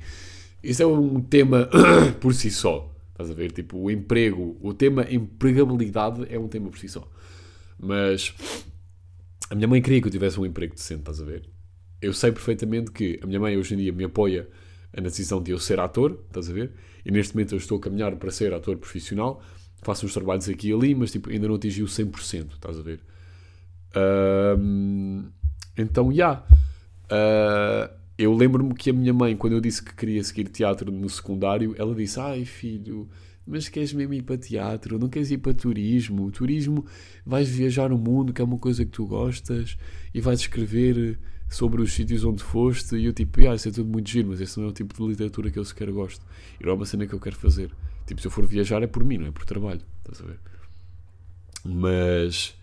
isso 0.63 0.83
é 0.83 0.87
um 0.87 1.21
tema 1.21 1.69
por 2.21 2.33
si 2.33 2.51
só. 2.51 2.95
Estás 3.11 3.31
a 3.31 3.35
ver? 3.35 3.51
Tipo, 3.51 3.79
o 3.79 3.91
emprego, 3.91 4.57
o 4.61 4.73
tema 4.73 5.05
empregabilidade 5.11 6.27
é 6.29 6.39
um 6.39 6.47
tema 6.47 6.71
por 6.71 6.79
si 6.79 6.89
só. 6.89 7.09
Mas 7.79 8.33
a 9.51 9.55
minha 9.55 9.67
mãe 9.67 9.83
queria 9.83 10.01
que 10.01 10.07
eu 10.07 10.13
tivesse 10.13 10.39
um 10.39 10.47
emprego 10.47 10.75
decente, 10.75 11.01
estás 11.01 11.21
a 11.21 11.25
ver? 11.25 11.49
Eu 12.01 12.13
sei 12.13 12.31
perfeitamente 12.31 12.93
que 12.93 13.19
a 13.23 13.27
minha 13.27 13.41
mãe 13.41 13.57
hoje 13.57 13.75
em 13.75 13.79
dia 13.79 13.93
me 13.93 14.05
apoia 14.05 14.49
na 14.97 15.03
decisão 15.03 15.43
de 15.43 15.51
eu 15.51 15.59
ser 15.59 15.81
ator, 15.81 16.21
estás 16.29 16.49
a 16.49 16.53
ver? 16.53 16.73
E 17.05 17.11
neste 17.11 17.35
momento 17.35 17.55
eu 17.55 17.59
estou 17.59 17.79
a 17.79 17.81
caminhar 17.81 18.15
para 18.17 18.31
ser 18.31 18.55
ator 18.55 18.77
profissional 18.77 19.43
faço 19.85 20.07
uns 20.07 20.13
trabalhos 20.13 20.49
aqui 20.49 20.71
e 20.71 20.73
ali, 20.73 20.95
mas 20.95 21.13
tipo, 21.13 21.31
ainda 21.31 21.47
não 21.47 21.55
atingi 21.55 21.83
o 21.83 21.87
100%, 21.87 22.55
estás 22.55 22.79
a 22.79 22.83
ver? 22.83 23.01
Então, 25.77 26.13
já. 26.13 26.15
Yeah. 26.15 26.47
Uh, 27.05 28.05
eu 28.17 28.33
lembro-me 28.33 28.75
que 28.75 28.91
a 28.91 28.93
minha 28.93 29.13
mãe, 29.13 29.37
quando 29.37 29.55
eu 29.55 29.61
disse 29.61 29.83
que 29.83 29.95
queria 29.95 30.23
seguir 30.23 30.45
teatro 30.45 30.91
no 30.91 31.09
secundário, 31.09 31.75
ela 31.77 31.95
disse: 31.95 32.21
Ai 32.21 32.45
filho, 32.45 33.09
mas 33.47 33.69
queres 33.69 33.93
mesmo 33.93 34.15
ir 34.15 34.23
para 34.23 34.39
teatro? 34.39 34.99
Não 34.99 35.09
queres 35.09 35.31
ir 35.31 35.39
para 35.39 35.53
turismo? 35.53 36.31
Turismo, 36.31 36.87
vais 37.27 37.49
viajar 37.49 37.93
o 37.93 37.99
mundo, 37.99 38.33
que 38.33 38.41
é 38.41 38.45
uma 38.45 38.59
coisa 38.59 38.85
que 38.85 38.91
tu 38.91 39.07
gostas, 39.07 39.77
e 40.15 40.21
vais 40.21 40.41
escrever 40.41 41.19
sobre 41.49 41.83
os 41.83 41.93
sítios 41.93 42.25
onde 42.25 42.43
foste. 42.43 42.97
E 42.97 43.05
eu, 43.07 43.13
tipo, 43.13 43.41
ah, 43.49 43.55
isso 43.55 43.69
é 43.69 43.73
tudo 43.73 43.91
muito 43.91 44.09
giro, 44.09 44.29
mas 44.29 44.41
esse 44.41 44.59
não 44.59 44.67
é 44.67 44.71
o 44.71 44.73
tipo 44.73 44.95
de 44.95 45.09
literatura 45.09 45.51
que 45.51 45.59
eu 45.59 45.65
sequer 45.65 45.91
gosto. 45.91 46.25
E 46.61 46.65
não 46.65 46.73
é 46.73 46.75
uma 46.75 46.87
cena 46.87 47.07
que 47.07 47.15
eu 47.15 47.21
quero 47.21 47.37
fazer. 47.37 47.71
Tipo, 48.07 48.21
se 48.21 48.27
eu 48.27 48.31
for 48.31 48.47
viajar 48.47 48.83
é 48.83 48.87
por 48.87 49.05
mim, 49.05 49.19
não 49.19 49.29
é 49.29 49.31
por 49.31 49.45
trabalho. 49.45 49.81
Estás 49.99 50.21
a 50.21 50.27
ver? 50.27 50.39
Mas 51.65 52.55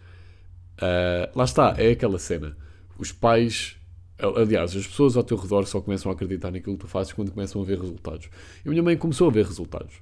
uh, 0.78 1.36
lá 1.36 1.44
está, 1.44 1.76
é 1.78 1.92
aquela 1.92 2.20
cena. 2.20 2.56
Os 2.98 3.12
pais, 3.12 3.78
aliás, 4.20 4.76
as 4.76 4.86
pessoas 4.86 5.18
ao 5.18 5.24
teu 5.24 5.38
redor 5.38 5.66
só 5.66 5.82
começam 5.82 6.12
a 6.12 6.16
acreditar 6.16 6.52
naquilo 6.52 6.76
que 6.78 6.82
tu 6.82 6.88
fazes 6.88 7.12
quando 7.14 7.32
começam 7.32 7.62
a 7.62 7.66
ver 7.66 7.80
resultados. 7.80 8.30
E 8.64 8.68
a 8.68 8.72
minha 8.72 8.84
mãe 8.84 8.96
começou 8.96 9.28
a 9.28 9.32
ver 9.32 9.46
resultados. 9.46 9.96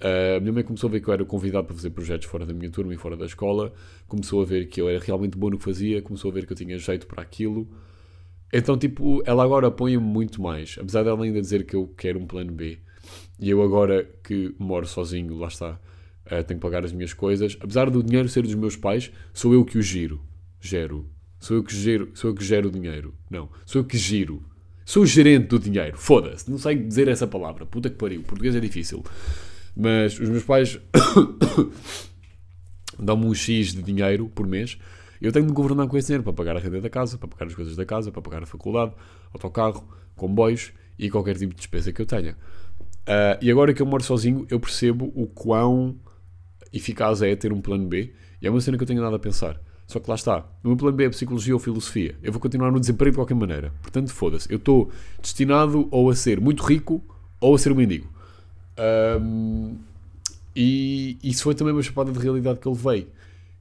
Uh, 0.00 0.38
a 0.38 0.40
minha 0.40 0.52
mãe 0.52 0.64
começou 0.64 0.88
a 0.88 0.90
ver 0.90 1.00
que 1.00 1.08
eu 1.08 1.14
era 1.14 1.24
convidado 1.24 1.66
para 1.66 1.76
fazer 1.76 1.90
projetos 1.90 2.26
fora 2.26 2.44
da 2.44 2.52
minha 2.52 2.70
turma 2.70 2.92
e 2.92 2.96
fora 2.96 3.16
da 3.16 3.24
escola, 3.24 3.72
começou 4.08 4.42
a 4.42 4.44
ver 4.44 4.66
que 4.66 4.80
eu 4.80 4.88
era 4.88 4.98
realmente 4.98 5.38
bom 5.38 5.50
no 5.50 5.58
que 5.58 5.64
fazia, 5.64 6.02
começou 6.02 6.30
a 6.30 6.34
ver 6.34 6.44
que 6.44 6.52
eu 6.52 6.56
tinha 6.56 6.76
jeito 6.78 7.06
para 7.06 7.22
aquilo. 7.22 7.68
Então, 8.52 8.76
tipo, 8.76 9.22
ela 9.24 9.44
agora 9.44 9.68
apoia-me 9.68 10.04
muito 10.04 10.42
mais. 10.42 10.76
Apesar 10.78 11.04
dela 11.04 11.22
ainda 11.24 11.40
dizer 11.40 11.64
que 11.64 11.76
eu 11.76 11.86
quero 11.96 12.18
um 12.18 12.26
plano 12.26 12.52
B, 12.52 12.78
e 13.38 13.50
eu 13.50 13.62
agora 13.62 14.08
que 14.22 14.54
moro 14.58 14.86
sozinho, 14.86 15.36
lá 15.36 15.48
está, 15.48 15.72
uh, 16.26 16.44
tenho 16.44 16.58
que 16.58 16.66
pagar 16.66 16.84
as 16.84 16.92
minhas 16.92 17.12
coisas. 17.12 17.56
Apesar 17.60 17.90
do 17.90 18.02
dinheiro 18.02 18.28
ser 18.28 18.42
dos 18.42 18.54
meus 18.54 18.76
pais, 18.76 19.10
sou 19.32 19.52
eu 19.52 19.64
que 19.64 19.78
o 19.78 19.82
giro. 19.82 20.20
Gero. 20.60 21.08
Sou 21.40 21.56
eu 21.56 21.64
que 21.64 21.74
gero, 21.74 22.10
sou 22.14 22.30
eu 22.30 22.34
que 22.34 22.44
gero 22.44 22.68
o 22.68 22.70
dinheiro. 22.70 23.14
Não, 23.28 23.48
sou 23.66 23.80
eu 23.80 23.84
que 23.84 23.98
giro. 23.98 24.42
Sou 24.84 25.02
o 25.02 25.06
gerente 25.06 25.48
do 25.48 25.58
dinheiro. 25.58 25.96
Foda-se, 25.96 26.50
não 26.50 26.58
sei 26.58 26.76
dizer 26.76 27.08
essa 27.08 27.26
palavra. 27.26 27.66
Puta 27.66 27.90
que 27.90 27.96
pariu. 27.96 28.22
Português 28.22 28.54
é 28.54 28.60
difícil. 28.60 29.02
Mas 29.76 30.18
os 30.18 30.28
meus 30.28 30.44
pais 30.44 30.78
dão-me 32.98 33.26
um 33.26 33.34
X 33.34 33.72
de 33.72 33.82
dinheiro 33.82 34.28
por 34.28 34.46
mês. 34.46 34.78
Eu 35.20 35.32
tenho 35.32 35.46
de 35.46 35.52
governar 35.52 35.86
com 35.86 35.96
esse 35.96 36.08
dinheiro 36.08 36.24
para 36.24 36.32
pagar 36.32 36.56
a 36.56 36.60
renda 36.60 36.80
da 36.80 36.90
casa, 36.90 37.16
para 37.16 37.28
pagar 37.28 37.46
as 37.46 37.54
coisas 37.54 37.76
da 37.76 37.84
casa, 37.84 38.10
para 38.10 38.20
pagar 38.20 38.42
a 38.42 38.46
faculdade, 38.46 38.92
autocarro, 39.32 39.86
comboios 40.16 40.72
e 40.98 41.08
qualquer 41.08 41.36
tipo 41.36 41.54
de 41.54 41.58
despesa 41.58 41.92
que 41.92 42.02
eu 42.02 42.06
tenha. 42.06 42.36
Uh, 43.02 43.38
e 43.40 43.50
agora 43.50 43.74
que 43.74 43.82
eu 43.82 43.86
moro 43.86 44.02
sozinho, 44.02 44.46
eu 44.48 44.60
percebo 44.60 45.12
o 45.14 45.26
quão 45.26 45.96
eficaz 46.72 47.22
é 47.22 47.34
ter 47.36 47.52
um 47.52 47.60
plano 47.60 47.86
B. 47.86 48.12
E 48.40 48.46
é 48.46 48.50
uma 48.50 48.60
cena 48.60 48.76
que 48.76 48.82
eu 48.82 48.86
tenho 48.86 49.02
nada 49.02 49.16
a 49.16 49.18
pensar. 49.18 49.60
Só 49.86 50.00
que 50.00 50.08
lá 50.08 50.14
está. 50.14 50.38
O 50.64 50.68
meu 50.68 50.76
plano 50.76 50.96
B 50.96 51.04
é 51.04 51.10
psicologia 51.10 51.54
ou 51.54 51.60
filosofia. 51.60 52.16
Eu 52.22 52.32
vou 52.32 52.40
continuar 52.40 52.70
no 52.70 52.80
desemprego 52.80 53.12
de 53.12 53.18
qualquer 53.18 53.34
maneira. 53.34 53.72
Portanto, 53.82 54.12
foda-se. 54.12 54.50
Eu 54.50 54.56
estou 54.56 54.90
destinado 55.20 55.86
ou 55.90 56.10
a 56.10 56.14
ser 56.14 56.40
muito 56.40 56.62
rico 56.62 57.04
ou 57.40 57.54
a 57.54 57.58
ser 57.58 57.72
um 57.72 57.74
mendigo. 57.74 58.08
Um, 59.20 59.76
e 60.56 61.18
isso 61.22 61.42
foi 61.42 61.54
também 61.54 61.74
uma 61.74 61.82
chapada 61.82 62.10
de 62.10 62.18
realidade 62.18 62.58
que 62.58 62.66
eu 62.66 62.72
levei. 62.72 63.08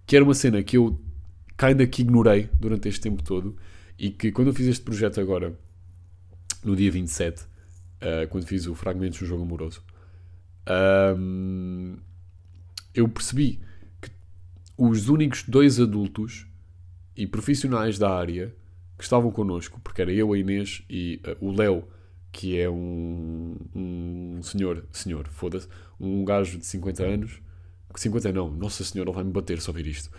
Que 0.05 0.15
era 0.15 0.23
uma 0.23 0.33
cena 0.33 0.63
que 0.63 0.77
eu 0.77 0.97
ainda 1.57 1.85
que 1.85 2.01
ignorei 2.01 2.49
durante 2.59 2.87
este 2.87 3.01
tempo 3.01 3.23
todo. 3.23 3.55
E 3.99 4.09
que 4.09 4.31
quando 4.31 4.47
eu 4.47 4.53
fiz 4.53 4.67
este 4.67 4.83
projeto 4.83 5.19
agora, 5.19 5.53
no 6.63 6.75
dia 6.75 6.91
27, 6.91 7.43
uh, 8.01 8.27
quando 8.29 8.45
fiz 8.45 8.67
o 8.67 8.75
Fragmentos 8.75 9.19
do 9.19 9.25
Jogo 9.25 9.43
Amoroso. 9.43 9.83
Um, 11.17 11.97
eu 12.93 13.07
percebi 13.07 13.59
que 14.01 14.11
os 14.77 15.09
únicos 15.09 15.43
dois 15.43 15.79
adultos 15.79 16.45
e 17.15 17.25
profissionais 17.25 17.97
da 17.97 18.13
área 18.13 18.53
que 18.97 19.03
estavam 19.03 19.31
connosco, 19.31 19.79
porque 19.83 20.01
era 20.01 20.11
eu, 20.11 20.33
a 20.33 20.37
Inês 20.37 20.83
e 20.89 21.21
uh, 21.25 21.45
o 21.45 21.51
Léo, 21.51 21.83
que 22.31 22.59
é 22.59 22.69
um, 22.69 23.57
um 23.75 24.39
senhor, 24.43 24.85
senhor, 24.91 25.27
foda-se, 25.27 25.67
um 25.99 26.23
gajo 26.23 26.57
de 26.57 26.65
50 26.65 27.03
anos, 27.03 27.41
50 27.95 28.31
não, 28.31 28.49
nossa 28.49 28.83
senhora, 28.83 29.09
ele 29.09 29.15
vai-me 29.15 29.31
bater 29.31 29.59
se 29.59 29.69
ouvir 29.69 29.87
isto. 29.87 30.09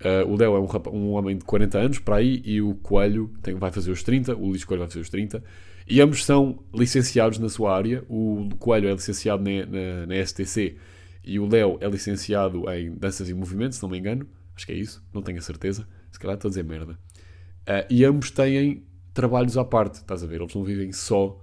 Uh, 0.00 0.28
o 0.28 0.36
Léo 0.36 0.56
é 0.56 0.60
um, 0.60 0.96
um, 0.96 1.10
homem 1.10 1.36
de 1.36 1.44
40 1.44 1.78
anos, 1.78 1.98
para 1.98 2.16
aí, 2.16 2.42
e 2.44 2.60
o 2.60 2.74
Coelho 2.76 3.32
tem, 3.40 3.54
vai 3.54 3.70
fazer 3.70 3.90
os 3.92 4.02
30, 4.02 4.34
o 4.34 4.48
Luís 4.48 4.64
Coelho 4.64 4.80
vai 4.80 4.88
fazer 4.88 5.00
os 5.00 5.08
30, 5.08 5.44
e 5.86 6.00
ambos 6.00 6.24
são 6.24 6.62
licenciados 6.74 7.38
na 7.38 7.48
sua 7.48 7.76
área. 7.76 8.04
O 8.08 8.48
Coelho 8.58 8.88
é 8.88 8.92
licenciado 8.92 9.42
na, 9.42 9.66
na, 9.66 10.06
na 10.06 10.26
STC 10.26 10.76
e 11.24 11.38
o 11.38 11.48
Léo 11.48 11.78
é 11.80 11.88
licenciado 11.88 12.70
em 12.70 12.94
Danças 12.94 13.28
e 13.28 13.34
Movimentos, 13.34 13.78
se 13.78 13.82
não 13.82 13.90
me 13.90 13.98
engano. 13.98 14.26
Acho 14.54 14.66
que 14.66 14.72
é 14.72 14.76
isso, 14.76 15.04
não 15.12 15.22
tenho 15.22 15.38
a 15.38 15.42
certeza. 15.42 15.86
Se 16.10 16.18
calhar 16.18 16.36
estou 16.36 16.48
a 16.48 16.50
dizer 16.50 16.64
merda. 16.64 16.92
Uh, 17.62 17.86
e 17.88 18.04
ambos 18.04 18.30
têm 18.30 18.84
trabalhos 19.14 19.56
à 19.56 19.64
parte, 19.64 19.96
estás 19.96 20.22
a 20.22 20.26
ver? 20.26 20.40
Eles 20.40 20.54
não 20.54 20.64
vivem 20.64 20.92
só 20.92 21.40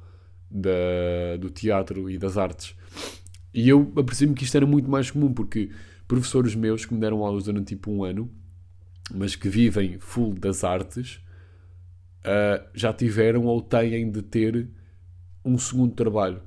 da, 0.49 1.37
do 1.39 1.49
teatro 1.49 2.09
e 2.09 2.17
das 2.17 2.37
artes. 2.37 2.75
E 3.53 3.67
eu 3.67 3.91
apercebi-me 3.95 4.35
que 4.35 4.43
isto 4.43 4.55
era 4.55 4.65
muito 4.65 4.89
mais 4.89 5.09
comum, 5.09 5.33
porque 5.33 5.69
professores 6.07 6.55
meus 6.55 6.85
que 6.85 6.93
me 6.93 6.99
deram 6.99 7.23
aulas 7.23 7.45
durante 7.45 7.75
tipo 7.75 7.91
um 7.91 8.03
ano, 8.03 8.29
mas 9.13 9.35
que 9.35 9.49
vivem 9.49 9.97
full 9.99 10.33
das 10.33 10.63
artes, 10.63 11.19
uh, 12.19 12.67
já 12.73 12.93
tiveram 12.93 13.45
ou 13.45 13.61
têm 13.61 14.11
de 14.11 14.21
ter 14.21 14.69
um 15.43 15.57
segundo 15.57 15.93
trabalho. 15.93 16.41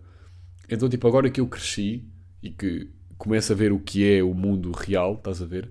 Então, 0.69 0.89
tipo, 0.89 1.07
agora 1.07 1.31
que 1.31 1.41
eu 1.41 1.47
cresci 1.47 2.05
e 2.43 2.51
que 2.51 2.91
começo 3.19 3.53
a 3.53 3.57
ver 3.57 3.73
o 3.73 3.79
que 3.79 4.11
é 4.11 4.23
o 4.23 4.35
mundo 4.35 4.73
real, 4.73 5.15
estás 5.15 5.41
a 5.41 5.47
ver? 5.47 5.71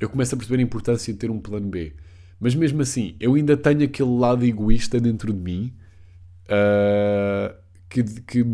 Eu 0.00 0.08
começo 0.08 0.34
a 0.34 0.38
perceber 0.38 0.60
a 0.60 0.64
importância 0.64 1.12
de 1.12 1.18
ter 1.18 1.30
um 1.30 1.40
plano 1.40 1.68
B. 1.68 1.94
Mas 2.40 2.54
mesmo 2.54 2.82
assim, 2.82 3.14
eu 3.20 3.34
ainda 3.34 3.56
tenho 3.56 3.84
aquele 3.84 4.10
lado 4.10 4.44
egoísta 4.44 5.00
dentro 5.00 5.32
de 5.32 5.38
mim 5.38 5.72
uh, 6.46 7.54
que, 7.88 8.02
que, 8.02 8.44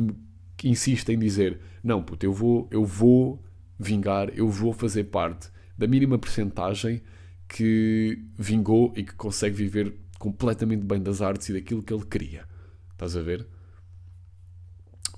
que, 0.56 0.68
insiste 0.68 1.08
em 1.10 1.18
dizer: 1.18 1.58
não, 1.82 2.02
puto, 2.02 2.26
eu 2.26 2.32
vou, 2.32 2.68
eu 2.70 2.84
vou 2.84 3.42
vingar, 3.78 4.30
eu 4.36 4.48
vou 4.48 4.72
fazer 4.72 5.04
parte 5.04 5.48
da 5.76 5.86
mínima 5.86 6.18
percentagem 6.18 7.00
que 7.48 8.22
vingou 8.36 8.92
e 8.94 9.04
que 9.04 9.14
consegue 9.14 9.56
viver 9.56 9.94
completamente 10.18 10.84
bem 10.84 11.00
das 11.00 11.22
artes 11.22 11.48
e 11.48 11.52
daquilo 11.52 11.82
que 11.82 11.92
ele 11.92 12.04
queria. 12.04 12.44
Estás 12.92 13.16
a 13.16 13.22
ver? 13.22 13.46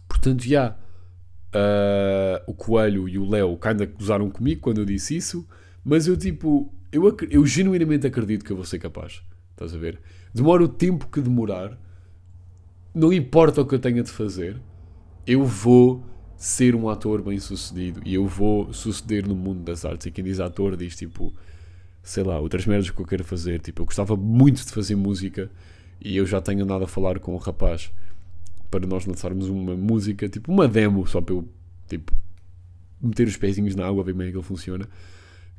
Portanto, 0.08 0.42
já. 0.42 0.76
Uh, 1.52 2.38
o 2.46 2.54
Coelho 2.54 3.08
e 3.08 3.18
o 3.18 3.28
Léo 3.28 3.58
ainda 3.62 3.84
gozaram 3.84 4.30
comigo 4.30 4.60
quando 4.60 4.78
eu 4.78 4.84
disse 4.84 5.16
isso, 5.16 5.44
mas 5.84 6.06
eu 6.06 6.16
tipo, 6.16 6.72
eu, 6.92 7.16
eu 7.28 7.44
genuinamente 7.44 8.06
acredito 8.06 8.44
que 8.44 8.52
eu 8.52 8.56
vou 8.56 8.64
ser 8.64 8.78
capaz. 8.78 9.20
Estás 9.50 9.74
a 9.74 9.78
ver? 9.78 10.00
Demora 10.32 10.62
o 10.62 10.68
tempo 10.68 11.08
que 11.08 11.20
demorar, 11.20 11.76
não 12.94 13.12
importa 13.12 13.60
o 13.60 13.66
que 13.66 13.74
eu 13.74 13.80
tenha 13.80 14.02
de 14.02 14.10
fazer, 14.10 14.60
eu 15.26 15.44
vou 15.44 16.04
ser 16.36 16.74
um 16.74 16.88
ator 16.88 17.20
bem 17.20 17.38
sucedido 17.38 18.00
e 18.04 18.14
eu 18.14 18.26
vou 18.26 18.72
suceder 18.72 19.26
no 19.26 19.34
mundo 19.34 19.62
das 19.62 19.84
artes. 19.84 20.06
E 20.06 20.10
quem 20.10 20.24
diz 20.24 20.40
ator 20.40 20.76
diz 20.76 20.96
tipo, 20.96 21.34
sei 22.02 22.22
lá, 22.22 22.38
outras 22.38 22.66
merdas 22.66 22.90
que 22.90 23.00
eu 23.00 23.06
quero 23.06 23.24
fazer. 23.24 23.60
Tipo, 23.60 23.82
eu 23.82 23.86
gostava 23.86 24.16
muito 24.16 24.64
de 24.64 24.72
fazer 24.72 24.96
música 24.96 25.50
e 26.00 26.16
eu 26.16 26.26
já 26.26 26.40
tenho 26.40 26.64
andado 26.64 26.84
a 26.84 26.88
falar 26.88 27.18
com 27.18 27.32
o 27.32 27.34
um 27.34 27.38
rapaz 27.38 27.92
para 28.70 28.86
nós 28.86 29.04
lançarmos 29.04 29.48
uma 29.48 29.76
música, 29.76 30.28
tipo 30.28 30.52
uma 30.52 30.68
demo, 30.68 31.06
só 31.06 31.20
para 31.20 31.34
eu 31.34 31.48
tipo, 31.88 32.12
meter 33.00 33.26
os 33.26 33.36
pezinhos 33.36 33.74
na 33.74 33.86
água, 33.86 34.04
ver 34.04 34.12
como 34.12 34.22
é 34.22 34.30
que 34.30 34.36
ele 34.36 34.42
funciona. 34.42 34.88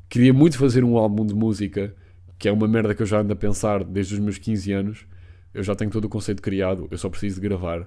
Queria 0.08 0.32
muito 0.32 0.58
fazer 0.58 0.84
um 0.84 0.96
álbum 0.96 1.24
de 1.24 1.34
música, 1.34 1.94
que 2.38 2.48
é 2.48 2.52
uma 2.52 2.66
merda 2.66 2.94
que 2.94 3.02
eu 3.02 3.06
já 3.06 3.20
ando 3.20 3.32
a 3.32 3.36
pensar 3.36 3.84
desde 3.84 4.14
os 4.14 4.20
meus 4.20 4.38
15 4.38 4.72
anos. 4.72 5.06
Eu 5.54 5.62
já 5.62 5.74
tenho 5.74 5.90
todo 5.90 6.06
o 6.06 6.08
conceito 6.08 6.42
criado, 6.42 6.88
eu 6.90 6.98
só 6.98 7.08
preciso 7.08 7.40
de 7.40 7.48
gravar. 7.48 7.86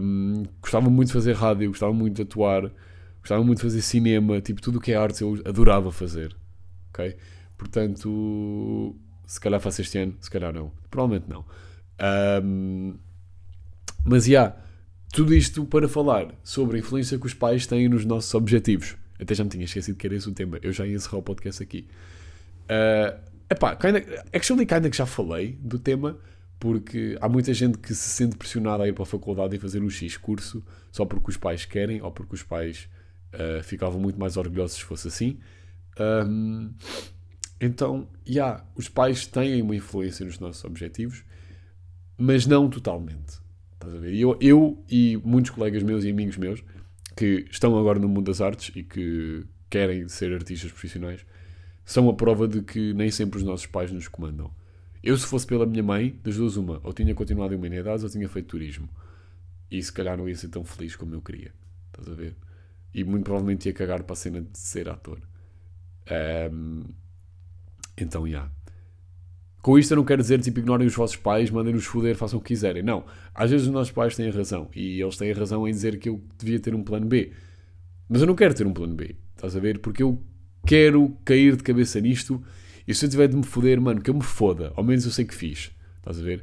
Um, 0.00 0.44
gostava 0.60 0.90
muito 0.90 1.08
de 1.08 1.14
fazer 1.14 1.34
rádio, 1.34 1.68
gostava 1.68 1.92
muito 1.92 2.16
de 2.16 2.22
atuar, 2.22 2.70
gostava 3.20 3.42
muito 3.42 3.58
de 3.58 3.62
fazer 3.62 3.82
cinema, 3.82 4.40
tipo, 4.40 4.60
tudo 4.60 4.78
o 4.78 4.80
que 4.80 4.92
é 4.92 4.96
arte 4.96 5.22
eu 5.22 5.40
adorava 5.44 5.90
fazer. 5.92 6.36
Ok? 6.90 7.16
Portanto, 7.56 8.96
se 9.26 9.40
calhar 9.40 9.60
faço 9.60 9.80
este 9.80 9.98
ano, 9.98 10.16
se 10.20 10.30
calhar 10.30 10.52
não. 10.52 10.72
Provavelmente 10.90 11.28
não. 11.28 11.44
Um, 12.42 12.98
mas, 14.04 14.24
já, 14.24 14.30
yeah, 14.30 14.56
tudo 15.12 15.34
isto 15.34 15.64
para 15.66 15.88
falar 15.88 16.34
sobre 16.42 16.76
a 16.76 16.80
influência 16.80 17.18
que 17.18 17.26
os 17.26 17.34
pais 17.34 17.66
têm 17.66 17.88
nos 17.88 18.04
nossos 18.04 18.32
objetivos. 18.34 18.96
Até 19.20 19.34
já 19.34 19.44
me 19.44 19.50
tinha 19.50 19.64
esquecido 19.64 19.96
que 19.96 20.06
era 20.06 20.16
esse 20.16 20.28
o 20.28 20.32
tema. 20.32 20.58
Eu 20.62 20.72
já 20.72 20.86
ia 20.86 20.94
encerrar 20.94 21.18
o 21.18 21.22
podcast 21.22 21.62
aqui. 21.62 21.86
Uh, 22.64 23.20
epá, 23.50 23.76
kinda, 23.76 24.02
actually, 24.32 24.64
que 24.64 24.96
já 24.96 25.04
falei 25.04 25.58
do 25.60 25.78
tema, 25.78 26.18
porque 26.58 27.16
há 27.20 27.28
muita 27.28 27.52
gente 27.52 27.78
que 27.78 27.94
se 27.94 28.08
sente 28.08 28.36
pressionada 28.36 28.84
a 28.84 28.88
ir 28.88 28.92
para 28.92 29.02
a 29.02 29.06
faculdade 29.06 29.56
e 29.56 29.58
fazer 29.58 29.82
um 29.82 29.90
X 29.90 30.16
curso 30.16 30.64
só 30.90 31.04
porque 31.04 31.30
os 31.30 31.36
pais 31.36 31.64
querem 31.64 32.00
ou 32.00 32.10
porque 32.10 32.34
os 32.34 32.42
pais 32.42 32.88
uh, 33.34 33.62
ficavam 33.62 34.00
muito 34.00 34.18
mais 34.18 34.36
orgulhosos 34.36 34.76
se 34.76 34.84
fosse 34.84 35.08
assim. 35.08 35.38
Um, 36.00 36.72
então, 37.60 38.08
já, 38.24 38.32
yeah, 38.32 38.66
os 38.74 38.88
pais 38.88 39.26
têm 39.26 39.60
uma 39.60 39.76
influência 39.76 40.24
nos 40.24 40.38
nossos 40.38 40.64
objetivos, 40.64 41.24
mas 42.16 42.46
não 42.46 42.70
totalmente. 42.70 43.38
Estás 43.74 43.94
a 43.94 43.98
ver? 43.98 44.14
Eu, 44.14 44.36
eu 44.40 44.82
e 44.90 45.18
muitos 45.24 45.50
colegas 45.50 45.82
meus 45.82 46.04
e 46.04 46.10
amigos 46.10 46.36
meus 46.36 46.64
que 47.16 47.46
estão 47.50 47.78
agora 47.78 47.98
no 47.98 48.08
mundo 48.08 48.26
das 48.26 48.40
artes 48.40 48.74
e 48.74 48.82
que 48.82 49.44
querem 49.68 50.08
ser 50.08 50.32
artistas 50.32 50.70
profissionais 50.70 51.24
são 51.84 52.08
a 52.08 52.14
prova 52.14 52.46
de 52.48 52.62
que 52.62 52.94
nem 52.94 53.10
sempre 53.10 53.38
os 53.38 53.44
nossos 53.44 53.66
pais 53.66 53.90
nos 53.90 54.08
comandam. 54.08 54.50
Eu, 55.02 55.16
se 55.16 55.26
fosse 55.26 55.46
pela 55.46 55.66
minha 55.66 55.82
mãe, 55.82 56.18
das 56.22 56.36
duas, 56.36 56.56
uma, 56.56 56.80
ou 56.82 56.92
tinha 56.92 57.14
continuado 57.14 57.54
em 57.54 57.56
humanidades 57.56 58.04
ou 58.04 58.10
tinha 58.10 58.28
feito 58.28 58.48
turismo. 58.48 58.88
E 59.70 59.82
se 59.82 59.92
calhar 59.92 60.16
não 60.16 60.28
ia 60.28 60.36
ser 60.36 60.48
tão 60.48 60.62
feliz 60.64 60.94
como 60.94 61.14
eu 61.14 61.22
queria. 61.22 61.52
Estás 61.86 62.08
a 62.08 62.14
ver? 62.14 62.36
E 62.92 63.02
muito 63.02 63.24
provavelmente 63.24 63.66
ia 63.66 63.72
cagar 63.72 64.02
para 64.02 64.12
a 64.12 64.16
cena 64.16 64.42
de 64.42 64.58
ser 64.58 64.88
ator. 64.88 65.20
Um, 66.10 66.84
então, 67.96 68.26
já. 68.26 68.38
Yeah. 68.38 68.52
Com 69.62 69.78
isto 69.78 69.92
eu 69.92 69.96
não 69.96 70.04
quero 70.04 70.22
dizer, 70.22 70.40
tipo, 70.40 70.58
ignorem 70.58 70.86
os 70.86 70.94
vossos 70.94 71.16
pais, 71.16 71.50
mandem-nos 71.50 71.84
foder, 71.84 72.16
façam 72.16 72.38
o 72.38 72.42
que 72.42 72.48
quiserem. 72.48 72.82
Não. 72.82 73.04
Às 73.34 73.50
vezes 73.50 73.66
os 73.66 73.72
nossos 73.72 73.92
pais 73.92 74.16
têm 74.16 74.30
razão. 74.30 74.70
E 74.74 75.00
eles 75.00 75.16
têm 75.16 75.32
razão 75.32 75.68
em 75.68 75.70
dizer 75.70 75.98
que 75.98 76.08
eu 76.08 76.20
devia 76.38 76.58
ter 76.58 76.74
um 76.74 76.82
plano 76.82 77.06
B. 77.06 77.32
Mas 78.08 78.22
eu 78.22 78.26
não 78.26 78.34
quero 78.34 78.54
ter 78.54 78.66
um 78.66 78.72
plano 78.72 78.94
B. 78.94 79.16
Estás 79.36 79.54
a 79.54 79.60
ver? 79.60 79.78
Porque 79.78 80.02
eu 80.02 80.18
quero 80.66 81.14
cair 81.24 81.56
de 81.56 81.62
cabeça 81.62 82.00
nisto. 82.00 82.42
E 82.88 82.94
se 82.94 83.04
eu 83.04 83.10
tiver 83.10 83.28
de 83.28 83.36
me 83.36 83.42
foder, 83.42 83.80
mano, 83.80 84.00
que 84.00 84.08
eu 84.08 84.14
me 84.14 84.22
foda. 84.22 84.72
Ao 84.74 84.82
menos 84.82 85.04
eu 85.04 85.10
sei 85.10 85.26
que 85.26 85.34
fiz. 85.34 85.70
Estás 85.98 86.18
a 86.18 86.22
ver? 86.22 86.42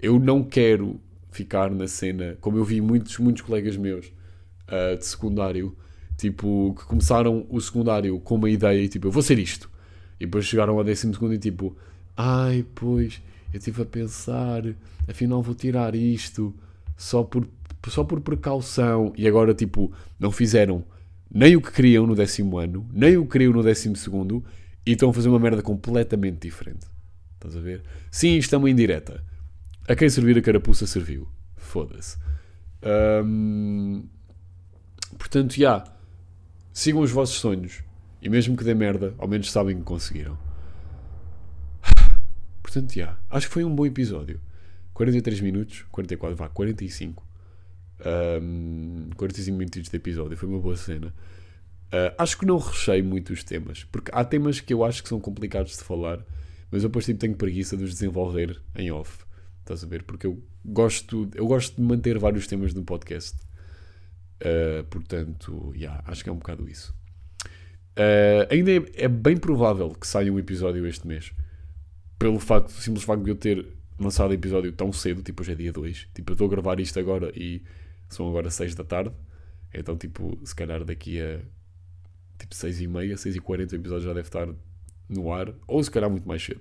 Eu 0.00 0.18
não 0.18 0.42
quero 0.42 1.00
ficar 1.30 1.70
na 1.70 1.86
cena, 1.86 2.36
como 2.40 2.56
eu 2.56 2.64
vi 2.64 2.80
muitos, 2.80 3.18
muitos 3.18 3.42
colegas 3.42 3.76
meus 3.76 4.06
uh, 4.06 4.96
de 4.96 5.04
secundário, 5.04 5.76
tipo, 6.16 6.74
que 6.78 6.84
começaram 6.84 7.46
o 7.48 7.60
secundário 7.60 8.18
com 8.20 8.36
uma 8.36 8.50
ideia 8.50 8.86
tipo, 8.88 9.06
eu 9.06 9.10
vou 9.10 9.22
ser 9.22 9.38
isto. 9.38 9.70
E 10.18 10.26
depois 10.26 10.46
chegaram 10.46 10.78
ao 10.78 10.84
décimo 10.84 11.12
segundo 11.12 11.34
e 11.34 11.38
tipo, 11.38 11.76
ai, 12.16 12.64
pois, 12.74 13.20
eu 13.52 13.58
estive 13.58 13.82
a 13.82 13.86
pensar, 13.86 14.62
afinal 15.08 15.42
vou 15.42 15.54
tirar 15.54 15.94
isto 15.94 16.54
só 16.96 17.22
por, 17.22 17.48
só 17.88 18.04
por 18.04 18.20
precaução. 18.20 19.12
E 19.16 19.26
agora, 19.26 19.54
tipo, 19.54 19.92
não 20.18 20.30
fizeram 20.30 20.84
nem 21.30 21.56
o 21.56 21.60
que 21.60 21.72
queriam 21.72 22.06
no 22.06 22.14
décimo 22.14 22.58
ano, 22.58 22.88
nem 22.92 23.16
o 23.16 23.24
que 23.24 23.32
queriam 23.32 23.52
no 23.52 23.62
décimo 23.62 23.96
segundo, 23.96 24.44
e 24.86 24.92
estão 24.92 25.10
a 25.10 25.12
fazer 25.12 25.28
uma 25.28 25.38
merda 25.38 25.62
completamente 25.62 26.46
diferente. 26.46 26.86
Estás 27.34 27.56
a 27.56 27.60
ver? 27.60 27.82
Sim, 28.10 28.36
isto 28.36 28.54
é 28.54 28.58
uma 28.58 28.70
indireta. 28.70 29.24
A 29.88 29.94
quem 29.94 30.08
servir 30.08 30.38
a 30.38 30.42
carapuça 30.42 30.86
serviu. 30.86 31.28
Foda-se. 31.56 32.16
Portanto, 35.18 35.54
já. 35.54 35.58
Yeah, 35.58 35.93
sigam 36.74 37.00
os 37.00 37.12
vossos 37.12 37.36
sonhos. 37.36 37.82
E 38.20 38.28
mesmo 38.28 38.56
que 38.56 38.64
dê 38.64 38.74
merda, 38.74 39.14
ao 39.16 39.28
menos 39.28 39.50
sabem 39.50 39.78
que 39.78 39.84
conseguiram. 39.84 40.36
Portanto, 42.62 42.92
já. 42.92 43.16
Acho 43.30 43.46
que 43.46 43.54
foi 43.54 43.64
um 43.64 43.74
bom 43.74 43.86
episódio. 43.86 44.40
43 44.92 45.40
minutos, 45.40 45.84
44, 45.90 46.36
vá, 46.36 46.48
45. 46.48 47.24
Um, 48.42 49.08
45 49.16 49.56
minutos 49.56 49.88
de 49.88 49.96
episódio, 49.96 50.36
foi 50.36 50.48
uma 50.48 50.58
boa 50.58 50.76
cena. 50.76 51.14
Uh, 51.86 52.14
acho 52.18 52.38
que 52.38 52.46
não 52.46 52.58
rechei 52.58 53.02
muito 53.02 53.32
os 53.32 53.44
temas, 53.44 53.84
porque 53.84 54.10
há 54.12 54.24
temas 54.24 54.58
que 54.58 54.74
eu 54.74 54.84
acho 54.84 55.02
que 55.02 55.08
são 55.08 55.20
complicados 55.20 55.76
de 55.76 55.84
falar, 55.84 56.18
mas 56.70 56.82
eu 56.82 56.88
depois 56.88 57.04
tipo, 57.04 57.20
tenho 57.20 57.36
preguiça 57.36 57.76
de 57.76 57.84
os 57.84 57.90
desenvolver 57.90 58.60
em 58.74 58.90
off. 58.90 59.24
Estás 59.60 59.84
a 59.84 59.86
ver? 59.86 60.02
Porque 60.02 60.26
eu 60.26 60.42
gosto, 60.64 61.28
eu 61.34 61.46
gosto 61.46 61.76
de 61.76 61.82
manter 61.82 62.18
vários 62.18 62.46
temas 62.46 62.74
no 62.74 62.82
podcast. 62.82 63.38
Uh, 64.40 64.84
portanto, 64.84 65.72
yeah, 65.74 66.02
acho 66.06 66.22
que 66.22 66.30
é 66.30 66.32
um 66.32 66.36
bocado 66.36 66.68
isso. 66.68 66.94
Uh, 67.96 68.50
ainda 68.50 68.72
é, 68.72 69.04
é, 69.04 69.08
bem 69.08 69.36
provável 69.36 69.90
que 69.90 70.06
saia 70.06 70.32
um 70.32 70.38
episódio 70.38 70.86
este 70.86 71.06
mês. 71.06 71.32
Pelo 72.18 72.38
facto, 72.38 72.70
simples 72.70 73.04
facto 73.04 73.22
de 73.22 73.30
eu 73.30 73.36
ter 73.36 73.66
lançado 73.98 74.34
episódio 74.34 74.72
tão 74.72 74.92
cedo, 74.92 75.22
tipo 75.22 75.42
hoje 75.42 75.52
é 75.52 75.54
dia 75.54 75.72
2. 75.72 76.08
Tipo, 76.14 76.32
eu 76.32 76.34
estou 76.34 76.46
a 76.46 76.50
gravar 76.50 76.80
isto 76.80 76.98
agora 76.98 77.32
e 77.36 77.62
são 78.08 78.28
agora 78.28 78.50
6 78.50 78.74
da 78.74 78.84
tarde. 78.84 79.12
Então, 79.72 79.96
tipo, 79.96 80.38
se 80.44 80.54
calhar 80.54 80.84
daqui 80.84 81.20
a 81.20 81.40
tipo 82.38 82.54
6 82.54 82.80
e 82.80 82.86
meia, 82.86 83.16
6 83.16 83.36
e 83.36 83.40
40 83.40 83.74
o 83.74 83.78
episódio 83.78 84.06
já 84.06 84.12
deve 84.12 84.28
estar 84.28 84.48
no 85.08 85.32
ar, 85.32 85.52
ou 85.66 85.82
se 85.82 85.90
calhar 85.90 86.10
muito 86.10 86.26
mais 86.26 86.42
cedo. 86.42 86.60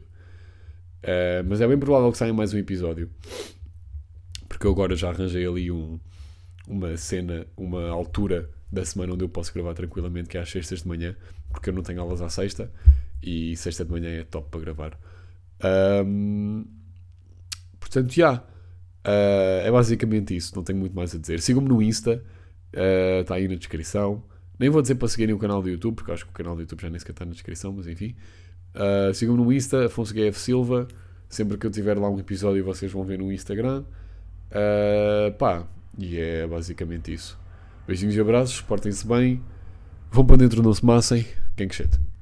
Uh, 1.03 1.43
mas 1.47 1.59
é 1.61 1.67
bem 1.67 1.77
provável 1.77 2.11
que 2.11 2.17
saia 2.17 2.33
mais 2.33 2.53
um 2.53 2.57
episódio. 2.57 3.09
Porque 4.47 4.67
eu 4.67 4.71
agora 4.71 4.95
já 4.95 5.09
arranjei 5.09 5.45
ali 5.45 5.71
um, 5.71 5.99
uma 6.67 6.95
cena, 6.97 7.45
uma 7.57 7.89
altura 7.89 8.49
da 8.71 8.83
semana 8.83 9.13
onde 9.13 9.23
eu 9.23 9.29
posso 9.29 9.53
gravar 9.53 9.73
tranquilamente, 9.73 10.29
que 10.29 10.37
é 10.37 10.41
às 10.41 10.49
sextas 10.49 10.81
de 10.81 10.87
manhã, 10.87 11.15
porque 11.49 11.69
eu 11.69 11.73
não 11.73 11.83
tenho 11.83 12.01
aulas 12.01 12.21
à 12.21 12.29
sexta 12.29 12.71
e 13.21 13.55
sexta 13.55 13.85
de 13.85 13.91
manhã 13.91 14.09
é 14.09 14.23
top 14.23 14.49
para 14.49 14.59
gravar. 14.59 14.99
Um, 16.05 16.65
portanto, 17.79 18.11
já. 18.11 18.43
Uh, 19.05 19.59
é 19.65 19.71
basicamente 19.71 20.35
isso, 20.35 20.55
não 20.55 20.63
tenho 20.63 20.79
muito 20.79 20.95
mais 20.95 21.13
a 21.13 21.17
dizer. 21.17 21.41
Sigam-me 21.41 21.67
no 21.67 21.81
Insta, 21.81 22.23
está 23.21 23.33
uh, 23.33 23.37
aí 23.37 23.47
na 23.47 23.55
descrição. 23.55 24.23
Nem 24.57 24.69
vou 24.69 24.81
dizer 24.81 24.95
para 24.95 25.07
seguirem 25.07 25.33
o 25.35 25.39
canal 25.39 25.61
do 25.61 25.69
YouTube, 25.69 25.95
porque 25.95 26.11
acho 26.11 26.25
que 26.25 26.31
o 26.31 26.33
canal 26.33 26.55
do 26.55 26.61
YouTube 26.61 26.81
já 26.81 26.89
nem 26.89 26.99
sequer 26.99 27.11
está 27.11 27.25
na 27.25 27.31
descrição, 27.31 27.73
mas 27.73 27.87
enfim. 27.87 28.15
Uh, 28.73 29.13
Sigam-me 29.13 29.43
no 29.43 29.51
Insta, 29.51 29.85
Afonso 29.85 30.13
GF 30.13 30.39
Silva. 30.39 30.87
Sempre 31.27 31.57
que 31.57 31.65
eu 31.65 31.71
tiver 31.71 31.97
lá 31.97 32.09
um 32.09 32.19
episódio, 32.19 32.63
vocês 32.63 32.91
vão 32.91 33.03
ver 33.03 33.19
no 33.19 33.31
Instagram. 33.31 33.83
Uh, 34.51 35.33
pá, 35.37 35.67
e 35.97 36.17
é 36.19 36.47
basicamente 36.47 37.13
isso. 37.13 37.39
Beijinhos 37.87 38.15
e 38.15 38.21
abraços, 38.21 38.61
portem-se 38.61 39.05
bem. 39.05 39.41
Vão 40.11 40.25
para 40.25 40.37
dentro, 40.37 40.63
não 40.63 40.73
se 40.73 40.85
massem. 40.85 41.25
Quem 41.55 41.67
que 41.67 42.12